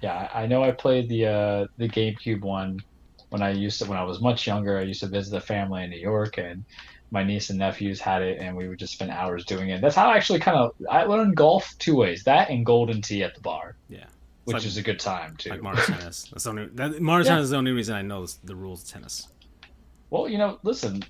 [0.01, 2.79] Yeah, I I know I played the uh the GameCube one
[3.29, 4.77] when I used to when I was much younger.
[4.77, 6.65] I used to visit the family in New York and
[7.11, 9.81] my niece and nephews had it and we would just spend hours doing it.
[9.81, 12.23] That's how I actually kind of I learned golf two ways.
[12.23, 13.99] That and Golden Tee at the bar, Yeah.
[13.99, 14.09] It's
[14.45, 15.49] which like- is a good time too.
[15.51, 16.27] Like Mario Tennis.
[16.31, 16.65] That's the only.
[16.67, 17.31] That, Mario Yeah.
[17.31, 19.27] Tennis is the only reason I know the rules of tennis.
[20.09, 21.03] Well, you know, listen,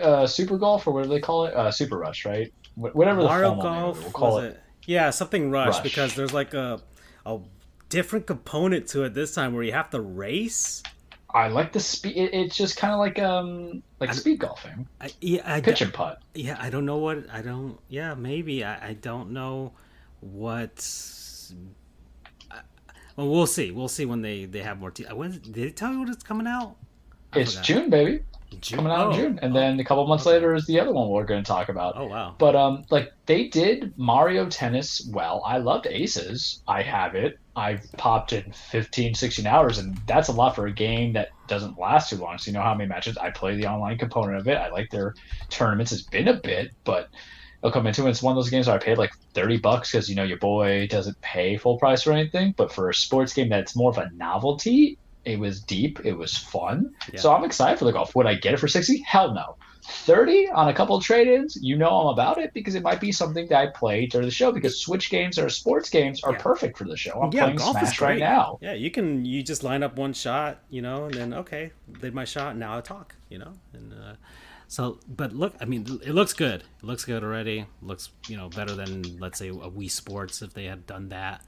[0.00, 2.52] uh, Super Golf or whatever they call it, uh, Super Rush, right?
[2.74, 4.44] Wh- Whatever the Mario formal Golf we'll call it.
[4.54, 4.60] it?
[4.86, 5.80] Yeah, something rush, Rush.
[5.82, 6.80] because there's like a
[7.24, 7.38] a
[7.88, 10.82] different component to it this time where you have to race.
[11.34, 12.16] I like the speed.
[12.16, 15.80] It, it's just kind of like um like I- speed golfing, I, yeah, I pitch
[15.82, 16.20] and putt.
[16.34, 17.78] yeah, I don't know what I don't.
[17.88, 19.72] Yeah, maybe I, I don't know
[20.20, 20.84] what.
[22.50, 22.60] I,
[23.16, 23.70] well, we'll see.
[23.70, 24.90] We'll see when they they have more.
[24.90, 26.76] Te- when did they tell you when it's coming out?
[27.32, 27.64] I It's forgot.
[27.64, 28.24] June, baby,
[28.60, 28.78] June.
[28.78, 30.34] coming out oh, in June, and oh, then a couple months okay.
[30.34, 31.94] later is the other one we're going to talk about.
[31.96, 32.34] Oh wow.
[32.38, 35.42] But um, like they did Mario Tennis well.
[35.46, 36.62] I loved Aces.
[36.66, 37.38] I have it.
[37.54, 41.78] I've popped in 15, 16 hours, and that's a lot for a game that doesn't
[41.78, 42.38] last too long.
[42.38, 44.56] So you know how many matches I play the online component of it.
[44.56, 45.14] I like their
[45.50, 45.92] tournaments.
[45.92, 47.10] It's been a bit, but
[47.62, 48.10] I'll come into it.
[48.10, 50.38] It's one of those games where I paid like 30 bucks because you know your
[50.38, 52.54] boy doesn't pay full price or anything.
[52.56, 56.00] But for a sports game that's more of a novelty, it was deep.
[56.04, 56.94] It was fun.
[57.12, 57.20] Yeah.
[57.20, 58.14] So I'm excited for the golf.
[58.16, 58.98] Would I get it for 60?
[59.06, 59.56] Hell no.
[59.84, 63.10] 30 on a couple of trade-ins, you know I'm about it because it might be
[63.10, 66.38] something that I play during the show because Switch games or sports games are Yeah.
[66.38, 67.20] perfect for the show.
[67.20, 68.20] I'm Yeah, playing golf is Smash right great.
[68.20, 68.58] now.
[68.62, 72.14] Yeah, you can you just line up one shot, you know, and then okay, did
[72.14, 72.56] my shot.
[72.56, 74.12] Now I talk, you know, and uh,
[74.68, 75.00] so.
[75.08, 76.60] But look, I mean, it looks good.
[76.62, 77.66] It looks good already.
[77.82, 81.42] looks you know better than let's say a Wii Sports if they had done that.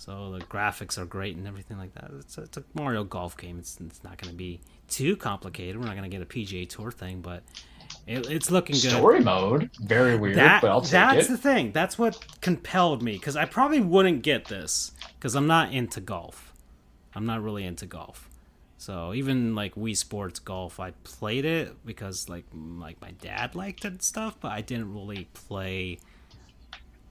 [0.00, 2.10] So the graphics are great and everything like that.
[2.20, 3.58] It's a, it's a Mario Golf game.
[3.58, 5.76] It's it's not going to be too complicated.
[5.76, 7.42] We're not going to get a PGA Tour thing, but
[8.06, 8.92] it, it's looking good.
[8.92, 11.32] Story mode, very weird, That, but I'll take that's it.
[11.32, 11.72] the thing.
[11.72, 16.54] That's what compelled me because I probably wouldn't get this because I'm not into golf.
[17.14, 18.30] I'm not really into golf.
[18.78, 23.84] So even like Wii Sports Golf, I played it because like like my dad liked
[23.84, 25.98] it and stuff, but I didn't really play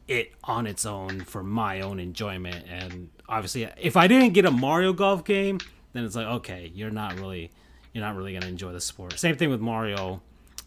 [0.10, 2.66] it on its own for my own enjoyment.
[2.68, 5.60] And obviously, if I didn't get a Mario Golf game,
[5.94, 7.52] then it's like okay, you're not really
[7.94, 9.18] you're not really gonna enjoy the sport.
[9.18, 10.22] Same thing with Mario,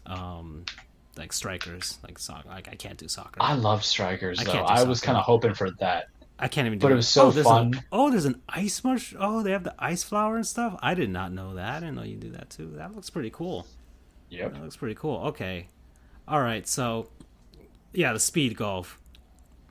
[0.05, 0.65] um,
[1.17, 2.49] like strikers, like soccer.
[2.49, 3.37] Like I can't do soccer.
[3.39, 4.63] I love strikers I though.
[4.63, 6.07] I was kind of hoping for that.
[6.39, 6.79] I can't even.
[6.79, 7.73] Do But it was so oh, fun.
[7.75, 9.13] A, oh, there's an ice mush.
[9.19, 10.79] Oh, they have the ice flower and stuff.
[10.81, 11.77] I did not know that.
[11.77, 12.71] I didn't know you do that too.
[12.75, 13.67] That looks pretty cool.
[14.29, 14.53] Yep.
[14.53, 15.17] That looks pretty cool.
[15.27, 15.67] Okay,
[16.27, 16.65] all right.
[16.67, 17.09] So,
[17.93, 18.99] yeah, the speed golf.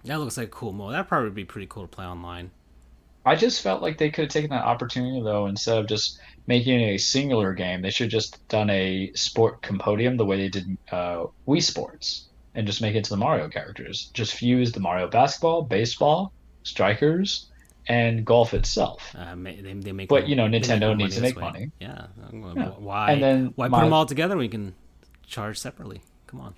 [0.04, 0.94] That looks like a cool mode.
[0.94, 2.50] That'd probably be pretty cool to play online.
[3.24, 6.80] I just felt like they could have taken that opportunity though, instead of just making
[6.80, 10.48] it a singular game, they should have just done a sport compodium the way they
[10.48, 14.10] did uh, Wii Sports, and just make it to the Mario characters.
[14.12, 16.32] Just fuse the Mario basketball, baseball,
[16.64, 17.46] strikers,
[17.86, 19.14] and golf itself.
[19.16, 20.08] Uh, they, they make.
[20.08, 21.42] But, you know, Nintendo needs to make way.
[21.42, 21.70] money.
[21.80, 22.06] Yeah.
[22.32, 22.70] Yeah.
[22.70, 23.12] Why?
[23.12, 24.36] And then why my- put them all together?
[24.36, 24.74] We can
[25.26, 26.02] charge separately.
[26.26, 26.54] Come on.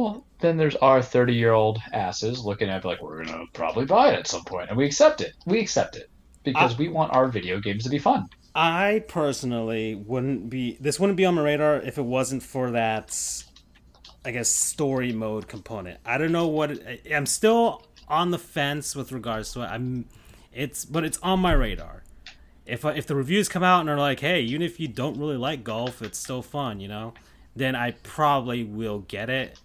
[0.00, 3.84] Well, then there's our 30 year old asses looking at it like we're gonna probably
[3.84, 5.34] buy it at some point, and we accept it.
[5.44, 6.08] We accept it
[6.42, 8.26] because I- we want our video games to be fun.
[8.54, 10.78] I personally wouldn't be.
[10.80, 13.14] This wouldn't be on my radar if it wasn't for that
[14.24, 16.00] I guess story mode component.
[16.06, 19.66] I don't know what it, I'm still on the fence with regards to it.
[19.66, 20.06] I'm
[20.50, 22.04] it's but it's on my radar.
[22.64, 25.36] If if the reviews come out and are like, "Hey, even if you don't really
[25.36, 27.12] like golf, it's still fun," you know,
[27.54, 29.58] then I probably will get it,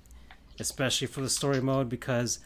[0.60, 2.40] especially for the story mode because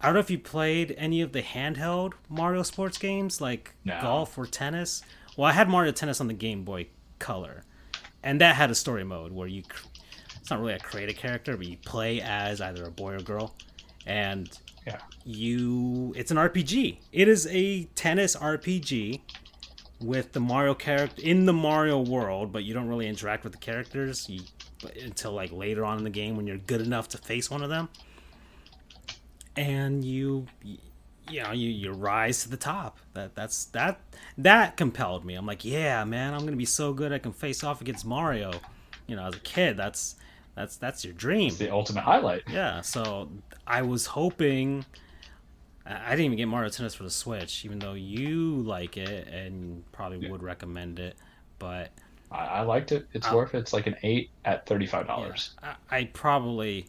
[0.00, 4.00] I don't know if you played any of the handheld Mario sports games like No.
[4.00, 5.02] golf or tennis.
[5.36, 7.62] Well, I had Mario Tennis on the Game Boy Color,
[8.22, 9.62] and that had a story mode where you
[10.40, 13.20] it's not really a create a character, but you play as either a boy or
[13.20, 13.54] girl,
[14.06, 14.50] and
[14.86, 14.98] Yeah.
[15.24, 16.98] you it's an RPG.
[17.12, 19.20] It is a tennis RPG
[20.00, 23.58] with the Mario character in the Mario world, but you don't really interact with the
[23.60, 24.40] characters you,
[25.02, 27.70] until like later on in the game when you're good enough to face one of
[27.70, 27.88] them.
[29.56, 30.46] And you
[31.30, 32.98] you know, you, you rise to the top.
[33.14, 34.00] That that's that
[34.38, 35.34] that compelled me.
[35.34, 38.52] I'm like, yeah, man, I'm gonna be so good I can face off against Mario.
[39.06, 40.16] You know, as a kid, that's
[40.54, 41.48] that's that's your dream.
[41.48, 42.42] It's the ultimate highlight.
[42.50, 43.30] Yeah, so
[43.66, 44.84] I was hoping.
[45.86, 49.28] I I didn't even get Mario Tennis for the Switch, even though you like it
[49.28, 51.16] and probably would recommend it.
[51.58, 51.90] But
[52.32, 53.06] I, I liked it.
[53.12, 53.36] It's Oh.
[53.36, 53.58] worth it.
[53.58, 55.50] It's like an eight at thirty-five yeah, dollars.
[55.62, 56.86] I, I probably,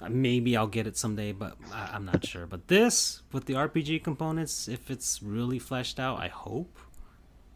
[0.00, 2.46] uh, maybe I'll get it someday, but I, I'm not sure.
[2.46, 6.78] But this, with the RPG components, if it's really fleshed out, I hope.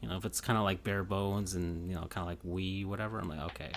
[0.00, 2.42] You know, if it's kind of like bare bones and you know, kind of like
[2.42, 3.70] Wii, whatever, I'm like, okay,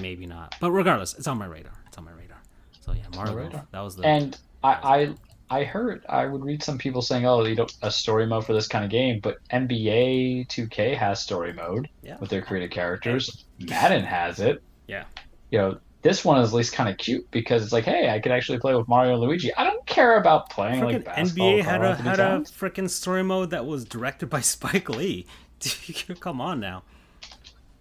[0.00, 0.54] maybe not.
[0.60, 1.74] But regardless, it's on my radar.
[1.86, 2.38] It's on my radar.
[2.80, 3.02] So yeah.
[3.12, 5.14] Golf, That was the And I, I
[5.48, 8.52] I heard I would read some people saying, "Oh, you don't a story mode for
[8.52, 12.16] this kind of game," but NBA 2K has story mode Yeah.
[12.18, 13.44] with their created characters.
[13.60, 14.62] Madden has it.
[14.88, 15.04] Yeah.
[15.50, 18.18] You know, this one is at least kind of cute because it's like, hey, I
[18.20, 19.54] could actually play with Mario and Luigi.
[19.56, 21.52] I don't care about playing Freaking like basketball.
[21.52, 25.26] NBA had a had a freaking story mode that was directed by Spike Lee.
[26.20, 26.82] Come on now.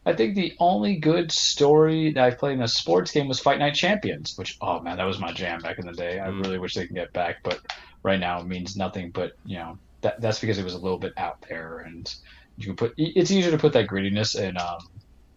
[0.05, 3.57] I think the only good story that I've played in a sports game was Fight
[3.59, 6.19] Night Champions, which oh man, that was my jam back in the day.
[6.19, 6.43] I Mm.
[6.43, 7.59] really wish they can get back, but
[8.03, 9.09] right now it means nothing.
[9.11, 12.13] But you know that that's because it was a little bit out there, and
[12.57, 14.77] you can put it's easier to put that grittiness in um,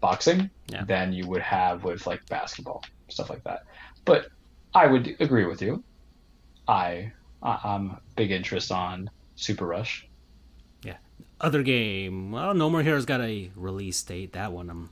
[0.01, 0.83] boxing Yeah.
[0.85, 3.63] than you would have with like basketball stuff like that.
[4.05, 4.27] But
[4.73, 5.83] I would agree with you.
[6.67, 10.05] I I- I'm big interest on Super Rush.
[11.41, 12.31] Other game.
[12.31, 14.33] Well, No More Heroes got a release date.
[14.33, 14.89] That one I'm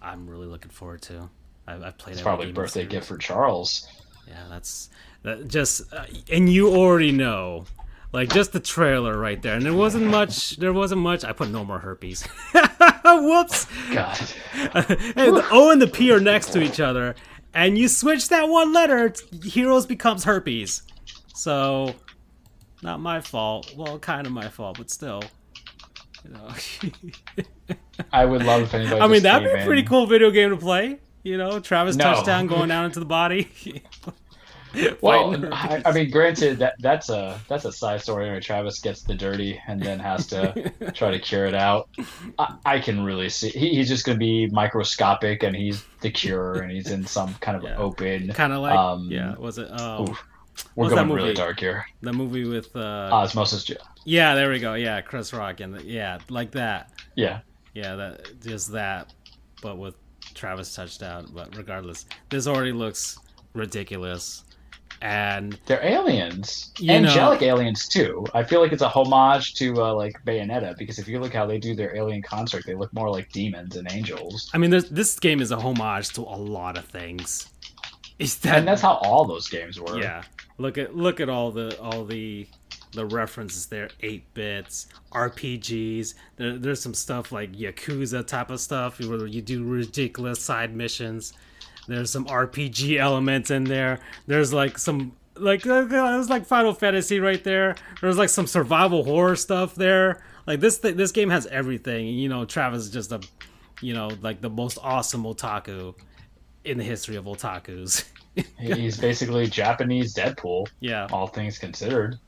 [0.00, 1.28] I'm really looking forward to.
[1.66, 3.86] I've, I've played It's probably a game in the birthday gift for Charles.
[4.26, 4.90] Yeah, that's
[5.22, 7.66] that just uh, and you already know.
[8.12, 10.56] Like just the trailer right there, and there wasn't much.
[10.56, 11.24] There wasn't much.
[11.24, 12.22] I put no more herpes.
[13.04, 13.66] Whoops.
[13.90, 14.16] God.
[14.52, 17.14] hey, the O and the P are next to each other,
[17.54, 20.82] and you switch that one letter, Heroes becomes herpes.
[21.34, 21.94] So,
[22.82, 23.72] not my fault.
[23.74, 25.22] Well, kind of my fault, but still.
[28.12, 29.00] I would love if anybody.
[29.00, 29.88] I mean, that'd be a pretty in.
[29.88, 30.98] cool video game to play.
[31.22, 32.04] You know, Travis No.
[32.04, 33.50] touchdown going down into the body.
[35.02, 35.82] Well, I.
[35.84, 39.60] I mean, granted that that's a that's a side story where Travis gets the dirty
[39.68, 41.90] and then has to try to cure it out.
[42.38, 46.10] I, I can really see he, he's just going to be microscopic and he's the
[46.10, 47.76] cure and he's in some kind of Yeah.
[47.76, 48.32] open.
[48.32, 49.34] kind of like Um, yeah.
[49.36, 50.24] Was it um, oof.
[50.74, 51.86] We're what's that going really dark here.
[52.02, 54.34] the movie with uh, Osmosis, Ju- yeah?
[54.34, 54.74] There we go.
[54.74, 56.90] Yeah, Chris Rock and the, yeah, like that.
[57.14, 57.40] yeah.
[57.74, 59.14] Yeah, that just that,
[59.62, 59.94] but with
[60.34, 61.30] Travis touchdown.
[61.34, 63.18] But regardless, this already looks
[63.54, 64.44] ridiculous,
[65.00, 68.26] and They're aliens, You know- angelic aliens too.
[68.34, 71.46] I feel like it's a homage to uh, like Bayonetta because if you look how
[71.46, 74.50] they do their alien construct, they look more like demons and angels.
[74.52, 77.48] I mean, this, this game is a homage to a lot of things.
[78.18, 80.00] Is that And that's how all those games were.
[80.00, 80.22] yeah?
[80.58, 82.46] Look at look at all the all the
[82.92, 83.88] the references there.
[84.02, 86.14] Eight bits, RPGs.
[86.36, 91.32] There, there's some stuff like Yakuza type of stuff where you do ridiculous side missions.
[91.88, 93.98] There's some RPG elements in there.
[94.26, 97.74] There's like some like there's like Final Fantasy right there.
[98.00, 100.22] There's like some survival horror stuff there.
[100.46, 102.06] Like this th- this game has everything.
[102.06, 103.20] You know, Travis is just a
[103.80, 105.94] you know like the most awesome otaku
[106.64, 108.04] in the history of otakus.
[108.58, 111.06] He's basically Japanese Deadpool, yeah.
[111.12, 112.18] all things considered.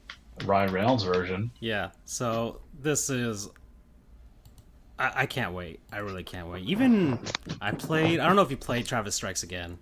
[0.45, 1.51] Ryan Reynolds version.
[1.61, 3.49] Yeah, so this is.
[4.99, 5.81] I, I can't wait.
[5.93, 6.65] I really can't wait.
[6.65, 7.19] Even
[7.61, 8.21] I played.
[8.21, 9.79] I don't know if you played Travis Strikes Again,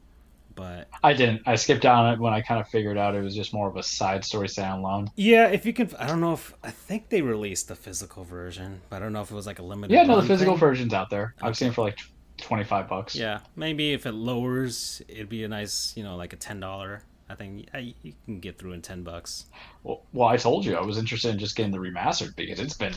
[0.55, 1.43] but I didn't.
[1.47, 3.77] I skipped down it when I kind of figured out it was just more of
[3.77, 5.09] a side story standalone.
[5.17, 8.83] yeah, if you can, I don't know if I think they released the physical version,
[8.91, 9.95] but I don't know if it was like a limited.
[9.95, 10.61] Yeah, no, the physical thing.
[10.61, 11.35] version's out there.
[11.41, 11.99] I've seen it for like
[12.43, 13.15] twenty five bucks.
[13.15, 17.03] Yeah, maybe if it lowers, it'd be a nice, you know, like a ten dollar.
[17.29, 19.47] I think uh, you can get through in ten bucks.
[19.85, 22.77] Well, well, I told you I was interested in just getting the remastered because it's
[22.77, 22.95] been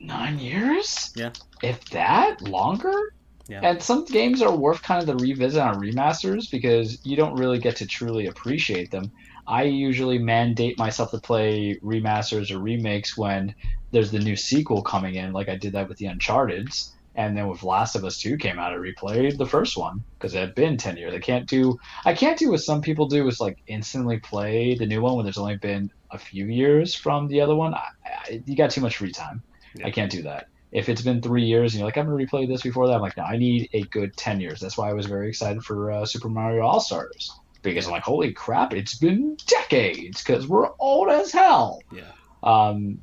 [0.00, 1.12] nine years.
[1.14, 1.32] Yeah.
[1.62, 3.14] If that longer.
[3.46, 3.60] Yeah.
[3.62, 7.58] And some games are worth kind of the revisit on remasters because you don't really
[7.58, 9.12] get to truly appreciate them.
[9.46, 13.54] I usually mandate myself to play remasters or remakes when
[13.90, 16.94] there's the new sequel coming in, like I did that with the Uncharted's.
[17.16, 20.34] And then with Last of Us 2 came out, I replayed the first one because
[20.34, 21.14] it had been 10 years.
[21.14, 24.86] I can't do I can't do what some people do is like instantly play the
[24.86, 27.74] new one when there's only been a few years from the other one.
[27.74, 29.42] I, I, you got too much free time.
[29.76, 29.86] Yeah.
[29.86, 30.48] I can't do that.
[30.72, 33.00] If it's been three years and you're like, I'm gonna replay this before that, I'm
[33.00, 34.58] like, no, I need a good 10 years.
[34.58, 37.30] That's why I was very excited for uh, Super Mario All Stars
[37.62, 41.80] because I'm like, holy crap, it's been decades because we're old as hell.
[41.92, 42.12] Yeah.
[42.42, 43.00] Um,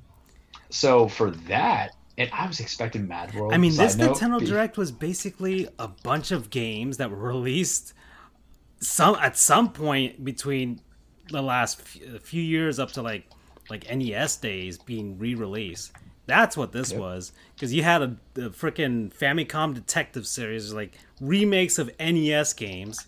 [0.70, 3.54] so for that, and I was expecting Mad World.
[3.54, 4.46] I mean, this Nintendo be...
[4.46, 7.94] Direct was basically a bunch of games that were released
[8.80, 10.82] some at some point between
[11.30, 13.30] the last few years up to like
[13.70, 15.94] like NES days being re-released.
[16.26, 17.00] That's what this yep.
[17.00, 23.08] was because you had a, a freaking Famicom Detective series, like remakes of NES games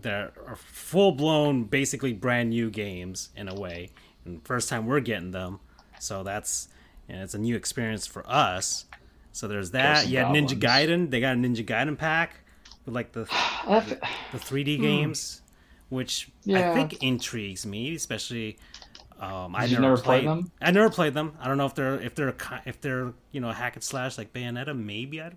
[0.00, 3.90] that are full blown, basically brand new games in a way.
[4.24, 5.60] And first time we're getting them,
[5.98, 6.68] so that's
[7.08, 8.86] and it's a new experience for us.
[9.32, 10.08] So there's that.
[10.08, 11.10] You had Ninja Gaiden.
[11.10, 12.40] They got a Ninja Gaiden pack
[12.84, 13.24] with like the
[13.66, 13.98] the,
[14.32, 14.82] the 3D hmm.
[14.82, 15.42] games,
[15.88, 16.70] which yeah.
[16.70, 18.58] I think intrigues me, especially.
[19.18, 20.50] Um, I never, never played them.
[20.60, 21.36] I never played them.
[21.40, 22.34] I don't know if they're if they're
[22.66, 24.76] if they're you know hack and slash like Bayonetta.
[24.78, 25.36] Maybe I'd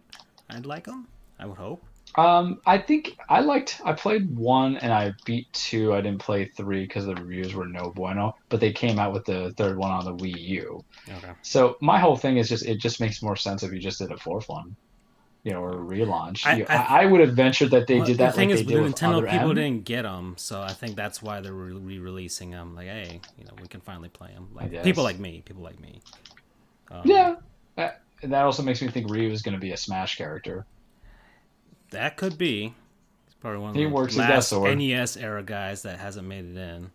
[0.50, 1.08] I'd like them.
[1.40, 1.86] I would hope.
[2.16, 3.80] Um, I think I liked.
[3.86, 5.94] I played one and I beat two.
[5.94, 8.36] I didn't play three because the reviews were no bueno.
[8.50, 10.84] But they came out with the third one on the Wii U.
[11.08, 11.32] Okay.
[11.44, 14.12] So my whole thing is just it just makes more sense if you just did
[14.12, 14.76] a fourth one,
[15.44, 16.46] you know, or a relaunch.
[16.46, 18.32] I, I, I would have ventured that they well, did that.
[18.32, 19.56] The thing like is, Nintendo people M.
[19.56, 22.76] didn't get them, so I think that's why they're re-releasing them.
[22.76, 24.50] Like, hey, you know, we can finally play them.
[24.54, 26.02] Like people like me, people like me.
[26.92, 27.36] Um, yeah.
[27.76, 30.66] That, that also makes me think Ryu is going to be a Smash character.
[31.92, 32.74] That could be.
[33.26, 36.58] He's probably one of he the works last NES era guys that hasn't made it
[36.58, 36.92] in.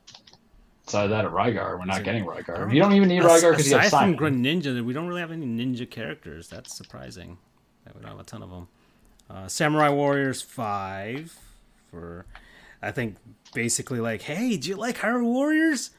[0.87, 2.73] Aside that, at Rygar, we're not getting Rygar.
[2.73, 5.31] You don't even need Rygar because you have Aside from Greninja, we don't really have
[5.31, 6.49] any ninja characters.
[6.49, 7.39] That's surprising.
[7.87, 8.69] We don't have a ton of them.
[9.31, 11.39] Uh, Samurai Warriors Five
[11.91, 12.27] for,
[12.83, 13.17] I think,
[13.55, 15.91] basically like, hey, do you like Hyrule Warriors?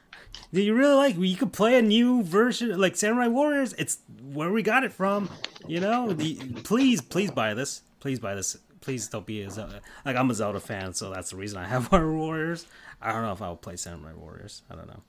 [0.53, 1.17] Do you really like?
[1.17, 3.73] You could play a new version like Samurai Warriors.
[3.73, 3.99] It's
[4.33, 5.29] where we got it from.
[5.67, 7.81] You know, the, please, please buy this.
[7.99, 9.81] Please buy this please don't be a Zelda.
[10.05, 12.67] Like I'm a Zelda fan, so that's the reason I have Hyrule Warriors.
[13.01, 14.61] I don't know if I'll play Samurai Warriors.
[14.69, 15.01] I don't know.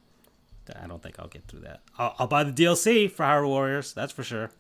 [0.83, 1.83] I don't think I'll get through that.
[1.97, 3.93] I'll, I'll buy the DLC for Hyrule Warriors.
[3.93, 4.51] That's for sure.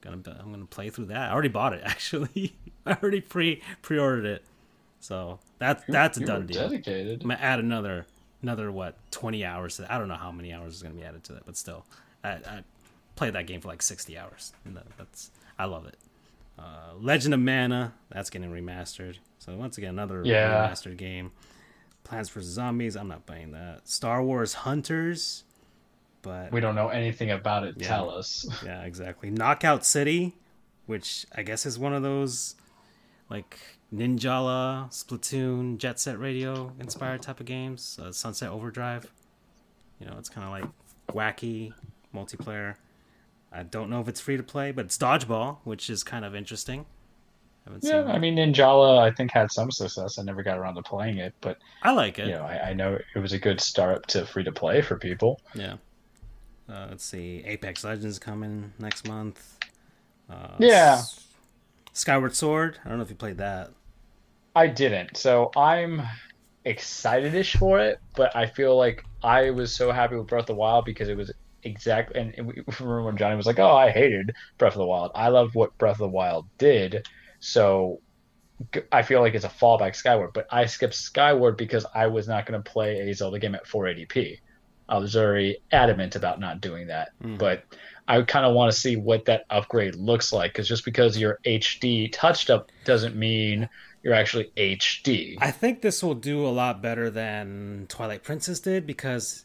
[0.00, 1.30] Gonna I'm gonna play through that.
[1.30, 2.56] I already bought it actually.
[2.86, 4.44] I already pre pre ordered it.
[5.00, 6.68] So that's that's a done deal.
[6.68, 7.22] Dedicated.
[7.22, 8.06] I'm gonna add another
[8.40, 9.76] another what 20 hours.
[9.76, 11.84] To, I don't know how many hours is gonna be added to that, but still,
[12.22, 12.62] I, I
[13.16, 14.52] played that game for like 60 hours.
[14.64, 15.96] And that's I love it.
[16.58, 19.18] Uh, Legend of Mana, that's getting remastered.
[19.38, 20.68] So once again, another yeah.
[20.68, 21.32] remastered game.
[22.04, 23.86] Plants vs Zombies, I'm not buying that.
[23.86, 25.44] Star Wars Hunters,
[26.22, 27.74] but we don't know anything about it.
[27.78, 28.46] Yeah, Tell us.
[28.64, 29.30] yeah, exactly.
[29.30, 30.34] Knockout City,
[30.86, 32.56] which I guess is one of those
[33.28, 33.58] like
[33.94, 37.98] Ninjala, Splatoon, Jet Set Radio inspired type of games.
[38.02, 39.10] Uh, Sunset Overdrive.
[40.00, 41.72] You know, it's kind of like wacky
[42.14, 42.76] multiplayer.
[43.52, 46.34] I don't know if it's free to play, but it's dodgeball, which is kind of
[46.34, 46.86] interesting.
[47.66, 50.18] I yeah, I mean Ninjala, I think had some success.
[50.18, 52.28] I never got around to playing it, but I like it.
[52.28, 54.96] You know, I, I know it was a good start to free to play for
[54.96, 55.40] people.
[55.54, 55.76] Yeah.
[56.68, 59.58] Uh, let's see, Apex Legends coming next month.
[60.30, 61.02] Uh, yeah.
[61.92, 62.78] Skyward Sword.
[62.84, 63.70] I don't know if you played that.
[64.54, 65.16] I didn't.
[65.16, 66.02] So I'm
[66.64, 70.54] excited-ish for it, but I feel like I was so happy with Breath of the
[70.54, 72.20] Wild because it was exactly.
[72.20, 75.12] And, we remember when Johnny was like, "Oh, I hated Breath of the Wild.
[75.14, 77.06] I loved what Breath of the Wild did."
[77.40, 78.00] So
[78.90, 82.46] I feel like it's a fallback Skyward, but I skipped Skyward because I was not
[82.46, 84.38] going to play a Zelda game at 480p.
[84.88, 87.38] I was very adamant about not doing that, mm.
[87.38, 87.64] but
[88.08, 91.38] I kind of want to see what that upgrade looks like because just because you're
[91.44, 93.68] HD touched up doesn't mean
[94.02, 95.36] you're actually HD.
[95.40, 99.44] I think this will do a lot better than Twilight Princess did because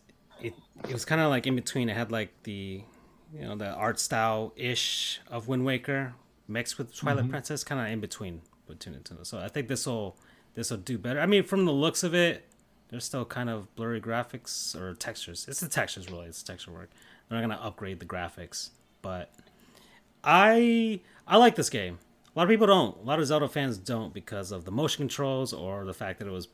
[0.88, 1.90] it was kind of like in between.
[1.90, 2.84] It had like the
[3.34, 6.14] you know the art style ish of Wind Waker
[6.48, 7.32] mixed with Twilight mm-hmm.
[7.32, 9.18] Princess, kind of in between between two.
[9.24, 10.18] So I think this will
[10.56, 11.20] this will do better.
[11.20, 12.46] I mean, from the looks of it,
[12.90, 15.46] there's still kind of blurry graphics or textures.
[15.48, 16.28] It's the textures really.
[16.28, 16.90] It's texture work.
[17.30, 18.70] They're not gonna upgrade the graphics,
[19.02, 19.32] but
[20.24, 22.00] I I like this game.
[22.36, 22.98] A lot of people don't.
[22.98, 26.28] A lot of Zelda fans don't because of the motion controls or the fact that
[26.28, 26.48] it was,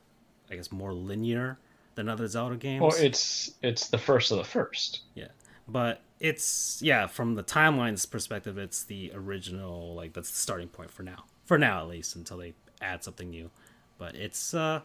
[0.51, 1.57] I guess, more linear
[1.99, 2.81] than other Zelda games.
[2.81, 5.01] Well, it's it's the first of the first.
[5.15, 5.27] Yeah,
[5.67, 10.91] but it's yeah from the timelines perspective, it's the original like that's the starting point
[10.91, 13.51] for now for now at least until they add something new.
[13.97, 14.79] But it's uh,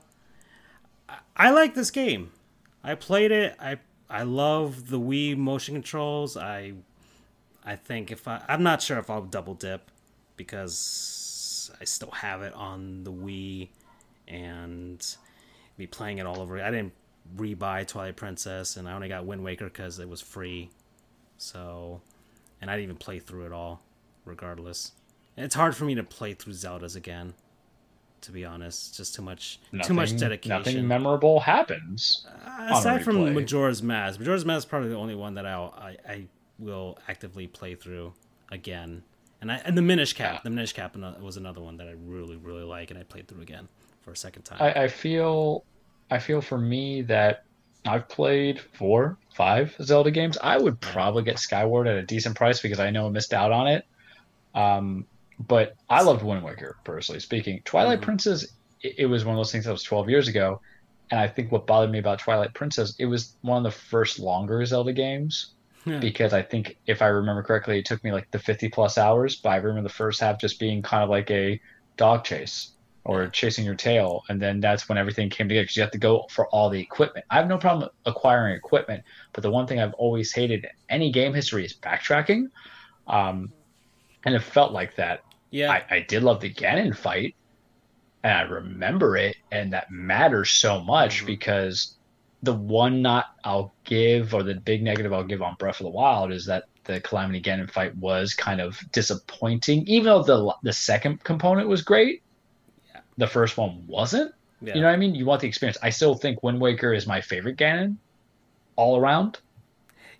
[1.09, 2.33] I, I like this game.
[2.83, 3.55] I played it.
[3.61, 3.79] I
[4.11, 6.37] I love the Wii motion controls.
[6.37, 6.73] I
[7.65, 9.89] I think if I I'm not sure if I'll double dip
[10.37, 13.69] because I still have it on the Wii
[14.27, 15.17] and
[15.77, 16.61] be playing it all over.
[16.61, 16.93] I didn't
[17.37, 20.71] rebuy Twilight Princess and I only got Wind Waker because it was free.
[21.39, 22.01] So,
[22.61, 23.83] and I didn't even play through it all,
[24.25, 24.93] regardless.
[25.37, 27.35] And it's hard for me to play through Zeldas again,
[28.21, 28.89] to be honest.
[28.89, 30.59] It's just too much, Nothing, too much dedication.
[30.59, 32.27] Nothing memorable happens.
[32.47, 33.35] Uh, aside from.
[33.35, 36.27] Majora's Mask, Majora's Mask is probably the only one that I'll, I I
[36.59, 38.13] will actively play through
[38.53, 39.03] again.
[39.41, 40.41] And I and the Minish Cap, Yeah.
[40.45, 43.43] the Minish Cap was another one that I really really like, and I played through
[43.43, 43.69] again
[44.03, 44.59] for a second time.
[44.61, 45.65] I, I feel
[46.11, 47.45] I feel for me that
[47.87, 50.39] I've played four, five Zelda games.
[50.43, 53.53] I would probably get Skyward at a decent price because I know I missed out
[53.53, 53.85] on it.
[54.55, 55.07] Um,
[55.39, 57.61] but I loved Wind Waker personally speaking.
[57.65, 58.05] Twilight Mhm.
[58.05, 58.45] Princess,
[58.83, 60.61] it, it was one of those things that was 12 years ago,
[61.11, 64.19] and I think what bothered me about Twilight Princess, it was one of the first
[64.19, 65.53] longer Zelda games
[65.85, 65.99] Yeah.
[65.99, 69.37] because I think if I remember correctly, it took me like the 50 plus hours.
[69.37, 71.61] But I remember the first half just being kind of like a
[71.97, 72.71] dog chase
[73.05, 75.99] or chasing your tail, and then that's when everything came together because you have to
[75.99, 77.27] go for all the equipment.
[77.31, 81.13] I have no problem acquiring equipment, but the one thing I've always hated in any
[81.13, 82.47] game history is backtracking,
[83.07, 83.53] um,
[84.25, 85.21] and it felt like that.
[85.51, 87.37] yeah, I, I did love the Ganon fight,
[88.23, 91.27] and I remember it, and that matters so much Mhm.
[91.27, 91.97] because
[92.43, 95.91] the one not I'll give, or the big negative I'll give on Breath of the
[95.91, 99.87] Wild, is that the Calamity Ganon fight was kind of disappointing.
[99.87, 102.24] Even though the the second component was great.
[103.19, 104.35] The first one wasn't.
[104.61, 104.75] yeah.
[104.75, 105.15] You know what I mean?
[105.15, 105.79] You want the experience.
[105.83, 107.97] I still think Wind Waker is my favorite Ganon,
[108.77, 109.39] all around.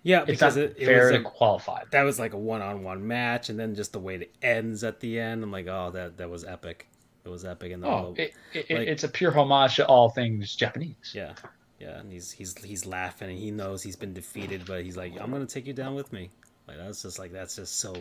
[0.03, 1.83] yeah, It's because it, it fair was to a, qualify.
[1.91, 5.19] that was like a one-on-one match, and then just the way it ends at the
[5.19, 6.87] end, I'm like, oh, that that was epic.
[7.25, 9.85] It was epic, and the Oh, little- it, it, like- it's a pure homage to
[9.87, 11.11] all things Japanese.
[11.13, 11.33] Yeah,
[11.79, 15.13] yeah, and he's he's he's laughing, and he knows he's been defeated, but he's like,
[15.19, 16.29] "I'm gonna take you down with me."
[16.67, 17.95] Like that's just like that's just so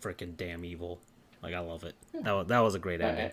[0.00, 1.00] freaking damn evil.
[1.42, 1.94] Like I love it.
[2.22, 3.32] That was, that was a great ending.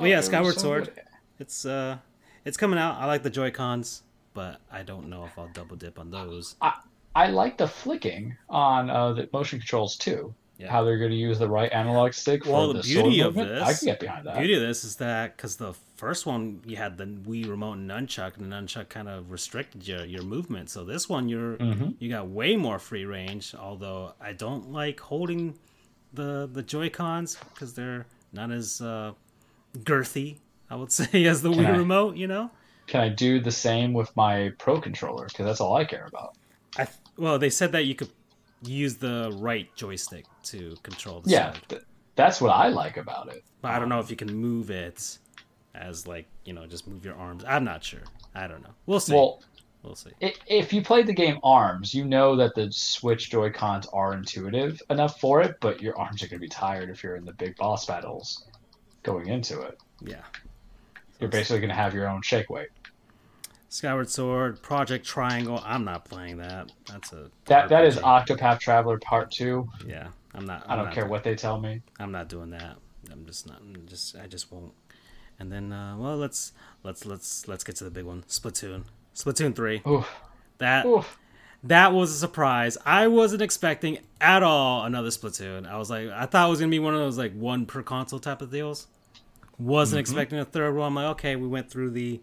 [0.00, 0.92] Well, yeah, Skyward Sword.
[1.38, 1.98] It's uh,
[2.44, 2.96] it's coming out.
[2.96, 4.02] I like the Joy Cons,
[4.34, 6.56] but I don't know if I'll double dip on those.
[6.60, 6.74] I
[7.14, 10.34] I like the flicking on uh, the motion controls too.
[10.58, 10.70] Yeah.
[10.70, 13.34] How they're going to use the right analog stick for Well, the, the beauty of
[13.34, 13.48] movement.
[13.60, 14.36] this- I can get behind that.
[14.36, 17.90] Beauty of this is that because the first one you had the Wii remote and
[17.90, 20.68] nunchuck, and the nunchuck kind of restricted your your movement.
[20.70, 21.94] So this one you're Mhm.
[21.98, 23.54] you got way more free range.
[23.54, 25.58] Although I don't like holding
[26.12, 29.12] the the Joy Cons because they're not as uh,
[29.78, 30.36] girthy,
[30.68, 32.16] I would say, as the Can Wii I- remote.
[32.16, 32.50] You know,
[32.86, 35.26] Can I do the same with my Pro controller?
[35.26, 36.34] Because that's all I care about.
[36.76, 38.10] I th- well they said that you could
[38.62, 41.82] use the right joystick to control the Yeah, th-
[42.14, 43.42] that's what I like about it.
[43.62, 45.18] But I don't know if you can move it
[45.74, 47.44] as like you know just move your arms.
[47.46, 48.02] I'm not sure.
[48.34, 48.70] I don't know.
[48.86, 49.14] We'll see.
[49.14, 49.42] Well,
[49.82, 50.10] we'll see.
[50.20, 54.80] if you played the game Arms, you know that the Switch Joy Cons are intuitive
[54.90, 57.32] enough for it, but your arms are going to be tired if you're in the
[57.32, 58.44] big boss battles
[59.02, 59.78] going into it.
[60.00, 60.22] Yeah.
[61.18, 62.68] You're basically going to have your own shake weight.
[63.68, 65.62] Skyward Sword, Project Triangle.
[65.64, 66.72] I'm not playing that.
[66.90, 67.98] That's a That that is.
[67.98, 69.68] Octopath Traveler Part Two.
[69.86, 70.64] Yeah, I'm not.
[70.66, 71.80] I I'm don't not care what they tell me.
[72.00, 72.78] I'm not doing that.
[73.12, 73.60] I'm just not.
[73.60, 74.16] I'm just.
[74.16, 74.72] I just won't.
[75.38, 76.52] And then, uh, well, let's
[76.82, 78.24] let's let's let's get to the big one.
[78.28, 78.84] Splatoon.
[79.14, 79.82] Splatoon three.
[79.86, 80.08] Oof,
[80.58, 81.16] That oof.
[81.64, 82.78] That was a surprise.
[82.86, 85.66] I wasn't expecting at all another Splatoon.
[85.68, 87.82] I was like, I thought it was gonna be one of those like one per
[87.82, 88.86] console type of deals.
[89.58, 90.00] Wasn't Mhm.
[90.00, 90.86] expecting a third one.
[90.88, 92.20] I'm like, okay, we went through the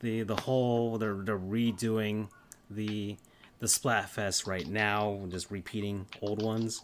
[0.00, 0.96] the the whole.
[0.98, 2.28] They're they're redoing
[2.70, 3.16] the
[3.58, 6.82] the Splatfest right now, just repeating old ones.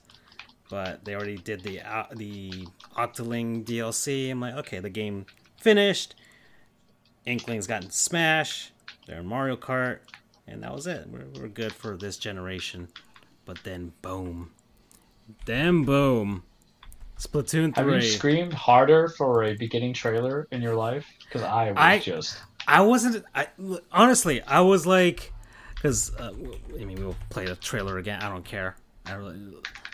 [0.69, 2.67] But they already did the uh, the
[2.97, 4.31] Octoling DLC.
[4.31, 5.27] I'm like, okay, the game
[5.61, 6.17] finished.
[7.27, 8.73] Inkling's gotten Smash.
[9.07, 9.99] They're in Mario Kart,
[10.47, 11.09] and that was it.
[11.09, 12.89] We're, we're good for this generation.
[13.45, 14.53] But then, boom,
[15.45, 16.45] then boom,
[17.19, 17.95] Splatoon three.
[17.95, 21.07] Have you screamed harder for a beginning trailer in your life?
[21.25, 22.39] Because I was I- just.
[22.67, 23.25] I wasn't.
[23.35, 23.49] I
[23.93, 25.35] honestly, I was like,
[25.75, 26.33] because uh,
[26.81, 28.23] I mean, we'll play the trailer again.
[28.23, 28.77] I don't care.
[29.05, 29.39] I really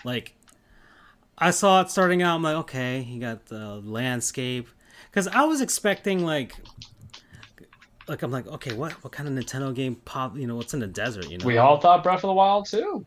[0.04, 0.36] like.
[1.36, 2.36] I saw it starting out.
[2.36, 4.68] I'm like, okay, you got the landscape,
[5.10, 6.54] because I was expecting like,
[8.10, 10.36] like I'm like, okay, what what kind of Nintendo game pop?
[10.36, 11.30] You know, what's in the desert?
[11.30, 13.06] You know, We all thought Breath of the Wild too.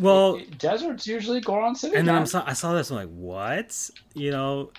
[0.00, 1.96] well, Deserts usually Goron City.
[1.96, 2.14] and then.
[2.14, 2.90] I'm so, I saw this.
[2.90, 3.90] I'm like, what?
[4.14, 4.70] You know,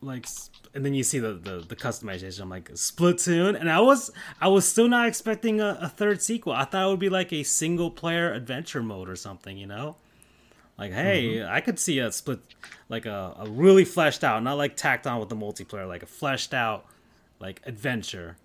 [0.00, 0.26] like,
[0.74, 2.40] and then you see the, the the customization.
[2.40, 4.10] I'm like, Splatoon, and I was
[4.40, 6.54] I was still not expecting a, a third sequel.
[6.54, 9.58] I thought it would be like a single player adventure mode or something.
[9.58, 9.96] You know,
[10.78, 11.52] Like, hey, mm-hmm.
[11.52, 12.40] I could see a split,
[12.88, 16.06] like a, a really fleshed out, not like tacked on with the multiplayer, like a
[16.06, 16.86] fleshed out,
[17.40, 18.36] like adventure.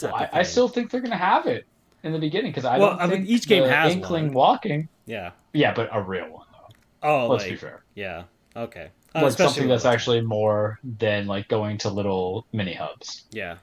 [0.00, 1.66] Well, I, I still think they're gonna have it
[2.02, 4.34] in the beginning because I Well, don't I mean, think each game has Inkling one.
[4.34, 4.88] walking.
[5.06, 5.30] yeah.
[5.52, 7.08] Yeah, but a real one though.
[7.08, 7.84] Oh, Let's like be fair.
[7.94, 8.24] yeah,
[8.56, 8.88] okay.
[9.14, 13.24] Uh, Like something that's actually more than like going to little mini hubs.
[13.30, 13.56] yeah,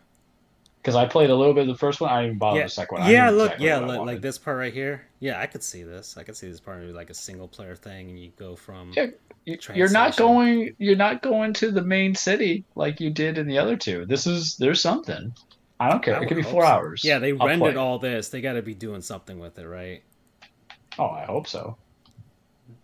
[0.89, 2.69] Because I played a little bit of the first one, I didn't bother yeah, the
[2.69, 3.11] second one.
[3.11, 3.29] Yeah.
[3.29, 5.05] Look, exactly yeah, like, this part right here.
[5.19, 6.17] Yeah, I could see this.
[6.17, 8.91] I could see this part of like a single player thing, and you go from
[8.95, 9.07] Yeah,
[9.45, 10.75] You're not going.
[10.79, 14.07] You're not going to the main city like you did in the other two.
[14.07, 15.31] This is there's something.
[15.79, 16.17] I don't care.
[16.17, 16.67] I it could be four so.
[16.67, 17.03] hours.
[17.03, 17.81] Yeah, they I'll rendered play.
[17.81, 18.29] all this.
[18.29, 20.03] They got to be doing something with it, right?
[20.97, 21.77] Oh, I hope so.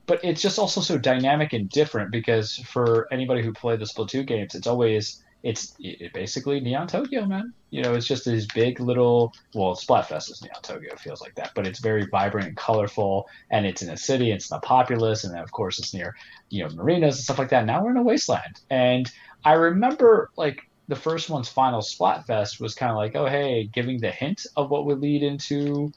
[0.06, 4.28] But it's just also so dynamic and different because for anybody who played the Splatoon
[4.28, 7.54] games, it's always it's it basically Neon Tokyo, man.
[7.70, 11.36] You know, it's just these big little well, Splatfest is Neon Tokyo, it feels like
[11.36, 14.64] that, but it's very vibrant and colorful, and it's in a city, it's in not
[14.64, 16.16] populous, and then of course it's near
[16.50, 17.66] you know marinas and stuff like that.
[17.66, 19.10] Now we're in a wasteland, and
[19.46, 20.58] I remember like
[20.88, 24.72] the first one's final Splatfest was kind of like, oh hey, giving the hint of
[24.72, 25.92] what would lead into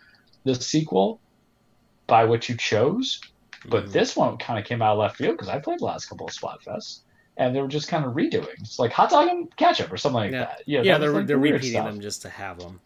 [0.45, 1.23] the sequel
[2.07, 3.19] by what you chose.
[3.67, 3.93] But Mhm.
[3.93, 6.27] this one kind of came out of left field because I played the last couple
[6.27, 7.01] of Splatfests,
[7.39, 8.49] and they were just kind of redoing.
[8.61, 10.39] It's like hot dog and ketchup or something like Yeah.
[10.41, 10.63] that.
[10.67, 11.87] Yeah, yeah, that they're like, they're repeating stuff.
[11.87, 12.81] them just to have them.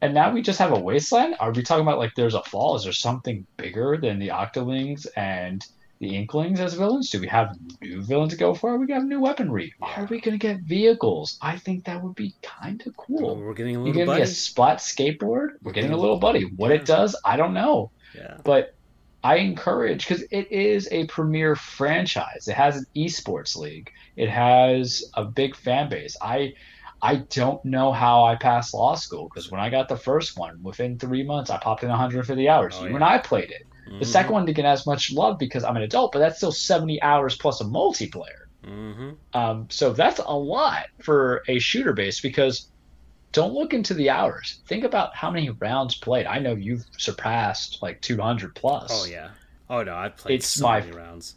[0.00, 1.36] And now we just have a wasteland.
[1.38, 2.74] Are we talking about like there's a fall?
[2.76, 5.64] Is there something bigger than the Octolings and
[6.00, 7.10] the Inklings as villains?
[7.10, 8.76] Do we have new villains to go for?
[8.76, 9.72] We got new weaponry.
[9.80, 10.02] Yeah.
[10.02, 11.38] Are we gonna get vehicles?
[11.40, 13.36] I think that would be kind of cool.
[13.36, 13.94] We're getting a little.
[13.94, 14.22] You little give me buddy.
[14.22, 15.50] a splat skateboard?
[15.62, 16.46] We're getting a little buddy.
[16.56, 16.78] What Yeah.
[16.78, 17.92] it does, I don't know.
[18.16, 18.74] Yeah, but
[19.22, 22.48] I encourage because it is a premier franchise.
[22.48, 23.90] It has an esports league.
[24.16, 26.16] It has a big fan base.
[26.22, 26.52] I
[27.02, 30.62] I don't know how I passed law school because when I got the first one,
[30.62, 32.76] within three months, I popped in 150 hours.
[32.78, 32.94] Oh, you yeah.
[32.96, 33.62] and I played it.
[33.98, 34.06] The Mhm.
[34.06, 37.02] second one didn't get as much love because I'm an adult, but that's still 70
[37.02, 38.42] hours plus a multiplayer.
[38.64, 39.18] Mhm.
[39.34, 42.71] Um, so that's a lot for a shooter base because
[43.32, 44.60] don't look into the hours.
[44.66, 46.26] Think about how many rounds played.
[46.26, 48.90] I know you've surpassed like 200 plus.
[48.92, 49.30] Oh yeah.
[49.70, 51.36] Oh no, I played It's so my- many rounds.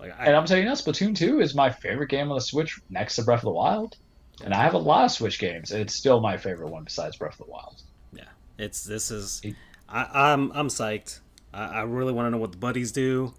[0.00, 2.40] Like I, And I'm telling you now, Splatoon 2 is my favorite game on the
[2.40, 3.96] Switch next to Breath of the Wild.
[4.44, 7.16] And I have a lot of Switch games, and it's still my favorite one besides
[7.16, 7.80] Breath of the Wild.
[8.12, 8.24] Yeah,
[8.58, 9.40] it's this is
[9.88, 11.20] I, I'm I'm psyched.
[11.52, 13.32] I, I really want to know what the buddies do.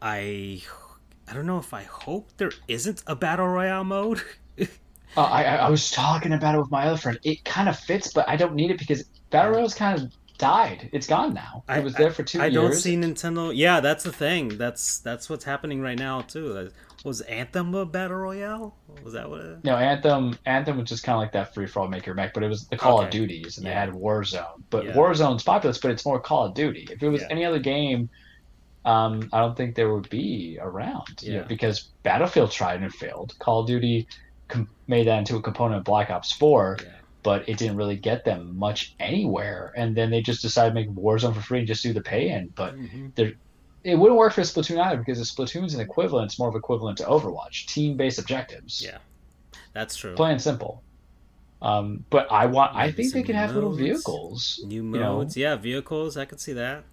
[0.00, 0.62] I
[1.28, 4.22] I don't know if I hope there isn't a battle royale mode.
[5.16, 7.18] Uh, I, I I was talking about it with my other friend.
[7.24, 10.88] It kind of fits, but I don't need it because Battle Royale's kind of died.
[10.92, 11.64] It's gone now.
[11.68, 12.54] I- it was there for two I years.
[12.54, 13.52] don't see Nintendo.
[13.54, 14.56] Yeah, that's the thing.
[14.58, 16.70] That's that's what's happening right now too.
[17.04, 18.74] Was Anthem a battle royale?
[19.04, 19.40] Was that what?
[19.40, 20.36] It, No, Anthem.
[20.46, 22.66] Anthem was just kind of like that free for all maker mech, but it was
[22.66, 23.18] the Call of Okay.
[23.18, 24.62] Duties, and they had Warzone.
[24.70, 24.92] But Yeah.
[24.94, 26.88] Warzone's populous, but it's more Call of Duty.
[26.90, 27.28] If it was Yeah.
[27.30, 28.08] any other game,
[28.84, 31.22] um, I don't think there would be around.
[31.22, 31.44] you know, Yeah.
[31.44, 33.34] because Battlefield tried and failed.
[33.38, 34.08] Call of Duty
[34.48, 36.88] com- made that into a component of Black Ops Four, yeah.
[37.22, 39.72] but it didn't really get them much anywhere.
[39.76, 42.30] And then they just decided to make Warzone for free and just do the pay
[42.30, 42.48] in.
[42.54, 43.36] But Mhm.
[43.84, 46.98] it wouldn't work for Splatoon either because if Splatoon's an equivalent, it's more of equivalent
[46.98, 48.82] to Overwatch, team-based objectives.
[48.84, 48.98] Yeah.
[49.72, 50.14] That's true.
[50.14, 50.82] plain and simple.
[51.60, 52.74] Um, but I want.
[52.76, 55.18] I think they can have little vehicles, New you know.
[55.18, 56.16] modes, yeah, vehicles.
[56.16, 56.84] I could see that.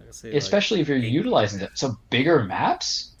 [0.00, 1.70] I could see like- especially if you're eight- utilizing it.
[1.74, 3.12] So bigger maps,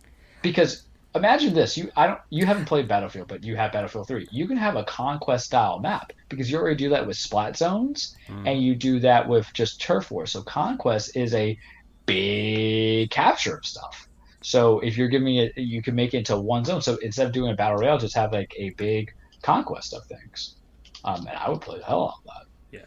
[0.42, 0.82] because
[1.14, 4.26] imagine this: you I don't you haven't played Battlefield, but you have Battlefield Three.
[4.30, 8.16] You can have a conquest style map because you already do that with splat zones,
[8.28, 8.48] Mm.
[8.48, 10.26] and you do that with just turf war.
[10.26, 11.58] So conquest is a
[12.06, 14.08] big capture of stuff.
[14.42, 16.82] So if you're giving it, you can make it into one zone.
[16.82, 20.56] So instead of doing a battle royale, just have like a big conquest of things.
[21.04, 22.46] Um, and I would play the hell out of that.
[22.78, 22.84] Yeah.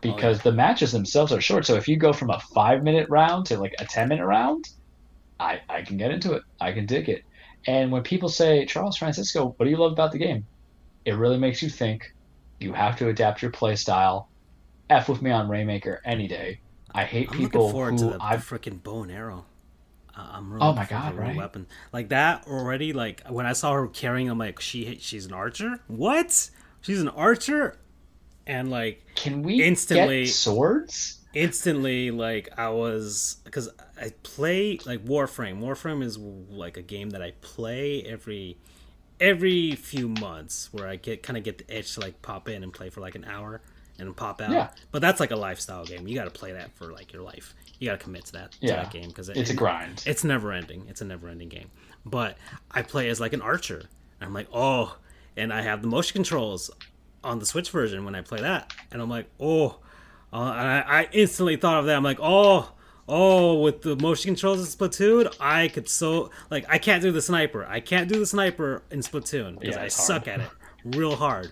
[0.00, 1.66] Because the matches themselves are short.
[1.66, 4.68] So if you go from a five minute round to like a ten minute round,
[5.40, 6.42] I I can get into it.
[6.60, 7.24] I can dig it.
[7.66, 10.46] And when people say Charles Francisco, what do you love about the game?
[11.04, 12.12] It really makes you think.
[12.60, 14.28] You have to adapt your play style.
[14.90, 16.60] F with me on Rainmaker any day.
[16.94, 19.46] I hate I'm people looking forward who to the, I've freaking bow and arrow.
[20.14, 21.34] Uh, I'm really Oh my God, right?
[21.36, 22.92] weapon like that already.
[22.92, 25.80] Like when I saw her carrying, I'm like, she she's an archer.
[25.86, 26.50] What?
[26.82, 27.78] She's an archer,
[28.46, 31.18] and like can we Instantly- get swords?
[31.34, 33.68] Instantly like i was because
[34.00, 38.56] i play like warframe warframe is like a game that i play every
[39.20, 42.62] every few months where i get kind of get the itch to like pop in
[42.62, 43.60] and play for like an hour
[43.98, 44.68] and pop out Yeah.
[44.90, 47.54] but that's like a lifestyle game you got to play that for like your life
[47.78, 50.02] you got to commit to that to that game because It's a grind.
[50.06, 50.84] it's never ending.
[50.88, 51.68] It's a never ending game.
[52.06, 52.38] But
[52.70, 53.82] I play as like an archer.
[54.20, 54.96] I'm like, oh,
[55.36, 56.70] and I have the motion controls
[57.24, 58.72] on the Switch version when I play that.
[58.92, 59.80] And I'm like, oh,
[60.32, 61.96] uh, and I, I instantly thought of that.
[61.96, 62.72] I'm like, oh,
[63.08, 67.20] Oh, with the motion controls in Splatoon, I could so like I can't do the
[67.20, 67.66] sniper.
[67.66, 70.48] I can't do the sniper in Splatoon because Yeah, I it's suck at it
[70.84, 71.50] real hard.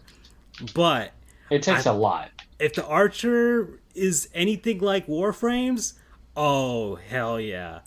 [0.75, 1.13] But
[1.51, 2.31] It takes a lot.
[2.61, 5.95] if the archer is anything like Warframes,
[6.37, 7.81] oh hell yeah,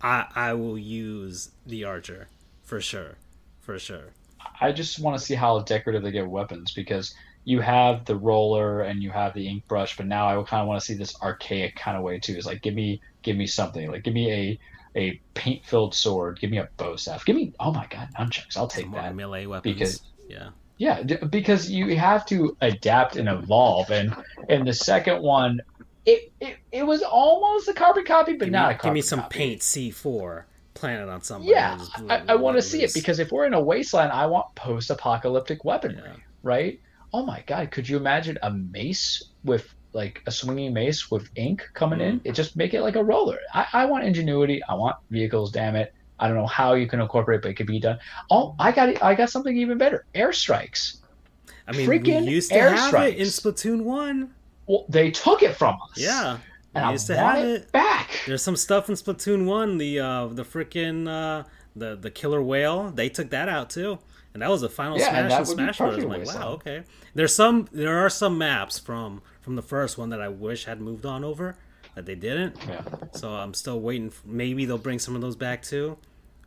[0.00, 2.28] I I will use the archer
[2.62, 3.18] for sure,
[3.60, 4.14] for sure.
[4.60, 7.14] I just want to see how decorative they get weapons because
[7.44, 10.68] you have the roller and you have the ink brush, but now I kind of
[10.68, 12.34] want to see this archaic kind of way too.
[12.34, 14.58] It's like give me give me something like give me a
[14.96, 18.56] a paint filled sword, give me a bow staff, give me oh my god nunchucks,
[18.56, 19.14] I'll take More that.
[19.14, 19.74] melee weapons.
[19.74, 24.14] because- yeah, Yeah, because you have to adapt and evolve, and
[24.48, 25.60] and the second one,
[26.06, 28.94] it it, it was almost a carbon copy, but give not me, a carbon give
[28.94, 29.38] me some copy.
[29.38, 31.50] paint C four planted on somebody.
[31.52, 34.54] Yeah, I, I want to see it because if we're in a wasteland, I want
[34.54, 36.12] post-apocalyptic weaponry, Yeah.
[36.42, 36.80] right?
[37.12, 41.68] Oh my god, could you imagine a mace with like a swinging mace with ink
[41.74, 42.08] coming Mm-hmm.
[42.18, 42.20] in?
[42.24, 43.38] It just make it like a roller.
[43.52, 44.62] I, I want ingenuity.
[44.68, 45.50] I want vehicles.
[45.50, 45.92] Damn it!
[46.18, 47.98] I don't know how you can incorporate, but it could be done.
[48.30, 49.02] Oh, I got it.
[49.02, 50.04] I got something even better.
[50.14, 50.98] Airstrikes.
[51.66, 53.26] I mean, freaking we used to air have it in.
[53.26, 54.32] Splatoon one.
[54.66, 55.96] Well, they took it from us.
[55.96, 56.38] Yeah,
[56.74, 57.72] and we I used to have it, it.
[57.72, 58.10] back.
[58.26, 59.78] There's some stuff in Splatoon one.
[59.78, 62.90] The uh, the freaking uh, the the killer whale.
[62.90, 63.98] They took that out too,
[64.32, 66.02] and that was the final Yeah, and smash in Smash Bros.
[66.02, 66.82] I'm like, wow, okay.
[67.14, 67.68] There's some.
[67.72, 71.24] There are some maps from from the first one that I wish had moved on
[71.24, 71.56] over
[71.94, 72.56] that they didn't.
[72.68, 72.82] Yeah.
[73.12, 74.10] So I'm still waiting.
[74.10, 75.98] For, maybe they'll bring some of those back too,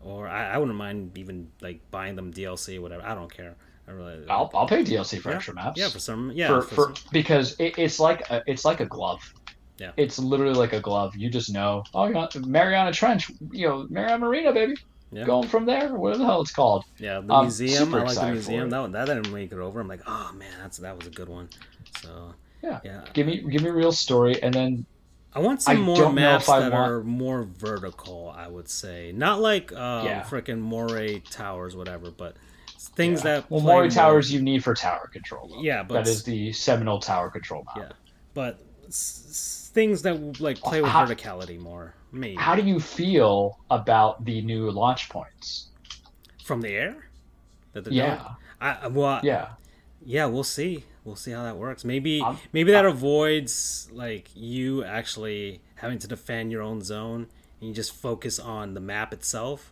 [0.02, 3.06] or I, I wouldn't mind even like buying them DLC or whatever.
[3.06, 3.56] I don't care.
[3.88, 4.28] I really.
[4.30, 5.80] I'll, I'll pay DLC for yeah, extra maps.
[5.80, 6.32] Yeah, for some.
[6.34, 9.34] Yeah, for, for, for some- because it, it's like a, it's like a glove.
[9.78, 9.92] Yeah.
[9.98, 11.16] It's literally like a glove.
[11.16, 11.84] You just know.
[11.94, 13.30] Oh, you Mariana Trench.
[13.52, 14.76] You know, Mariana Marina, baby.
[15.16, 15.26] Yeah.
[15.26, 15.94] Going from there.
[15.94, 16.86] What the hell it's called?
[16.98, 17.94] Yeah, the museum.
[17.96, 18.70] I like the museum.
[18.70, 19.80] That one, that didn't make it over.
[19.80, 21.50] I'm like, oh man, that's that was a good one.
[22.02, 22.80] So Yeah.
[22.84, 23.02] yeah.
[23.14, 24.86] Give me give me a real story, and then
[25.36, 28.34] I want some I more maps that want- are more vertical.
[28.36, 30.24] I would say not like um, Yeah.
[30.24, 32.36] frickin' Moray Towers, whatever, but
[32.96, 33.36] things yeah.
[33.42, 35.48] that well, Mori more- Towers you need for tower control.
[35.48, 35.62] Though.
[35.62, 37.76] Yeah, but that is the seminal Tower control map.
[37.78, 37.92] yeah,
[38.34, 41.96] but s- things that like play with How- verticality more.
[42.14, 45.68] Maybe How do you feel about the new launch points?
[46.44, 47.08] from the air.
[47.74, 48.36] That Yeah.
[48.62, 49.50] I well, yeah.
[50.06, 50.84] Yeah, we'll see.
[51.06, 51.84] We'll see how that works.
[51.86, 57.28] Maybe I'm- maybe that avoids like you actually having to defend your own zone
[57.60, 59.72] and you just focus on the map itself.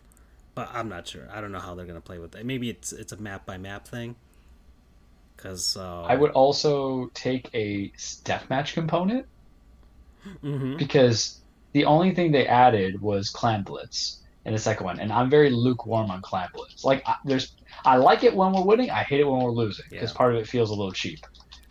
[0.54, 1.28] But I'm not sure.
[1.32, 2.44] I don't know how they're gonna play with it.
[2.44, 4.16] Maybe it's it's a map by map thing.
[5.36, 7.90] Cause uh, I would also take a
[8.24, 9.26] deathmatch component
[10.40, 11.41] hmm because
[11.72, 15.50] the only thing they added was Clam Blitz in the second one, and I'm very
[15.50, 16.84] lukewarm on Clam Blitz.
[16.84, 17.54] Like, I, there's,
[17.84, 18.90] I like it when we're winning.
[18.90, 20.16] I hate it when we're losing because Yeah.
[20.16, 21.20] part of it feels a little cheap.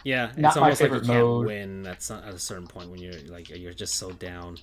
[0.03, 1.45] Yeah, Not it's my like favorite can't mode.
[1.47, 4.57] win at, some, at a certain point when you're like you're just so down.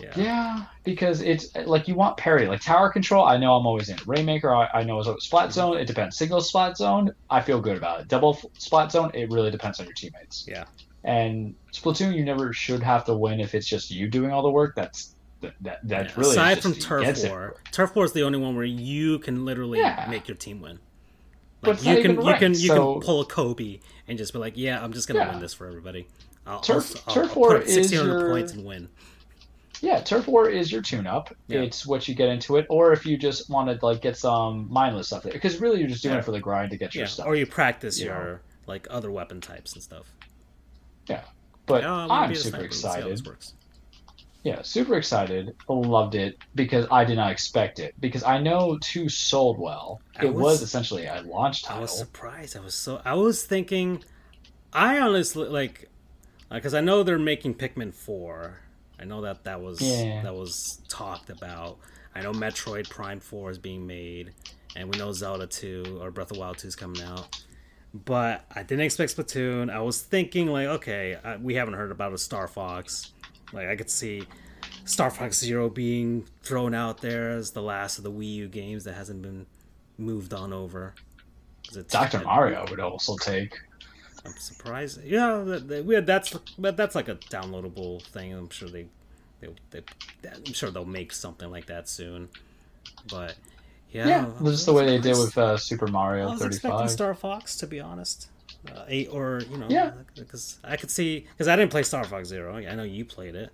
[0.00, 0.12] Yeah.
[0.16, 2.46] Yeah, because it's like you want parity.
[2.46, 3.98] Like tower control, I know I'm always in.
[4.06, 5.52] Rainmaker, I, I know is a splat mm-hmm.
[5.52, 5.76] zone.
[5.76, 6.16] It depends.
[6.16, 8.08] Single splat zone, I feel good about it.
[8.08, 10.46] Double f- splat zone, it really depends on your teammates.
[10.48, 10.64] Yeah.
[11.04, 14.50] And Splatoon, you never should have to win if it's just you doing all the
[14.50, 14.74] work.
[14.76, 18.38] That's that that, that's Yeah, really Aside from turf war, turf war is the only
[18.38, 20.06] one where you can literally Yeah.
[20.08, 20.78] make your team win.
[21.60, 24.32] But Like it's you can you can you so- can pull a Kobe and just
[24.32, 25.32] be like, yeah, I'm just gonna Yeah.
[25.32, 26.06] win this for everybody.
[26.46, 28.88] I'll, Turf- I'll, turf I'll war put up is 1600 your- points and win.
[29.80, 31.34] Yeah, turf war is your tune-up.
[31.48, 31.60] Yeah.
[31.62, 34.68] It's what you get into it, or if you just want to like get some
[34.70, 36.20] mindless stuff, because really you're just doing Yeah.
[36.20, 37.26] it for the grind to get your Yeah, stuff.
[37.26, 40.12] or you practice you your like other weapon types and stuff.
[41.66, 42.62] But Yeah, but wanna I'm super sniper.
[42.64, 43.52] Let's see how this excited.
[44.44, 45.54] Yeah, super excited.
[45.68, 47.94] Loved it because I did not expect it.
[48.00, 50.00] Because I know two sold well.
[50.16, 51.78] I It was, was- essentially a launch title.
[51.78, 52.56] I was surprised.
[52.56, 53.00] I was so.
[53.04, 54.02] I was thinking.
[54.72, 55.88] I honestly like,
[56.50, 58.60] uh, because I know they're making Pikmin four.
[58.98, 60.22] I know that that was Yeah.
[60.22, 61.78] that was talked about.
[62.14, 64.32] I know Metroid Prime four is being made,
[64.74, 67.28] and we know Zelda two or Breath of Wild two is coming out.
[67.94, 69.70] But I didn't expect Splatoon.
[69.70, 73.12] I was thinking like, okay, I, we haven't heard about a Star Fox.
[73.52, 74.26] Like I could see
[74.84, 78.84] Star Fox Zero being thrown out there as the last of the Wii U games
[78.84, 79.46] that hasn't been
[79.98, 80.94] moved on over.
[81.88, 82.20] Dr.
[82.20, 83.58] Mario would also take.
[84.24, 85.02] I'm surprised.
[85.04, 88.32] Yeah, we had, that's but that's like a downloadable thing.
[88.32, 88.86] I'm sure they,
[89.40, 89.82] they, they,
[90.24, 92.28] I'm sure they'll make something like that soon.
[93.10, 93.34] But
[93.92, 96.42] yeah, Yeah, I was just the way they did with uh, Super I Mario was
[96.42, 98.28] expecting Star Fox to be honest.
[98.68, 99.92] Uh, eight or you know, Yeah.
[100.14, 102.56] because I could see because I didn't play Star Fox Zero.
[102.56, 103.50] I know you played it,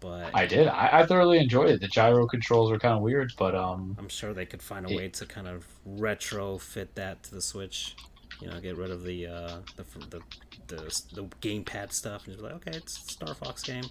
[0.00, 0.68] but I did.
[0.68, 1.80] I, I thoroughly enjoyed it.
[1.80, 4.90] The gyro controls were kind of weird, but um, I'm sure they could find a
[4.92, 7.96] It- way to kind of retrofit that to the Switch.
[8.42, 10.20] You know, get rid of the uh, the, the
[10.66, 13.84] the the gamepad stuff and just be like, okay, it's a Star Fox game.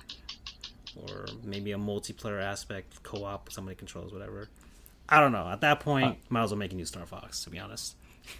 [0.95, 4.47] or maybe a multiplayer aspect, co-op, somebody controls whatever.
[5.07, 5.47] I don't know.
[5.47, 7.43] At that point, uh, might as well make a new Star Fox.
[7.43, 7.95] To be honest,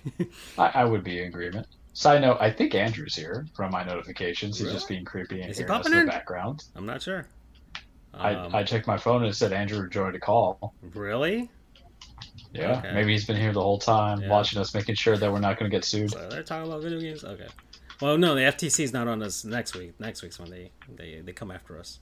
[0.57, 1.67] I, I, would be in agreement.
[1.93, 4.59] Side note: I think Andrew's here from my notifications.
[4.59, 6.63] He's just being creepy and hearing us in the background.
[6.75, 7.27] I'm not sure.
[8.13, 10.73] Um, I, I checked my phone and it said Andrew joined a call.
[10.93, 11.49] Really?
[12.53, 12.93] Yeah, okay.
[12.93, 14.29] maybe he's been here the whole time, yeah.
[14.29, 16.11] watching us, making sure that we're not going to get sued.
[16.11, 17.25] So they're talking about video games.
[17.25, 17.47] Okay.
[18.01, 19.99] Well, no, the FTC is not on us next week.
[19.99, 21.99] Next week's when they they, they come after us.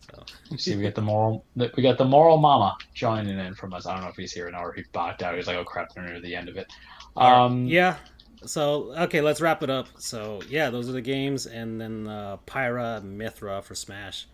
[0.00, 3.72] So you see, we get the moral we got the moral mama joining in from
[3.74, 3.86] us.
[3.86, 5.36] I don't know if he's here now or he backed out.
[5.36, 6.70] He's like, oh crap, they're near the end of it.
[7.16, 7.96] Um, yeah.
[8.44, 9.88] So okay, let's wrap it up.
[9.98, 14.26] So yeah, those are the games, and then uh, Pyra Mythra for Smash,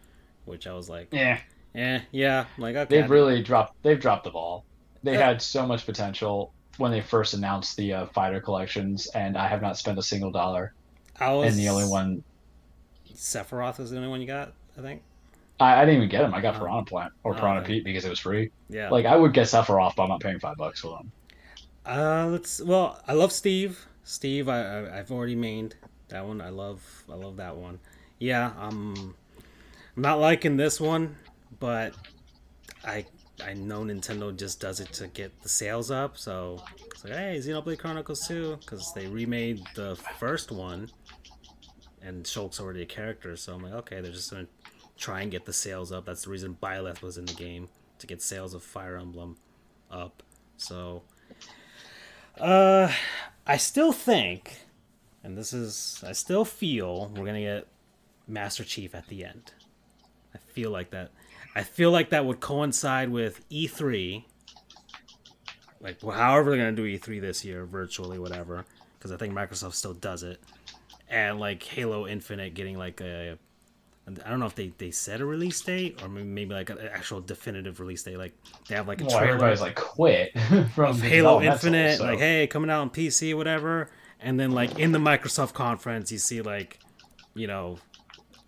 [0.45, 1.41] which I was like, yeah,
[1.75, 2.45] yeah, yeah.
[2.57, 3.83] Like okay, they've really dropped.
[3.83, 4.65] They've dropped the ball
[5.07, 9.49] they had so much potential when they first announced the uh, fighter collections, and I
[9.49, 10.75] have not spent a single dollar.
[11.19, 12.23] I was, and the only one,
[13.15, 15.03] Sephiroth was the only one you got, I think.
[15.59, 16.35] I, I didn't even get him.
[16.35, 16.59] I got oh.
[16.61, 18.51] Piranha Plant or oh, Piranha Pete because it was free.
[18.69, 21.13] Yeah, like I would get Sephiroth, but I'm not paying five bucks for them.
[21.85, 22.61] Uh, let's.
[22.61, 23.87] Well, I love Steve.
[24.05, 25.73] Steve, I, I have already mained
[26.09, 26.41] that one.
[26.41, 27.79] I love I love that one.
[28.19, 29.15] Yeah, I'm.
[29.97, 31.17] I'm not liking this one,
[31.59, 31.95] but
[32.85, 33.07] I
[33.45, 36.17] I know Nintendo just does it to get the sales up.
[36.17, 40.91] So it's like, hey, Xenoblade Chronicles 2, because they remade the first one,
[42.03, 43.37] and Shulk's already a character.
[43.37, 44.47] So I'm like, okay, they're just gonna
[44.97, 46.07] try and get the sales up.
[46.07, 47.69] That's the reason Byleth was in the game
[47.99, 49.37] to get sales of Fire Emblem
[49.91, 50.23] up.
[50.57, 51.03] So,
[52.41, 52.91] uh,
[53.47, 54.61] I still think,
[55.23, 57.67] and this is, I still feel we're gonna get
[58.27, 59.53] Master Chief at the end.
[60.35, 61.11] I feel like that
[61.57, 64.25] I feel like that would coincide with E3.
[65.81, 68.67] Like, well, however they're gonna do E3 this year, virtually, whatever,
[68.99, 70.39] because I think Microsoft still does it,
[71.09, 73.39] and like Halo Infinite getting like a,
[74.25, 77.21] I don't know if they, they set a release date or maybe like an actual
[77.21, 78.19] definitive release date.
[78.19, 78.35] Like
[78.69, 79.35] they have like a well, trailer.
[79.35, 80.39] Everybody's like quit
[80.75, 82.05] from Halo Infinite, so.
[82.05, 83.91] like hey, coming out on PC, whatever.
[84.21, 86.79] And then like in the Microsoft conference, you see like,
[87.35, 87.79] you know,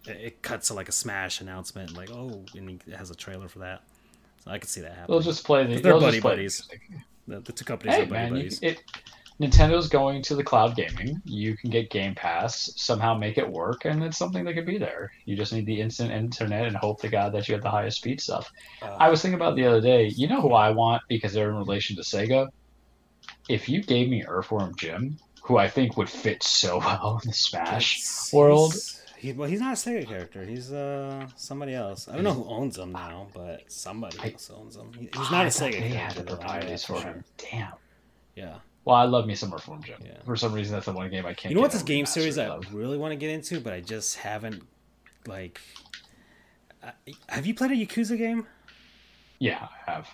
[0.07, 3.59] it cuts to like a Smash announcement, like oh, and he has a trailer for
[3.59, 3.83] that.
[4.45, 5.13] So I could see that happen.
[5.13, 5.81] They'll just play the.
[5.81, 6.69] They're buddy buddies.
[7.27, 8.63] The, the, two companies hey, are buddy man, buddies.
[8.63, 8.83] You, it,
[9.41, 11.23] Nintendo's going to the cloud gaming.
[11.25, 14.79] You can get Game Pass, somehow make it work, and it's something that could be
[14.79, 15.13] there.
[15.27, 17.99] You just need the instant internet and hope to God that you have the highest
[17.99, 18.51] speed stuff.
[18.83, 20.09] Uh, I was thinking about the other day.
[20.09, 22.49] You know who I want because they're in relation to Sega.
[23.49, 27.35] If you gave me Earthworm Jim, who I think would fit so well in the
[27.35, 28.75] Smash world,
[29.19, 30.45] he, well, he's not a Sega character.
[30.45, 32.09] He's uh somebody else.
[32.09, 34.93] I don't know who owns him now, but somebody I, else owns him.
[34.93, 35.89] He, he's not a Sega they.
[35.91, 37.25] Had the proprietors for him.
[37.37, 37.73] Damn.
[38.35, 38.59] Yeah.
[38.85, 40.01] Well, I love me some Reform Jim.
[40.05, 40.13] Yeah.
[40.25, 41.51] For some reason, that's the one game I can't.
[41.51, 41.73] You know what?
[41.73, 44.63] This game series I really want to get into, but I just haven't.
[45.27, 45.61] Like,
[46.83, 46.93] uh,
[47.29, 48.47] have you played a Yakuza game?
[49.39, 50.09] Yeah, I have.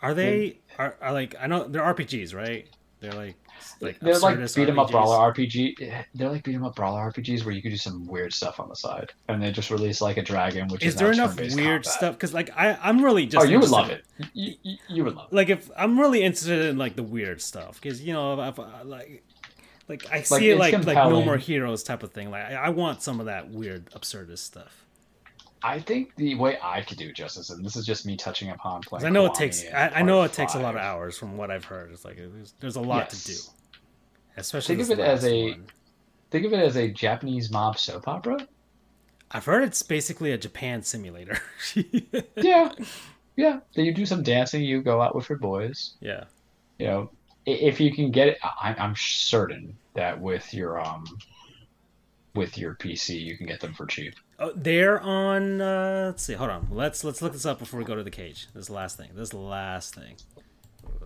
[0.00, 2.68] Are they are, are like I know they're RPGs, right?
[3.06, 3.36] They're like
[3.80, 6.04] like eh, they're like beat 'em up brawler RPG.
[6.14, 8.68] They're like beat 'em up brawler RPGs where you can do some weird stuff on
[8.68, 10.66] the side, and they just release like a dragon.
[10.66, 11.86] Which is, is there enough weird combat.
[11.86, 12.14] stuff?
[12.14, 13.46] Because like I, I'm really just.
[13.46, 14.04] Oh, you would love it.
[14.32, 15.36] You, you, you, would love it.
[15.36, 18.66] Like if I'm really interested in like the weird stuff, because you know, if, if,
[18.84, 19.22] like.
[19.88, 21.14] Like I see like, it like compelling.
[21.14, 22.32] like no more heroes type of thing.
[22.32, 24.84] Like I, I want some of that weird absurdist stuff.
[25.62, 28.82] I think the way I could do justice, and this is just me touching upon
[28.82, 29.06] playing.
[29.06, 29.64] I know it takes.
[29.64, 31.90] I, I, know it takes a lot of hours from what I've heard.
[31.92, 33.24] It's like there's, there's a lot yes.
[33.24, 33.38] to do.
[34.36, 35.66] Especially think of it as a one.
[36.30, 38.46] think of it as a Japanese mob soap opera.
[39.30, 41.38] I've heard it's basically a Japan simulator.
[42.36, 42.70] yeah,
[43.36, 43.60] yeah.
[43.72, 44.62] So you do some dancing.
[44.62, 45.94] You go out with your boys.
[46.00, 46.24] Yeah.
[46.78, 47.10] You know,
[47.46, 51.04] if you can get it, I, I'm certain that with your um
[52.34, 54.14] with your PC, you can get them for cheap.
[54.38, 55.60] Oh, they're on.
[55.60, 56.34] Uh, let's see.
[56.34, 56.68] Hold on.
[56.70, 58.48] Let's let's look this up before we go to the cage.
[58.52, 59.10] This is the last thing.
[59.14, 60.16] This last thing.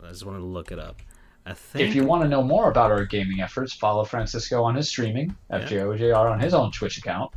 [0.02, 1.00] I just wanted to look it up.
[1.46, 1.88] I Think...
[1.88, 5.34] If you want to know more about our gaming efforts, follow Francisco on his streaming,
[5.50, 5.60] yeah.
[5.60, 7.32] FJOJR on his own Twitch account.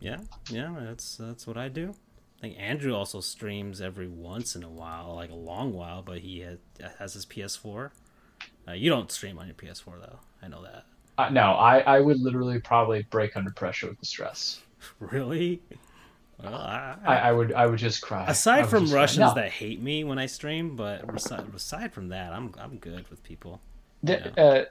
[0.00, 0.18] Yeah,
[0.50, 1.94] yeah, that's that's what I do.
[2.38, 6.18] I think Andrew also streams every once in a while, like a long while, but
[6.18, 6.58] he has,
[6.98, 7.90] has his PS4.
[8.66, 10.18] Uh, you don't stream on your PS4 though.
[10.42, 10.84] I know that.
[11.18, 14.60] Uh, no, I, I would literally probably break under pressure with the stress.
[15.00, 15.62] Really?
[16.42, 18.26] Well, I, I, I, would I would just cry.
[18.26, 19.34] Aside from Russians no.
[19.34, 23.60] that hate me when I stream, but aside from that, I'm I'm good with people.
[24.02, 24.64] The, uh,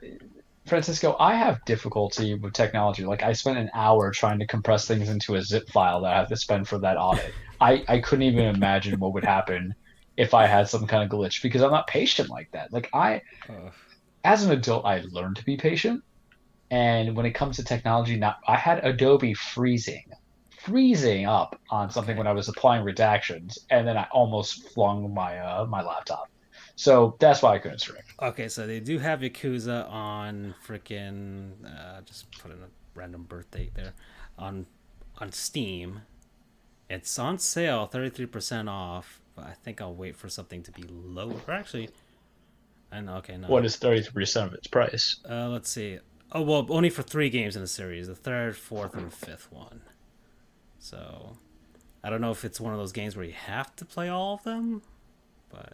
[0.66, 3.06] Francisco, I have difficulty with technology.
[3.06, 6.18] Like I spent an hour trying to compress things into a zip file that I
[6.18, 7.34] have to spend for that audit.
[7.62, 9.74] I, I couldn't even imagine what would happen
[10.18, 12.72] if I had some kind of glitch because I'm not patient like that.
[12.74, 13.70] Like I, uh.
[14.24, 16.04] as an adult, I learned to be patient,
[16.72, 20.06] and when it comes to technology, now I had Adobe freezing
[20.64, 25.40] freezing up on something when I was applying redactions, and then I almost flung my
[25.40, 26.30] uh, my laptop.
[26.76, 28.02] So that's why I couldn't stream.
[28.22, 33.50] Okay, so they do have Yakuza on freaking uh, just put in a random birth
[33.52, 33.94] date there
[34.38, 34.66] on
[35.18, 36.02] on Steam.
[36.90, 39.22] It's on sale, thirty three percent off.
[39.36, 41.40] But I think I'll wait for something to be lower.
[41.48, 41.90] Actually,
[42.92, 43.16] I know.
[43.16, 43.48] Okay, no.
[43.48, 45.18] What is thirty three percent of its price?
[45.28, 46.00] Uh, let's see.
[46.32, 49.82] Oh well, only for three games in the series: the third, fourth, and fifth one.
[50.80, 51.38] So,
[52.04, 54.36] I don't know if it's one of those games where you have to play all
[54.36, 54.82] of them,
[55.50, 55.74] but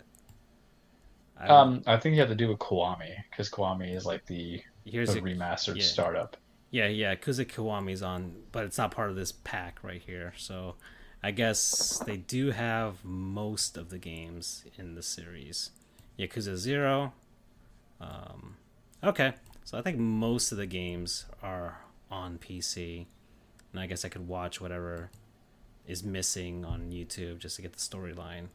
[1.40, 4.62] I um, I think you have to do with Kiwami because Kiwami is like the,
[4.86, 5.84] here's the remastered yeah.
[5.84, 6.38] startup.
[6.72, 10.34] Yeah, yeah, because Kiwami's on, but it's not part of this pack right here.
[10.38, 10.76] So,
[11.24, 15.72] I guess they do have most of the games in the series.
[16.20, 17.14] Yakuza Zero.
[18.02, 18.58] Um,
[19.04, 19.34] okay,
[19.68, 21.78] so I think most of the games are
[22.10, 23.06] on PC,
[23.74, 25.12] and I guess I could watch whatever
[25.86, 28.46] is missing on YouTube just to get the storyline.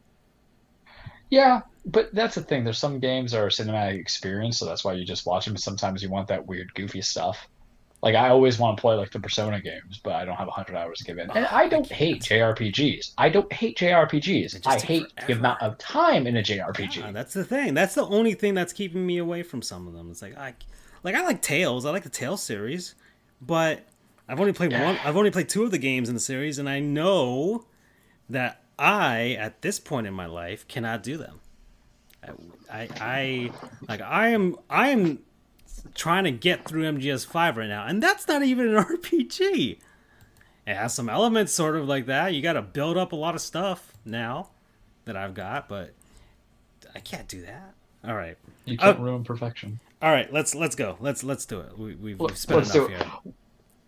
[1.29, 2.65] Yeah, but that's the thing.
[2.65, 5.59] There's some games are cinematic experience, so that's why you just watch them.
[5.59, 7.47] Sometimes you want that weird, goofy stuff.
[8.03, 10.77] Like I always want to play like the Persona games, but I don't have hundred
[10.77, 11.31] hours to give in.
[11.31, 13.13] And I don't I hate JRPGs.
[13.19, 14.67] I don't hate JRPGs.
[14.67, 15.27] I hate forever.
[15.27, 16.97] the amount of time in a JRPG.
[16.97, 17.75] Yeah, that's the thing.
[17.75, 20.11] That's the only thing that's keeping me away from some of them.
[20.11, 20.55] It's like I,
[21.03, 21.85] like I like Tales.
[21.85, 22.95] I like the Tales series,
[23.41, 23.87] but
[24.29, 24.85] I've only played yeah.
[24.85, 24.99] one.
[25.05, 27.67] I've only played two of the games in the series, and I know
[28.31, 31.41] that I, at this point in my life, cannot do them.
[32.71, 33.51] I, I,
[33.89, 35.19] like, I am, I am
[35.95, 39.79] trying to get through MGS5 right now, and that's not even an RPG.
[40.67, 42.35] It has some elements sort of like that.
[42.35, 44.51] You got to build up a lot of stuff now
[45.05, 45.93] that I've got, but
[46.95, 47.75] I can't do that.
[48.07, 49.81] All right, you can't uh, ruin perfection.
[50.03, 50.97] All right, let's let's go.
[50.99, 51.79] Let's let's do it.
[51.79, 53.33] We, we've, we've spent let's enough here.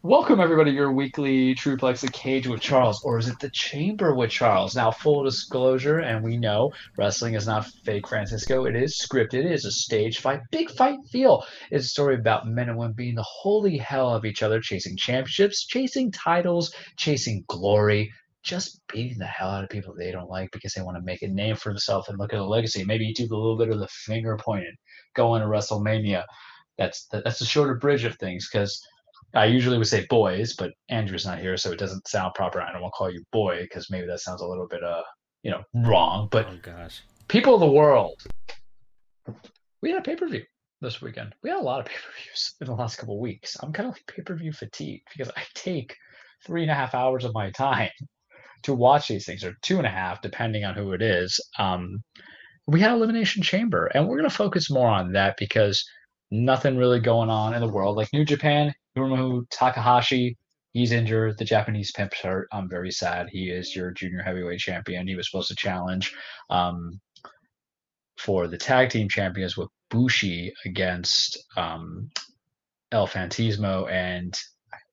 [0.05, 4.15] Welcome everybody to your weekly Truplex, the Cage with Charles, or is it the Chamber
[4.15, 4.77] with Charles?
[4.77, 8.65] Now, full disclosure, and we know wrestling is not fake, Francisco.
[8.65, 9.45] It is scripted.
[9.45, 11.45] It is a stage fight, big fight feel.
[11.73, 14.97] It's a story about men and women being the holy hell of each other, chasing
[14.97, 18.13] championships, chasing titles, chasing glory,
[18.45, 21.23] just beating the hell out of people they don't like because they want to make
[21.23, 22.85] a name for themselves and look at a legacy.
[22.85, 24.77] Maybe you do a little bit of the finger pointing,
[25.15, 26.25] going to WrestleMania.
[26.79, 28.81] That's the, that's the shorter bridge of things because
[29.35, 32.61] I usually would say boys, but Andrew's not here, so it doesn't sound proper.
[32.61, 35.03] I don't want to call you boy because maybe that sounds a little bit, uh,
[35.43, 36.29] you know, wrong.
[36.31, 38.23] But oh gosh, people of the world,
[39.83, 40.45] we had a pay per view
[40.81, 41.35] this weekend.
[41.43, 43.57] We had a lot of pay per views in the last couple weeks.
[43.61, 45.97] I'm kind of like pay per view fatigued because I take
[46.47, 47.91] three and a half hours of my time
[48.63, 51.41] to watch these things, or two and a half, depending on who it is.
[51.59, 52.03] Um,
[52.67, 55.85] we had Elimination Chamber, and we're going to focus more on that because
[56.31, 57.97] nothing really going on in the world.
[57.97, 60.37] Like New Japan, Hiromu Takahashi,
[60.73, 61.39] he's injured.
[61.39, 62.49] The Japanese pimp's hurt.
[62.53, 63.29] I'm very sad.
[63.31, 65.07] He is your junior heavyweight champion.
[65.07, 66.15] He was supposed to challenge
[66.51, 67.01] um,
[68.17, 72.11] for the tag team champions with Bushi against um,
[72.93, 74.37] El Phantasmo and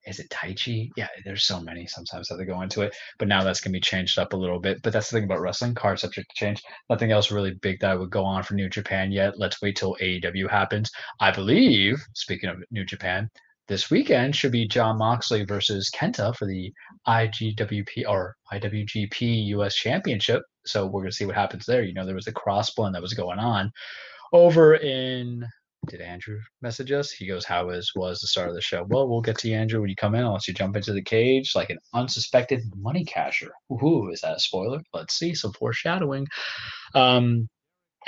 [0.06, 0.90] is it Taichi?
[0.96, 1.88] Yeah, there's so many.
[1.88, 4.60] Sometimes that they go into it, but now that's gonna be changed up a little
[4.60, 4.82] bit.
[4.82, 6.62] But that's the thing about wrestling, card subject to change.
[6.90, 9.38] Nothing else really big that would go on for New Japan yet.
[9.38, 10.92] Let's wait till AEW happens.
[11.20, 12.02] I believe.
[12.14, 13.30] Speaking of New Japan,
[13.68, 16.74] this weekend should be Jon Moxley versus Kenta for the
[17.08, 20.42] IGWP or IWGP US Championship.
[20.66, 21.84] So we're going to see what happens there.
[21.84, 23.72] You know, there was a cross blend that was going on
[24.34, 25.46] over in.
[25.88, 27.12] Did Andrew message us?
[27.12, 29.56] He goes, "How is was the start of the show?" Well, we'll get to you,
[29.56, 30.24] Andrew when you come in.
[30.24, 33.50] I'll let you jump into the cage like an unsuspected money casher.
[33.72, 34.82] Ooh, is that a spoiler?
[34.94, 36.28] Let's see some foreshadowing.
[36.94, 37.50] Um,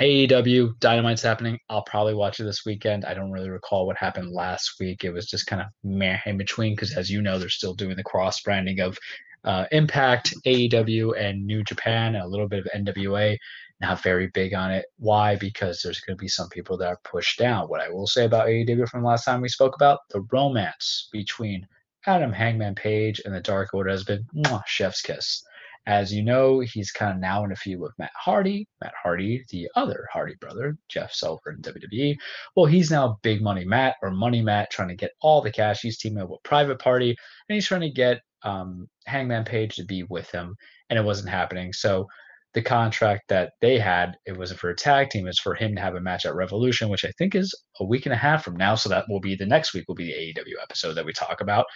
[0.00, 1.58] AEW Dynamite's happening.
[1.68, 3.04] I'll probably watch it this weekend.
[3.04, 5.04] I don't really recall what happened last week.
[5.04, 7.96] It was just kind of meh in between because, as you know, they're still doing
[7.96, 8.98] the cross branding of
[9.44, 13.36] uh, Impact, AEW, and New Japan, and a little bit of NWA.
[13.84, 14.86] Not very big on it.
[14.96, 15.36] Why?
[15.36, 17.68] Because there's going to be some people that are pushed down.
[17.68, 21.68] What I will say about AEW from last time we spoke about the romance between
[22.06, 25.42] Adam Hangman Page and the Dark Order has been mwah, chef's kiss.
[25.86, 28.66] As you know, he's kind of now in a feud with Matt Hardy.
[28.80, 32.16] Matt Hardy, the other Hardy brother, Jeff Silver in WWE.
[32.56, 35.82] Well, he's now Big Money Matt or Money Matt trying to get all the cash.
[35.82, 39.84] He's teaming up with Private Party and he's trying to get um, Hangman Page to
[39.84, 40.56] be with him,
[40.88, 41.72] and it wasn't happening.
[41.72, 42.06] So
[42.54, 45.80] the contract that they had, it wasn't for a tag team, it's for him to
[45.80, 48.56] have a match at Revolution, which I think is a week and a half from
[48.56, 48.76] now.
[48.76, 51.40] So that will be the next week will be the AEW episode that we talk
[51.40, 51.66] about.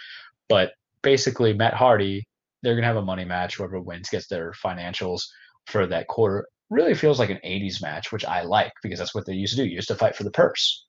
[0.47, 2.23] But basically, Matt Hardy
[2.61, 3.55] they're gonna have a money match.
[3.55, 5.21] Whoever wins gets their financials
[5.67, 6.47] for that quarter.
[6.69, 9.63] Really feels like an '80s match, which I like because that's what they used to
[9.63, 9.67] do.
[9.67, 10.85] You used to fight for the purse.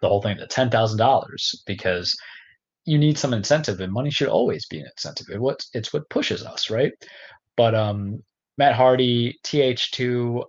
[0.00, 2.16] The whole thing, the ten thousand dollars, because
[2.84, 5.26] you need some incentive, and money should always be an incentive.
[5.74, 6.92] It's what pushes us, right?
[7.56, 8.22] But um,
[8.58, 10.44] Matt Hardy, TH2,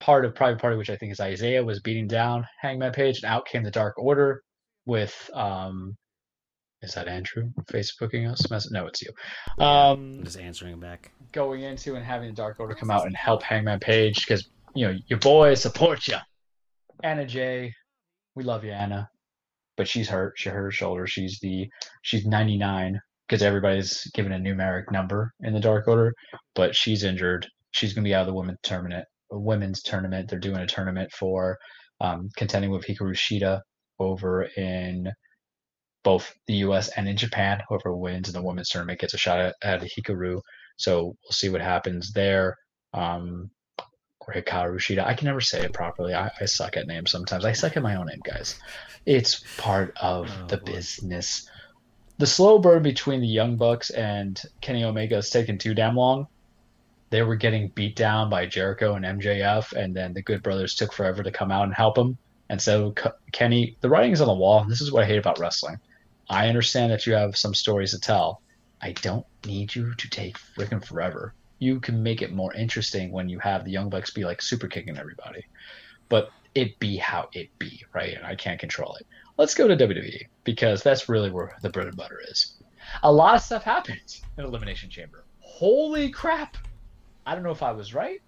[0.00, 3.26] part of Private Party, which I think is Isaiah, was beating down Hangman Page, and
[3.26, 4.42] out came the Dark Order
[4.86, 5.96] with um,
[6.82, 8.70] is that Andrew Facebooking us?
[8.70, 9.10] No, it's you.
[9.64, 11.10] Um, just answering back.
[11.32, 14.86] Going into and having the Dark Order come out and help Hangman Page because you
[14.86, 16.18] know your boy supports you.
[17.02, 17.74] Anna Jay,
[18.34, 19.08] we love you, Anna,
[19.76, 20.34] but she's hurt.
[20.36, 21.06] She hurt her shoulder.
[21.06, 21.68] She's the
[22.02, 26.12] she's 99 because everybody's given a numeric number in the Dark Order,
[26.54, 27.46] but she's injured.
[27.72, 29.04] She's gonna be out of the women's tournament.
[29.30, 30.28] Women's tournament.
[30.28, 31.58] They're doing a tournament for
[32.00, 33.60] um, contending with Hikaru Shida
[33.98, 35.10] over in
[36.04, 36.88] both the U.S.
[36.96, 37.60] and in Japan.
[37.68, 40.40] Whoever wins in the women's tournament gets a shot at, at Hikaru.
[40.76, 42.54] So we'll see what happens there.
[42.92, 43.50] Um,
[44.26, 45.04] or Hikaru Shida.
[45.04, 46.14] I can never say it properly.
[46.14, 47.44] I, I, suck at names sometimes.
[47.44, 48.58] I suck at my own name, guys.
[49.04, 50.72] It's part of oh, the boy.
[50.72, 51.48] business.
[52.18, 56.26] The slow burn between the Young Bucks and Kenny Omega has taken too damn long.
[57.10, 60.92] They were getting beat down by Jericho and MJF, and then the Good Brothers took
[60.92, 62.16] forever to come out and help them.
[62.48, 62.94] And so
[63.32, 64.64] Kenny, the writing is on the wall.
[64.64, 65.78] This is what I hate about wrestling.
[66.28, 68.40] I understand that you have some stories to tell.
[68.80, 71.34] I don't need you to take freaking forever.
[71.58, 74.68] You can make it more interesting when you have the Young Bucks be like super
[74.68, 75.44] kicking everybody.
[76.08, 78.14] But it be how it be, right?
[78.14, 79.06] And I can't control it.
[79.38, 82.54] Let's go to WWE because that's really where the bread and butter is.
[83.02, 85.24] A lot of stuff happens in Elimination Chamber.
[85.40, 86.56] Holy crap!
[87.26, 88.20] I don't know if I was right.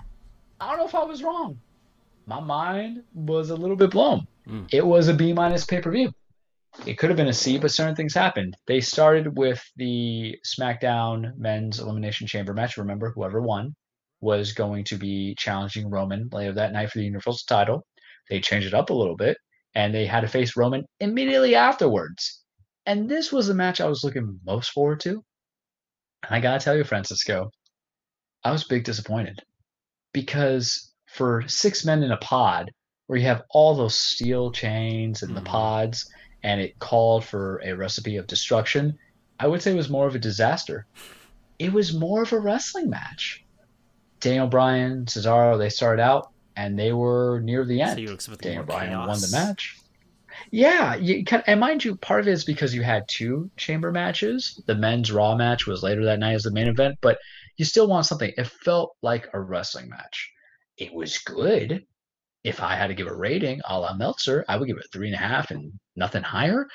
[0.61, 1.59] I don't know if I was wrong.
[2.27, 4.27] My mind was a little bit blown.
[4.47, 4.67] Mm.
[4.71, 6.13] It was a B minus pay per view.
[6.85, 8.57] It could have been a C, but certain things happened.
[8.67, 12.77] They started with the SmackDown Men's Elimination Chamber match.
[12.77, 13.75] Remember, whoever won
[14.21, 17.87] was going to be challenging Roman later that night for the Universal title.
[18.29, 19.39] They changed it up a little bit,
[19.79, 22.43] and they had to face Roman immediately afterwards.
[22.85, 25.11] And this was the match I was looking most forward to.
[26.25, 27.53] And I gotta tell you, Francisco,
[28.43, 29.39] I was big disappointed
[30.13, 32.73] because for six men in a pod,
[33.07, 35.47] where you have all those steel chains and the mm-hmm.
[35.47, 36.11] pods,
[36.43, 38.99] and it called for a recipe of destruction,
[39.39, 40.87] I would say it was more of a disaster.
[41.61, 43.45] It was more of a wrestling match.
[44.19, 48.21] Daniel Bryan, Cesaro, they started out and they were near the end.
[48.21, 49.09] So Daniel Bryan chaos.
[49.09, 49.79] won the match.
[50.51, 53.93] Yeah, you can, and mind you, part of it is because you had two chamber
[53.93, 54.61] matches.
[54.67, 57.19] The men's Raw match was later that night as the main event, but
[57.57, 58.33] you still want something.
[58.37, 60.33] It felt like a wrestling match.
[60.77, 61.85] It was good
[62.45, 65.09] if I had to give a rating a la Meltzer, I would give it three
[65.09, 66.67] and a half and nothing higher.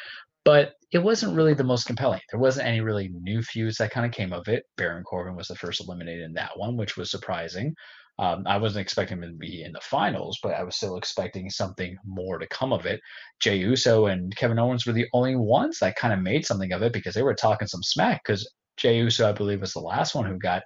[0.46, 2.20] But it wasn't really the most compelling.
[2.30, 4.66] There wasn't any really new feuds that kind of came of it.
[4.76, 7.74] Baron Corbin was the first eliminated in that one, which was surprising.
[8.20, 11.50] Um, I wasn't expecting him to be in the finals, but I was still expecting
[11.50, 13.00] something more to come of it.
[13.40, 16.84] Jey Uso and Kevin Owens were the only ones that kind of made something of
[16.84, 18.22] it because they were talking some smack.
[18.24, 20.62] Because Jey Uso, I believe, was the last one who got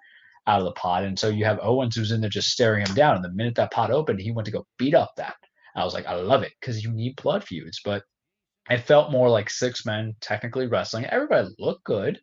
[0.45, 1.05] out of the pod.
[1.05, 3.15] And so you have Owens who's in there just staring him down.
[3.15, 5.35] And the minute that pod opened, he went to go beat up that.
[5.75, 7.79] I was like, I love it because you need blood feuds.
[7.83, 8.03] But
[8.69, 11.05] it felt more like six men technically wrestling.
[11.05, 12.19] Everybody looked good,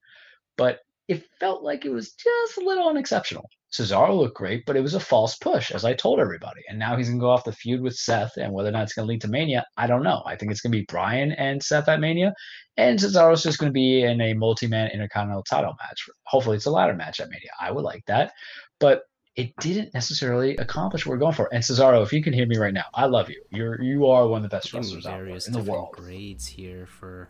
[0.57, 3.49] but it felt like it was just a little unexceptional.
[3.75, 6.61] Cesaro looked great, but it was a false push, as I told everybody.
[6.69, 8.85] And now he's going to go off the feud with Seth, and whether or not
[8.85, 10.23] it's going to lead to Mania, I don't know.
[10.25, 12.33] I think it's going to be Bryan and Seth at Mania,
[12.77, 16.09] and Cesaro's just going to be in a multi-man Intercontinental title match.
[16.25, 17.51] Hopefully, it's a ladder match at Mania.
[17.61, 18.33] I would like that,
[18.79, 19.03] but
[19.35, 21.53] it didn't necessarily accomplish what we're going for.
[21.53, 23.43] And Cesaro, if you can hear me right now, I love you.
[23.51, 25.97] You're you are one of the best wrestlers out there in the world.
[25.97, 27.29] Grades here for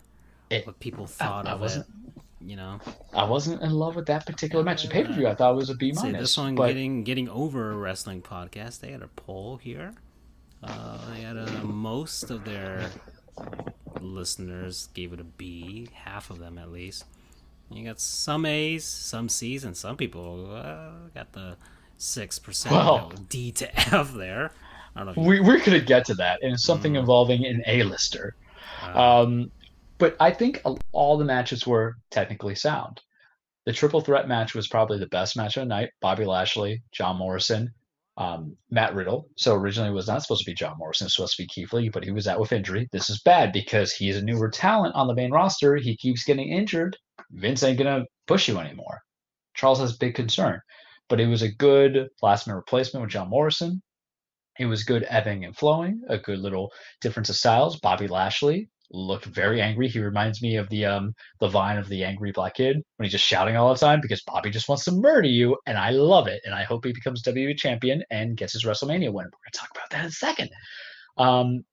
[0.51, 1.85] it, what people thought I, I of it
[2.45, 2.79] you know.
[3.13, 4.83] I wasn't in love with that particular match.
[4.83, 6.21] The pay per view I thought was a B minus.
[6.21, 6.67] This one but...
[6.67, 8.79] getting getting over a wrestling podcast.
[8.79, 9.93] They had a poll here.
[10.63, 12.89] Uh, they had a, most of their
[14.01, 15.89] listeners gave it a B.
[15.93, 17.05] Half of them at least.
[17.71, 21.57] You got some A's, some C's, and some people uh, got the
[21.97, 24.51] six percent well, D to F there.
[24.95, 25.23] I don't know.
[25.23, 26.99] we we're gonna get to that, and something mm.
[26.99, 28.35] involving an A lister.
[28.83, 29.51] Uh, um,
[29.97, 30.61] but I think
[30.91, 33.01] all the matches were technically sound.
[33.65, 35.89] The triple threat match was probably the best match of the night.
[36.01, 37.73] Bobby Lashley, John Morrison,
[38.17, 39.27] um, Matt Riddle.
[39.37, 41.47] So originally it was not supposed to be John Morrison, it was supposed to be
[41.47, 42.87] Keith Lee, but he was out with injury.
[42.91, 45.75] This is bad because he's a newer talent on the main roster.
[45.75, 46.95] He keeps getting injured.
[47.31, 49.01] Vince ain't gonna push you anymore.
[49.55, 50.61] Charles has big concern.
[51.07, 53.81] But it was a good last minute replacement with John Morrison.
[54.59, 57.79] It was good ebbing and flowing, a good little difference of styles.
[57.79, 59.87] Bobby Lashley looked very angry.
[59.87, 63.11] He reminds me of the um the vine of the angry black kid when he's
[63.11, 66.27] just shouting all the time because Bobby just wants to murder you, and I love
[66.27, 66.41] it.
[66.45, 69.25] And I hope he becomes WWE champion and gets his WrestleMania win.
[69.25, 70.49] We're gonna talk about that in a second.
[71.17, 71.63] Um,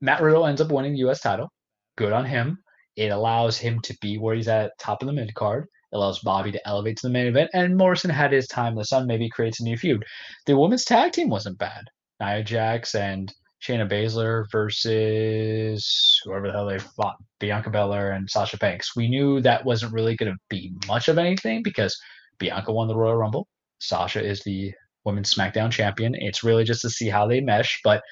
[0.00, 1.20] Matt Riddle ends up winning the U.S.
[1.20, 1.50] title.
[1.96, 2.58] Good on him.
[2.96, 5.64] It allows him to be where he's at top of the mid card.
[5.92, 8.84] It allows Bobby to elevate to the main event, and Morrison had his time the
[8.84, 9.06] sun.
[9.06, 10.04] Maybe creates a new feud.
[10.46, 11.84] The women's tag team wasn't bad.
[12.20, 13.32] Nia Jax and
[13.64, 18.94] Shayna Baszler versus whoever the hell they fought, Bianca Belair and Sasha Banks.
[18.94, 21.98] We knew that wasn't really going to be much of anything because
[22.38, 23.48] Bianca won the Royal Rumble.
[23.78, 24.72] Sasha is the
[25.04, 26.14] women's SmackDown champion.
[26.14, 28.02] It's really just to see how they mesh, but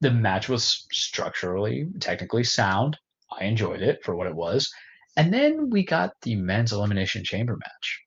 [0.00, 2.96] the match was structurally, technically sound.
[3.38, 4.68] I enjoyed it for what it was.
[5.16, 8.00] And then we got the men's elimination chamber match.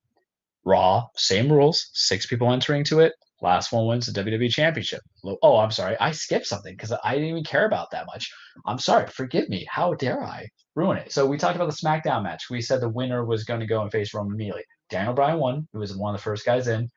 [0.66, 3.14] Raw, same rules, six people entering to it.
[3.44, 5.02] Last one wins the WWE Championship.
[5.42, 5.98] Oh, I'm sorry.
[6.00, 8.32] I skipped something because I didn't even care about that much.
[8.66, 9.06] I'm sorry.
[9.08, 9.68] Forgive me.
[9.70, 11.12] How dare I ruin it?
[11.12, 12.46] So we talked about the SmackDown match.
[12.50, 14.64] We said the winner was going to go and face Roman immediately.
[14.90, 15.68] Daniel Bryan won.
[15.74, 16.90] He was one of the first guys in.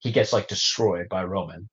[0.00, 1.68] He gets like destroyed by Roman.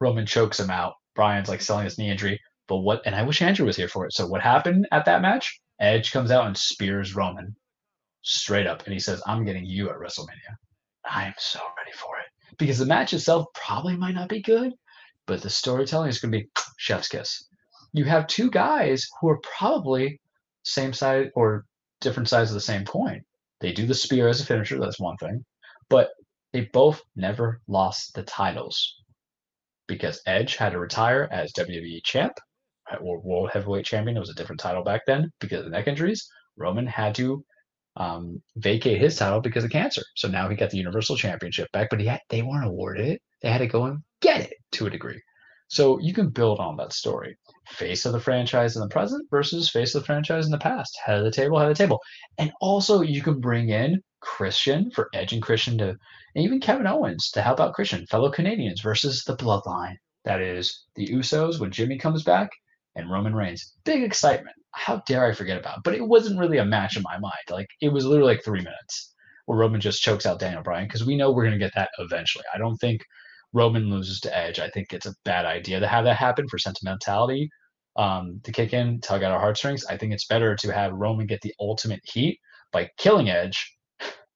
[0.00, 0.94] Roman chokes him out.
[1.14, 2.40] Bryan's like selling his knee injury.
[2.68, 3.02] But what?
[3.04, 4.14] And I wish Andrew was here for it.
[4.14, 5.60] So what happened at that match?
[5.78, 7.54] Edge comes out and spears Roman
[8.22, 10.56] straight up, and he says, "I'm getting you at WrestleMania."
[11.04, 14.72] I am so ready for it because the match itself probably might not be good,
[15.26, 16.48] but the storytelling is going to be
[16.78, 17.48] chef's kiss.
[17.92, 20.20] You have two guys who are probably
[20.64, 21.64] same side or
[22.00, 23.22] different sides of the same coin.
[23.60, 25.44] They do the spear as a finisher, that's one thing,
[25.88, 26.10] but
[26.52, 28.96] they both never lost the titles
[29.86, 32.32] because Edge had to retire as WWE champ
[32.90, 34.16] uh, or World Heavyweight Champion.
[34.16, 36.28] It was a different title back then because of the neck injuries.
[36.56, 37.44] Roman had to
[37.96, 40.02] um, vacate his title because of cancer.
[40.16, 43.22] So now he got the Universal Championship back, but he had, they weren't awarded it.
[43.42, 45.20] They had to go and get it to a degree.
[45.68, 47.36] So you can build on that story.
[47.70, 50.98] Face of the franchise in the present versus face of the franchise in the past.
[51.02, 51.98] Head of the table, head of the table.
[52.38, 56.86] And also you can bring in Christian for Edge and Christian to, and even Kevin
[56.86, 59.96] Owens to help out Christian, fellow Canadians versus the Bloodline.
[60.24, 62.50] That is the Usos when Jimmy comes back
[62.94, 63.72] and Roman Reigns.
[63.84, 65.84] Big excitement how dare I forget about it?
[65.84, 67.32] But it wasn't really a match in my mind.
[67.50, 69.14] Like it was literally like three minutes
[69.46, 72.44] where Roman just chokes out Daniel Bryan because we know we're to get that eventually.
[72.54, 73.02] I don't think
[73.52, 74.58] Roman loses to Edge.
[74.58, 77.50] I think it's a bad idea to have that happen for sentimentality
[77.96, 79.84] um, to kick in, tug at our heartstrings.
[79.86, 82.38] I think it's better to have Roman get the ultimate heat
[82.72, 83.76] by killing Edge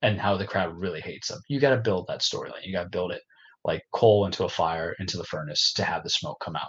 [0.03, 1.39] and how the crowd really hates him.
[1.49, 2.65] You got to build that storyline.
[2.65, 3.23] You got to build it
[3.65, 6.69] like coal into a fire, into the furnace to have the smoke come out.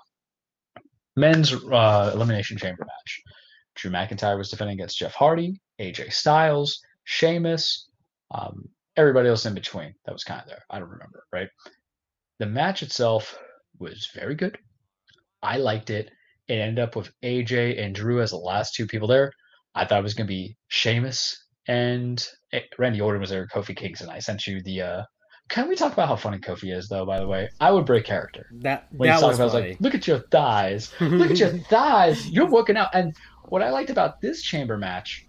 [1.16, 3.22] Men's uh, Elimination Chamber match.
[3.78, 7.88] Drew McIntyre was defending against Jeff Hardy, AJ Styles, Sheamus,
[8.32, 10.64] um, everybody else in between that was kind of there.
[10.70, 11.48] I don't remember, right?
[12.40, 13.38] The match itself
[13.80, 14.58] was very good.
[15.42, 16.10] I liked it.
[16.48, 19.32] It ended up with AJ and Drew as the last two people there.
[19.76, 23.76] I thought it was going to be Sheamus and eh, Randy Orton was there, Kofi
[23.76, 24.10] Kingston.
[24.10, 24.82] I sent you the.
[24.82, 25.04] uh
[25.50, 27.06] Can we talk about how funny Kofi is, though?
[27.06, 28.48] By the way, I would break character.
[28.62, 29.70] That when that was, about, funny.
[29.70, 32.30] like, look at your thighs, look at your thighs.
[32.30, 33.16] You're working out, and
[33.50, 35.28] what I liked about this chamber match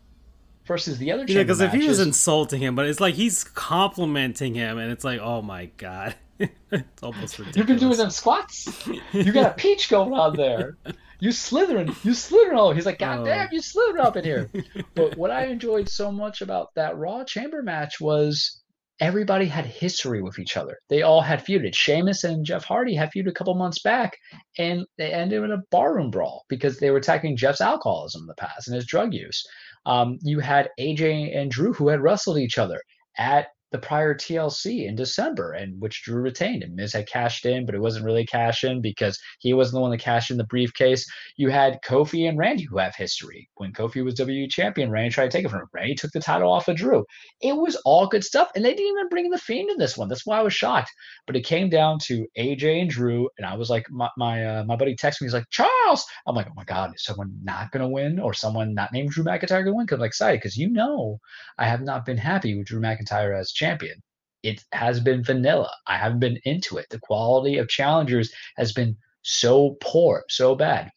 [0.67, 3.45] versus the other chamber yeah, because if he was insulting him, but it's like he's
[3.45, 7.57] complimenting him, and it's like, oh my god, it's almost ridiculous.
[7.57, 8.87] You've been doing them squats.
[9.13, 10.77] You got a peach going on there.
[11.21, 12.59] You slithering, you slithering.
[12.59, 13.25] Oh, he's like, God oh.
[13.25, 14.51] damn, you slithering up in here.
[14.95, 18.58] But what I enjoyed so much about that Raw chamber match was
[19.01, 20.79] everybody had history with each other.
[20.89, 21.75] They all had feuded.
[21.75, 24.17] Sheamus and Jeff Hardy had feuded a couple months back,
[24.59, 28.35] and they ended in a barroom brawl because they were attacking Jeff's alcoholism in the
[28.35, 29.45] past and his drug use.
[29.87, 32.81] Um, you had AJ and Drew who had wrestled each other
[33.17, 36.63] at the prior TLC in December, and which Drew retained.
[36.63, 39.81] And Miz had cashed in, but it wasn't really cash in because he wasn't the
[39.81, 41.07] one that cashed in the briefcase.
[41.37, 43.49] You had Kofi and Randy who have history.
[43.57, 45.69] When Kofi was WWE champion, Randy tried to take it from him.
[45.73, 47.05] Randy took the title off of Drew.
[47.41, 50.09] It was all good stuff, and they didn't even bring the Fiend in this one.
[50.09, 50.91] That's why I was shocked.
[51.27, 54.65] But it came down to AJ and Drew, and I was like, my my, uh,
[54.65, 55.27] my buddy texted me.
[55.27, 56.05] He's like, Charles.
[56.27, 59.25] I'm like, oh my god, is someone not gonna win, or someone not named Drew
[59.25, 59.87] McIntyre gonna win?
[59.87, 61.21] Because I'm like excited because you know
[61.59, 64.01] I have not been happy with Drew McIntyre as champion.
[64.43, 65.71] It has been vanilla.
[65.87, 66.87] I haven't been into it.
[66.91, 70.91] The quality of challengers has been so poor, so bad.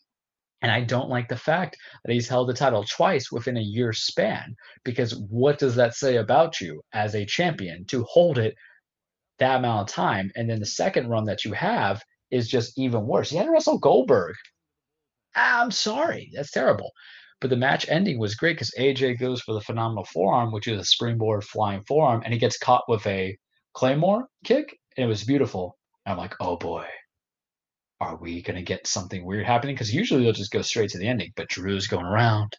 [0.61, 1.75] And I don't like the fact
[2.05, 6.17] that he's held the title twice within a year span because what does that say
[6.17, 8.53] about you as a champion to hold it
[9.39, 10.31] that amount of time?
[10.35, 13.31] And then the second run that you have is just even worse.
[13.31, 14.35] He had wrestle Goldberg.
[15.35, 16.31] Ah, I'm sorry.
[16.35, 16.91] That's terrible.
[17.41, 20.79] But the match ending was great because AJ goes for the phenomenal forearm, which is
[20.79, 23.35] a springboard flying forearm, and he gets caught with a
[23.73, 25.75] claymore kick, and it was beautiful.
[26.05, 26.85] And I'm like, oh boy,
[27.99, 29.73] are we gonna get something weird happening?
[29.73, 32.55] Because usually they'll just go straight to the ending, but Drew's going around.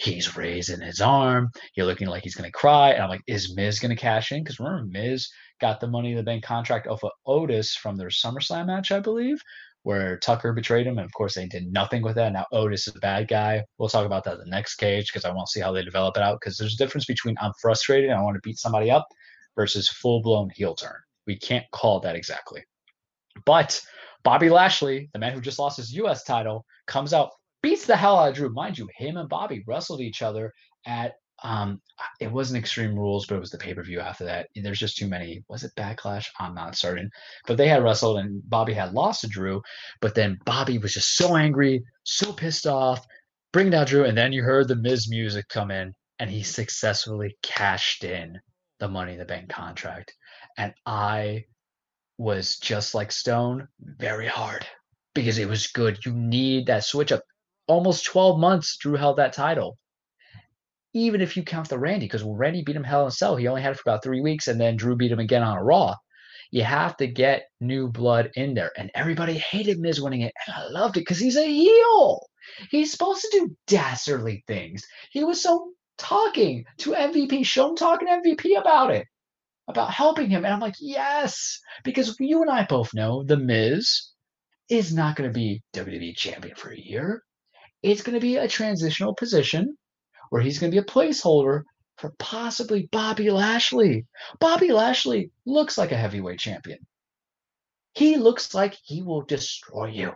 [0.00, 1.50] He's raising his arm.
[1.76, 4.42] You're looking like he's gonna cry, and I'm like, is Miz gonna cash in?
[4.42, 5.28] Because remember, Miz
[5.60, 9.00] got the Money in the Bank contract off of Otis from their SummerSlam match, I
[9.00, 9.42] believe
[9.84, 12.32] where Tucker betrayed him, and of course they did nothing with that.
[12.32, 13.64] Now Otis is a bad guy.
[13.78, 15.82] We'll talk about that in the next cage because I want to see how they
[15.82, 16.38] develop it out.
[16.40, 19.06] Because there's a difference between I'm frustrated and I want to beat somebody up
[19.56, 20.96] versus full blown heel turn.
[21.26, 22.62] We can't call that exactly.
[23.44, 23.80] But
[24.22, 26.24] Bobby Lashley, the man who just lost his U.S.
[26.24, 27.30] title, comes out,
[27.62, 28.50] beats the hell out of Drew.
[28.50, 30.52] Mind you, him and Bobby wrestled each other
[30.86, 31.80] at um,
[32.20, 34.48] it wasn't Extreme Rules, but it was the pay per view after that.
[34.54, 35.44] There's just too many.
[35.48, 36.26] Was it Backlash?
[36.38, 37.10] I'm not certain.
[37.46, 39.62] But they had wrestled, and Bobby had lost to Drew.
[40.00, 43.04] But then Bobby was just so angry, so pissed off,
[43.52, 44.04] bringing down Drew.
[44.04, 48.40] And then you heard the Miz music come in, and he successfully cashed in
[48.78, 50.14] the Money in the Bank contract.
[50.56, 51.46] And I
[52.18, 54.66] was just like Stone, very hard
[55.14, 56.04] because it was good.
[56.04, 57.22] You need that switch up.
[57.66, 59.78] Almost 12 months, Drew held that title
[60.94, 63.48] even if you count the Randy, because Randy beat him Hell in a Cell, he
[63.48, 65.62] only had it for about three weeks, and then Drew beat him again on a
[65.62, 65.94] Raw.
[66.50, 68.72] You have to get new blood in there.
[68.76, 70.34] And everybody hated Miz winning it.
[70.46, 72.26] And I loved it because he's a heel.
[72.70, 74.84] He's supposed to do dastardly things.
[75.10, 79.06] He was so talking to MVP, show him talking to MVP about it,
[79.66, 80.44] about helping him.
[80.44, 84.10] And I'm like, yes, because you and I both know the Miz
[84.68, 87.22] is not going to be WWE champion for a year.
[87.82, 89.74] It's going to be a transitional position
[90.32, 91.60] where he's going to be a placeholder
[91.98, 94.06] for possibly Bobby Lashley.
[94.40, 96.78] Bobby Lashley looks like a heavyweight champion.
[97.92, 100.12] He looks like he will destroy you.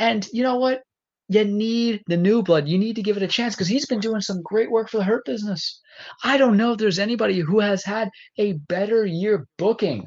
[0.00, 0.82] And you know what?
[1.28, 2.66] You need the new blood.
[2.66, 4.96] You need to give it a chance because he's been doing some great work for
[4.96, 5.80] the Hurt business.
[6.24, 10.06] I don't know if there's anybody who has had a better year booking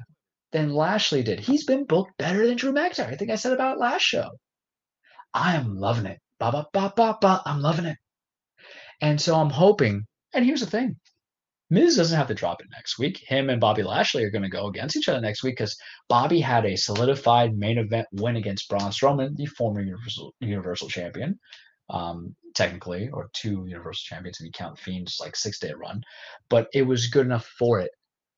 [0.52, 1.40] than Lashley did.
[1.40, 3.08] He's been booked better than Drew McIntyre.
[3.08, 4.32] I think I said about last show.
[5.34, 6.20] I am loving it.
[6.41, 7.41] Ba ba ba ba ba.
[7.45, 7.98] I'm loving it.
[9.02, 10.98] And so I'm hoping, and here's the thing
[11.70, 13.18] Miz doesn't have to drop it next week.
[13.26, 15.76] Him and Bobby Lashley are going to go against each other next week because
[16.07, 21.40] Bobby had a solidified main event win against Braun Strowman, the former Universal, Universal Champion,
[21.90, 26.02] um, technically, or two Universal Champions if you count Fiend's like six day run.
[26.49, 27.91] But it was good enough for it.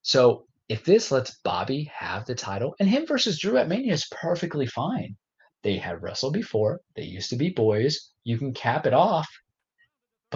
[0.03, 4.07] So if this lets Bobby have the title, and him versus Drew at Mania is
[4.11, 5.15] perfectly fine.
[5.63, 6.79] They had wrestled before.
[6.95, 8.11] They used to be boys.
[8.23, 9.27] You can cap it off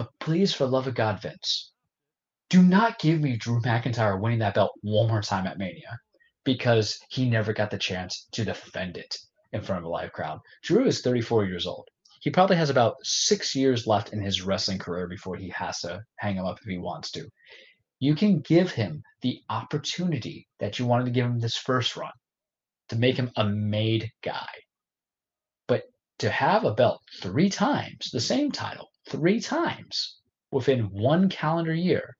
[0.00, 1.72] but please, for love of God, Vince,
[2.48, 5.98] do not give me Drew McIntyre winning that belt one more time at Mania
[6.42, 9.14] because he never got the chance to defend it
[9.52, 10.38] in front of a live crowd.
[10.62, 11.86] Drew is 34 years old.
[12.22, 16.02] He probably has about six years left in his wrestling career before he has to
[16.16, 17.28] hang him up if he wants to.
[17.98, 22.12] You can give him the opportunity that you wanted to give him this first run
[22.88, 24.48] to make him a made guy.
[25.68, 25.82] But
[26.20, 30.16] to have a belt three times, the same title, three times
[30.52, 32.16] within one calendar year.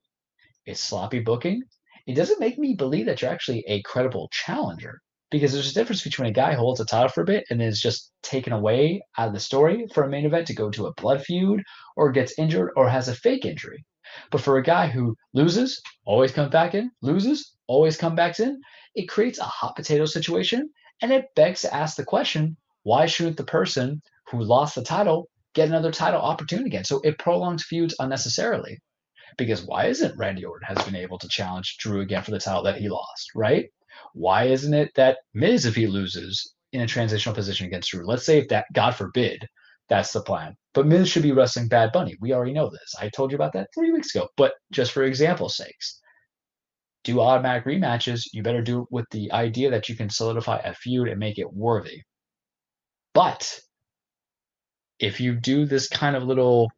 [0.66, 1.62] It's sloppy booking.
[2.06, 5.00] It doesn't make me believe that you're actually a credible challenger
[5.30, 7.80] because there's a difference between a guy holds a title for a bit and is
[7.80, 10.94] just taken away out of the story for a main event to go to a
[10.94, 11.62] blood feud
[11.96, 13.84] or gets injured or has a fake injury.
[14.32, 18.60] But for a guy who loses, always comes back in, loses, always comes back in,
[18.96, 20.68] it creates a hot potato situation
[21.00, 25.28] and it begs to ask the question why shouldn't the person who lost the title
[25.54, 26.84] get another title opportunity again.
[26.84, 28.78] So it prolongs feuds unnecessarily.
[29.38, 32.64] Because why isn't Randy Orton has been able to challenge Drew again for the title
[32.64, 33.70] that he lost, right?
[34.12, 38.26] Why isn't it that Miz, if he loses in a transitional position against Drew, let's
[38.26, 39.46] say if that, God forbid,
[39.88, 40.56] that's the plan.
[40.74, 42.16] But Miz should be wrestling Bad Bunny.
[42.20, 42.94] We already know this.
[43.00, 44.28] I told you about that three weeks ago.
[44.36, 46.00] But just for example's sakes,
[47.02, 48.22] do automatic rematches.
[48.32, 51.38] You better do it with the idea that you can solidify a feud and make
[51.38, 52.02] it worthy.
[53.14, 53.58] But
[55.00, 56.70] if you do this kind of little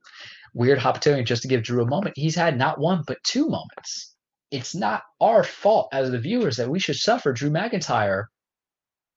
[0.54, 4.14] weird hopping just to give Drew a moment, he's had not one but two moments.
[4.50, 8.24] It's not our fault as the viewers that we should suffer Drew McIntyre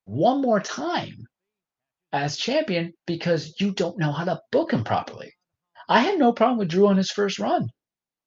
[0.06, 1.14] one more time
[2.12, 5.32] as champion because you don't know how to book him properly.
[5.88, 7.70] I had no problem with Drew on his first run.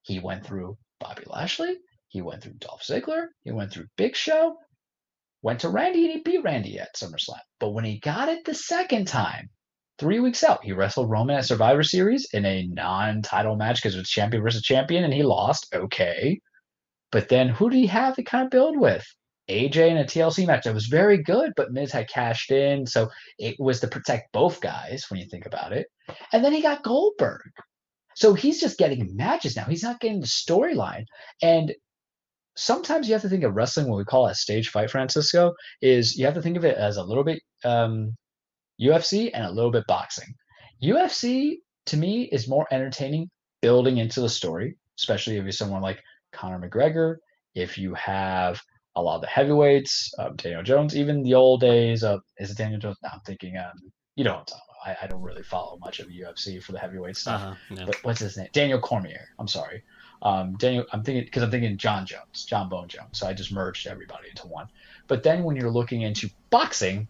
[0.03, 1.77] He went through Bobby Lashley,
[2.09, 4.57] he went through Dolph Ziggler, he went through Big Show,
[5.43, 7.41] went to Randy and he beat Randy at SummerSlam.
[7.59, 9.49] But when he got it the second time,
[9.99, 10.65] three weeks out.
[10.65, 14.63] He wrestled Roman at Survivor Series in a non-title match because it was champion versus
[14.63, 15.69] champion, and he lost.
[15.75, 16.41] Okay,
[17.11, 19.05] but then who did he have to kind of build with?
[19.49, 23.09] AJ in a TLC match that was very good, but Miz had cashed in, so
[23.39, 25.87] it was to protect both guys when you think about it.
[26.33, 27.41] And then he got Goldberg.
[28.15, 29.65] So he's just getting matches now.
[29.65, 31.05] He's not getting the storyline.
[31.41, 31.73] And
[32.57, 36.17] sometimes you have to think of wrestling, what we call a stage fight, Francisco, is
[36.17, 38.15] you have to think of it as a little bit um,
[38.81, 40.35] UFC and a little bit boxing.
[40.83, 41.57] UFC
[41.87, 43.29] to me is more entertaining
[43.61, 46.03] building into the story, especially if you're someone like
[46.33, 47.17] Conor McGregor,
[47.55, 48.61] if you have
[48.97, 52.59] a lot of the heavyweights, um, Daniel Jones, even the old days of is it
[52.59, 52.97] Daniel Jones?
[53.03, 54.99] No, I'm thinking um, you know what I'm talking about.
[55.01, 57.43] I, I don't really follow much of UFC for the heavyweight stuff.
[57.43, 57.85] Uh-huh.
[57.87, 58.49] But what's his name?
[58.53, 59.29] Daniel Cormier.
[59.39, 59.83] I'm sorry.
[60.23, 63.19] Um, Daniel, I'm thinking because I'm thinking John Jones, John Bone Jones.
[63.19, 64.69] So I just merged everybody into one.
[65.07, 67.09] But then when you're looking into boxing,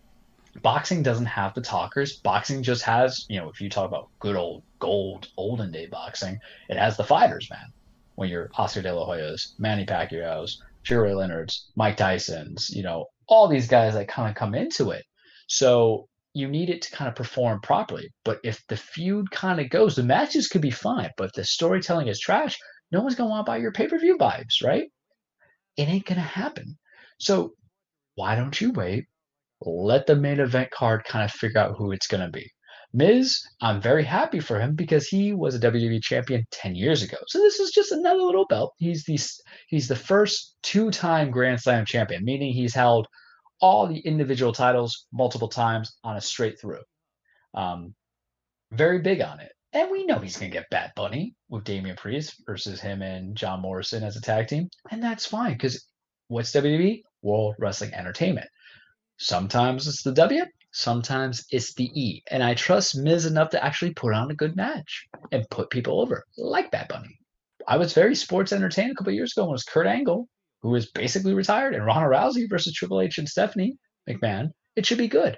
[0.63, 2.17] boxing doesn't have the talkers.
[2.17, 6.39] Boxing just has, you know, if you talk about good old gold olden day boxing,
[6.69, 7.73] it has the fighters, man.
[8.15, 13.49] When you're Oscar De La Hoya's, Manny Pacquiao's, Fury Leonard's, Mike Tyson's, you know, all
[13.49, 15.05] these guys that kind of come into it.
[15.47, 18.11] So you need it to kind of perform properly.
[18.25, 21.11] But if the feud kind of goes, the matches could be fine.
[21.17, 22.59] But if the storytelling is trash,
[22.91, 24.91] no one's gonna want to buy your pay-per-view vibes, right?
[25.77, 26.79] It ain't gonna happen.
[27.19, 27.55] So
[28.15, 29.07] why don't you wait?
[29.61, 32.51] Let the main event card kind of figure out who it's gonna be.
[32.95, 37.19] Miz, I'm very happy for him because he was a WWE champion 10 years ago.
[37.27, 38.73] So this is just another little belt.
[38.79, 39.19] He's the
[39.69, 43.07] he's the first two-time Grand Slam champion, meaning he's held
[43.61, 46.83] all the individual titles multiple times on a straight through.
[47.55, 47.95] Um,
[48.73, 49.53] very big on it.
[49.73, 53.37] And we know he's going to get Bad Bunny with Damian Priest versus him and
[53.37, 54.69] John Morrison as a tag team.
[54.91, 55.85] And that's fine because
[56.29, 57.03] what's WWE?
[57.23, 58.49] World Wrestling Entertainment.
[59.19, 62.23] Sometimes it's the W, sometimes it's the E.
[62.31, 66.01] And I trust Miz enough to actually put on a good match and put people
[66.01, 67.19] over, like Bad Bunny.
[67.67, 70.29] I was very sports entertained a couple years ago when it was Kurt Angle,
[70.63, 73.77] who is basically retired, and Ronda Rousey versus Triple H and Stephanie
[74.09, 74.51] McMahon.
[74.77, 75.37] It should be good.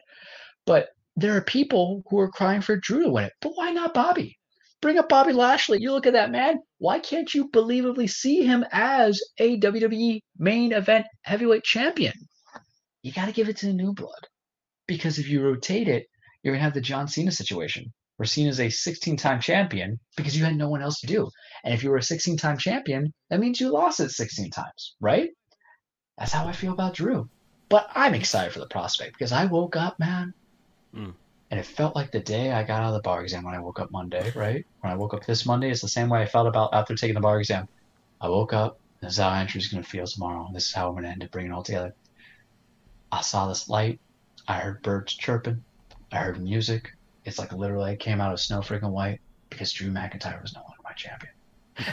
[0.67, 3.33] But there are people who are crying for Drew to win it.
[3.41, 4.39] But why not Bobby?
[4.83, 5.79] Bring up Bobby Lashley.
[5.81, 6.59] You look at that man.
[6.79, 12.15] Why can't you believably see him as a WWE main event heavyweight champion?
[13.03, 14.29] You got to give it to the new blood.
[14.87, 16.07] Because if you rotate it,
[16.43, 20.37] you're going to have the John Cena situation where Cena's a 16 time champion because
[20.37, 21.31] you had no one else to do.
[21.65, 24.95] And if you were a 16 time champion, that means you lost it 16 times,
[25.01, 25.31] right?
[26.19, 27.31] That's how I feel about Drew.
[27.71, 30.35] But I'm excited for the prospect because I woke up, man,
[30.95, 31.15] Mm.
[31.51, 33.61] and it felt like the day I got out of the bar exam when I
[33.61, 34.65] woke up Monday, right?
[34.81, 37.15] When I woke up this Monday, it's the same way I felt about after taking
[37.15, 37.69] the bar exam.
[38.21, 40.89] I woke up, this is how Andrew's going to feel tomorrow, and this is how
[40.89, 41.95] I'm going to end up bringing it all together.
[43.13, 44.01] I saw this light,
[44.47, 45.63] I heard birds chirping,
[46.13, 46.93] I heard music.
[47.25, 50.61] It's like literally I came out of snow freaking white because Drew McIntyre was no
[50.61, 51.33] longer my champion.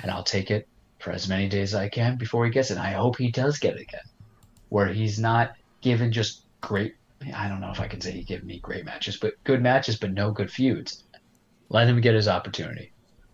[0.01, 0.67] And I'll take it
[0.99, 2.77] for as many days as I can before he gets it.
[2.77, 4.01] And I hope he does get it again,
[4.69, 6.95] where he's not given just great.
[7.35, 9.97] I don't know if I can say he gave me great matches, but good matches,
[9.97, 11.03] but no good feuds.
[11.69, 12.91] Let him get his opportunity,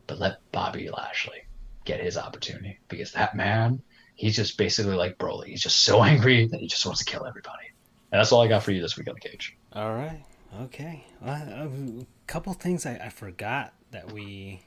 [0.08, 1.44] but let Bobby Lashley
[1.86, 3.82] get his opportunity because that man,
[4.16, 5.48] he's just basically like Broly.
[5.48, 7.73] He's just so angry that he just wants to kill everybody.
[8.14, 9.58] And that's all I got for you this week on the cage.
[9.74, 10.24] All right.
[10.62, 11.04] Okay.
[11.20, 14.62] Well, a couple things I, I forgot that we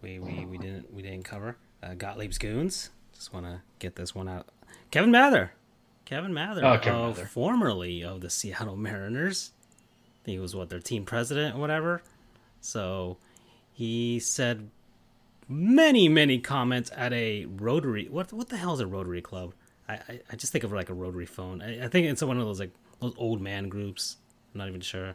[0.00, 1.58] we, we we didn't we didn't cover.
[1.82, 2.88] Uh, Gottlieb's goons.
[3.14, 4.48] Just want to get this one out.
[4.90, 5.52] Kevin Mather.
[6.06, 7.28] Kevin Mather, Oh, Kevin of, Mather.
[7.28, 9.50] formerly of the Seattle Mariners.
[10.22, 12.02] I think he was what their team president or whatever.
[12.62, 13.18] So
[13.70, 14.70] he said
[15.46, 18.08] many many comments at a Rotary.
[18.08, 19.52] What what the hell is a Rotary Club?
[19.88, 21.62] I I, just think of like a Rotary phone.
[21.62, 24.16] I, I think it's one of those like those old man groups.
[24.54, 25.14] I'm not even sure.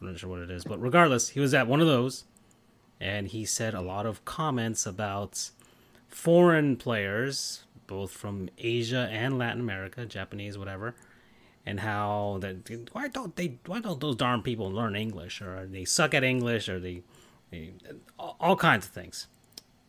[0.00, 2.24] I'm not sure what it is, but regardless, he was at one of those,
[3.00, 5.50] and he said a lot of comments about
[6.08, 10.94] foreign players, both from Asia and Latin America, Japanese, whatever,
[11.64, 15.84] and how that why don't they why don't those darn people learn English or they
[15.84, 17.02] suck at English or they,
[17.50, 17.72] they
[18.18, 19.26] all kinds of things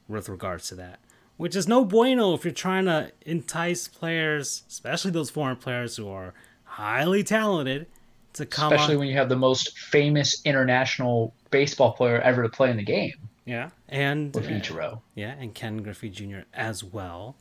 [0.08, 1.00] with regards to that.
[1.38, 6.10] Which is no bueno if you're trying to entice players, especially those foreign players who
[6.10, 6.34] are
[6.64, 7.86] highly talented,
[8.34, 9.00] to come Especially on.
[9.00, 13.14] when you have the most famous international baseball player ever to play in the game
[13.46, 15.02] Yeah, and with Ichiro.
[15.16, 16.42] Yeah, and Ken Griffey Jr.
[16.54, 17.36] as well.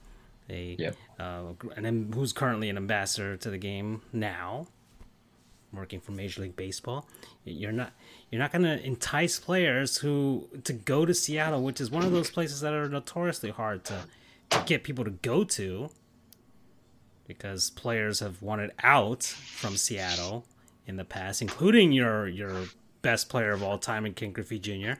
[0.49, 0.97] A Yep.
[1.19, 1.43] uh,
[1.77, 4.69] and who's currently an ambassador to the game now,
[5.73, 7.09] working for Major League Baseball.
[7.45, 7.93] You're not
[8.31, 12.13] you're not going to entice players who to go to Seattle, which is one of
[12.13, 14.01] those places that are notoriously hard to
[14.51, 15.91] to get people to go to
[17.27, 20.45] because players have wanted out from Seattle
[20.87, 22.65] in the past, including your your
[23.03, 24.95] best player of all time in Ken Griffey Jr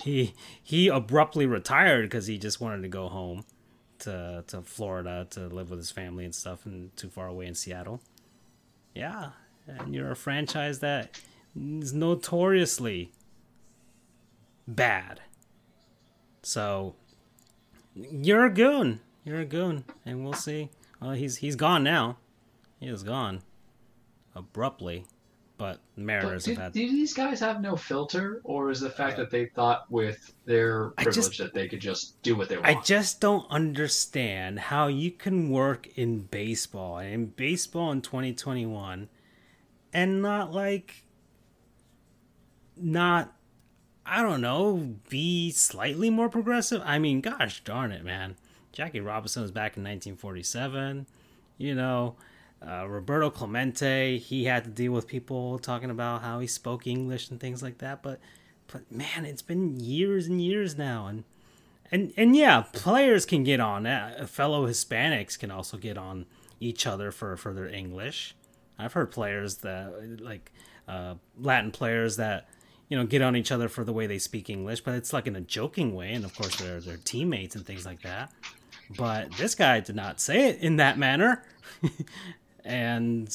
[0.02, 3.44] he he abruptly retired because he just wanted to go home
[4.02, 7.54] to to Florida to live with his family and stuff, and too far away in
[7.54, 8.00] Seattle.
[8.94, 9.30] Yeah,
[9.66, 11.18] and you're a franchise that
[11.56, 13.12] is notoriously
[14.66, 15.20] bad.
[16.42, 16.94] So
[17.94, 19.00] you're a goon.
[19.24, 20.70] You're a goon, and we'll see.
[21.00, 22.18] Well, he's he's gone now.
[22.80, 23.42] He is gone
[24.34, 25.04] abruptly,
[25.56, 26.72] but Mariners do, have had.
[26.72, 30.88] do these guys have no filter, or is the fact that they thought with their
[30.90, 32.66] privilege just- that they could just do what they want?
[32.66, 39.08] I just don't understand how you can work in baseball in baseball in 2021
[39.92, 41.04] and not like
[42.76, 43.34] not
[44.04, 46.82] I don't know, be slightly more progressive.
[46.84, 48.36] I mean, gosh darn it, man.
[48.72, 51.06] Jackie Robinson was back in 1947.
[51.56, 52.16] You know,
[52.66, 57.30] uh, Roberto Clemente, he had to deal with people talking about how he spoke English
[57.30, 58.02] and things like that.
[58.02, 58.18] But,
[58.72, 61.24] but man, it's been years and years now, and
[61.90, 63.86] and and yeah, players can get on.
[63.86, 66.26] Uh, fellow Hispanics can also get on
[66.58, 68.34] each other for for their English.
[68.78, 70.50] I've heard players that like
[70.88, 72.48] uh, Latin players that
[72.92, 75.26] you know get on each other for the way they speak English, but it's like
[75.26, 78.30] in a joking way, and of course they're their teammates and things like that.
[78.98, 81.42] But this guy did not say it in that manner,
[82.66, 83.34] and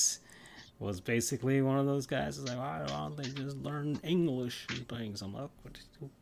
[0.77, 2.37] was basically one of those guys.
[2.37, 5.23] Is like, why don't they just learn English and things?
[5.23, 5.49] I'm like,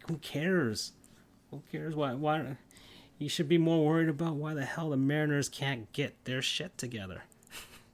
[0.08, 0.94] who- cares?
[1.52, 1.94] Who cares?
[1.94, 2.14] Why?
[2.14, 2.56] Why?
[3.18, 6.78] You should be more worried about why the hell the Mariners can't get their shit
[6.78, 7.24] together.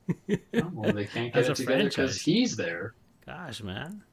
[0.54, 2.94] Oh, well, they can't get a it together because he's there.
[3.26, 4.04] Gosh, man.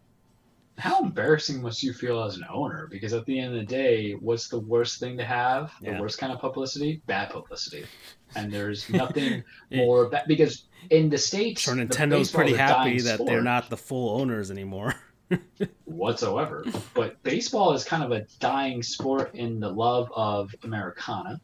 [0.78, 2.86] How embarrassing must you feel as an owner?
[2.90, 5.72] Because at the end of the day, what's the worst thing to have?
[5.80, 5.94] Yeah.
[5.94, 7.02] The worst kind of publicity?
[7.06, 7.84] Bad publicity.
[8.36, 9.42] And there's nothing
[9.72, 14.20] more bad because in the states, Sure, Nintendo's pretty happy that they're not the full
[14.20, 14.94] owners anymore.
[15.84, 16.64] whatsoever.
[16.94, 21.40] But baseball is kind of a dying sport in the love of Americana,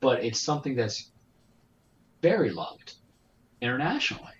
[0.00, 1.10] but it's something that's
[2.22, 2.94] very loved
[3.60, 4.32] internationally.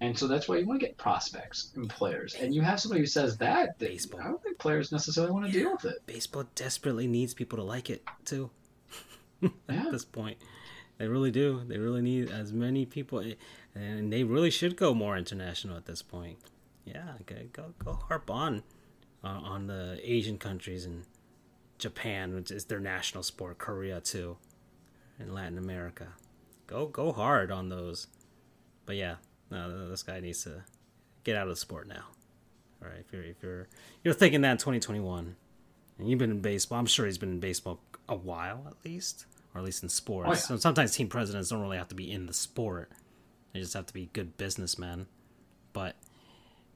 [0.00, 2.34] And so that's why you want to get prospects and players.
[2.34, 4.20] And you have somebody who says that, Baseball.
[4.20, 6.06] I don't think players necessarily want to deal with it.
[6.06, 8.50] Baseball desperately needs people to like it too.
[9.40, 9.86] Yeah.
[9.86, 10.38] At this point,
[10.96, 11.62] they really do.
[11.64, 13.22] They really need as many people,
[13.72, 16.38] and they really should go more international at this point.
[16.84, 18.64] Yeah, go go, go harp on
[19.22, 21.04] uh, on the Asian countries and
[21.78, 23.58] Japan, which is their national sport.
[23.58, 24.38] Korea too,
[25.20, 26.08] and Latin America.
[26.66, 28.08] Go go hard on those.
[28.86, 29.16] But yeah,
[29.50, 30.62] no, this guy needs to
[31.24, 32.04] get out of the sport now.
[32.82, 33.68] All right, if you're if you're
[34.04, 35.36] you're thinking that in 2021,
[35.98, 39.26] and you've been in baseball, I'm sure he's been in baseball a while at least,
[39.54, 40.28] or at least in sports.
[40.28, 40.38] Oh, yeah.
[40.38, 42.90] So sometimes team presidents don't really have to be in the sport;
[43.52, 45.06] they just have to be good businessmen.
[45.72, 45.96] But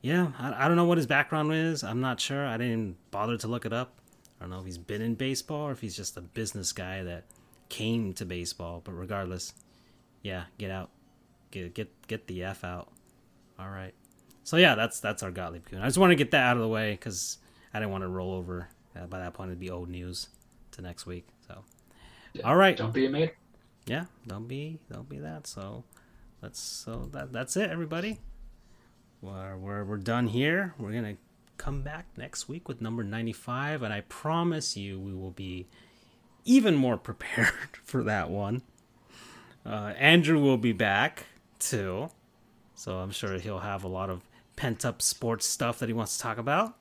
[0.01, 1.85] yeah, I, I don't know what his background is.
[1.85, 2.47] I'm not sure.
[2.47, 4.01] I didn't bother to look it up.
[4.41, 7.05] I don't know if he's been in baseball or if he's just a business guy
[7.05, 7.25] that
[7.69, 8.83] came to baseball.
[8.83, 9.55] But regardless,
[10.23, 10.91] yeah, get out,
[11.53, 12.89] get get get the f out.
[13.59, 13.95] All right.
[14.45, 15.81] So yeah, that's that's our Gottlieb Kuhn.
[15.81, 17.39] I just want to get that out of the way because
[17.73, 18.69] I didn't want to roll over.
[19.01, 20.29] Uh, by that point, it'd be old news
[20.73, 21.27] to next week.
[21.47, 21.63] So
[22.33, 22.43] Yeah.
[22.49, 23.35] all right, Don't be a mate.
[23.87, 25.47] yeah, don't be don't be that.
[25.47, 25.85] So
[26.43, 28.19] let's so that that's it, everybody.
[29.21, 30.75] We're we're, we're done here.
[30.79, 31.17] We're gonna
[31.57, 35.69] come back next week with number ninety five, and I promise you, we will be
[36.45, 37.53] even more prepared
[37.85, 38.63] for that one.
[39.65, 41.27] Uh, Andrew will be back
[41.71, 42.11] too,
[42.75, 44.23] so I'm sure he'll have a lot of
[44.57, 46.77] pent up sports stuff that he wants to talk about.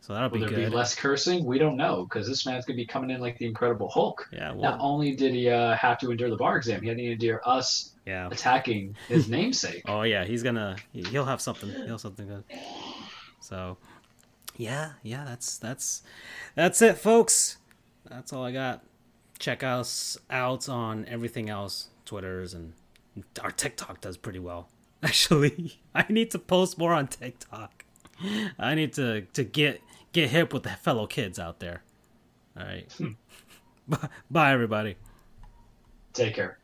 [0.00, 0.70] So that'll Will be there good.
[0.70, 1.44] be less cursing?
[1.44, 4.28] We don't know because this man's going to be coming in like the Incredible Hulk.
[4.32, 7.04] yeah, Not only did he uh, have to endure the bar exam, he had to
[7.04, 8.28] endure us yeah.
[8.30, 9.82] attacking his namesake.
[9.86, 11.70] Oh yeah, he's gonna he'll have something.
[11.70, 12.44] He'll have something good.
[13.40, 13.78] So,
[14.56, 16.02] yeah, yeah, that's that's
[16.54, 17.56] that's it, folks.
[18.08, 18.84] That's all I got.
[19.40, 22.74] Check us out on everything else, Twitters and
[23.42, 24.68] our TikTok does pretty well.
[25.02, 27.84] Actually, I need to post more on TikTok.
[28.58, 29.80] I need to to get
[30.12, 31.82] get hip with the fellow kids out there.
[32.58, 32.88] All right.
[32.98, 34.06] Bye, hmm.
[34.30, 34.96] bye everybody.
[36.14, 36.58] Take care.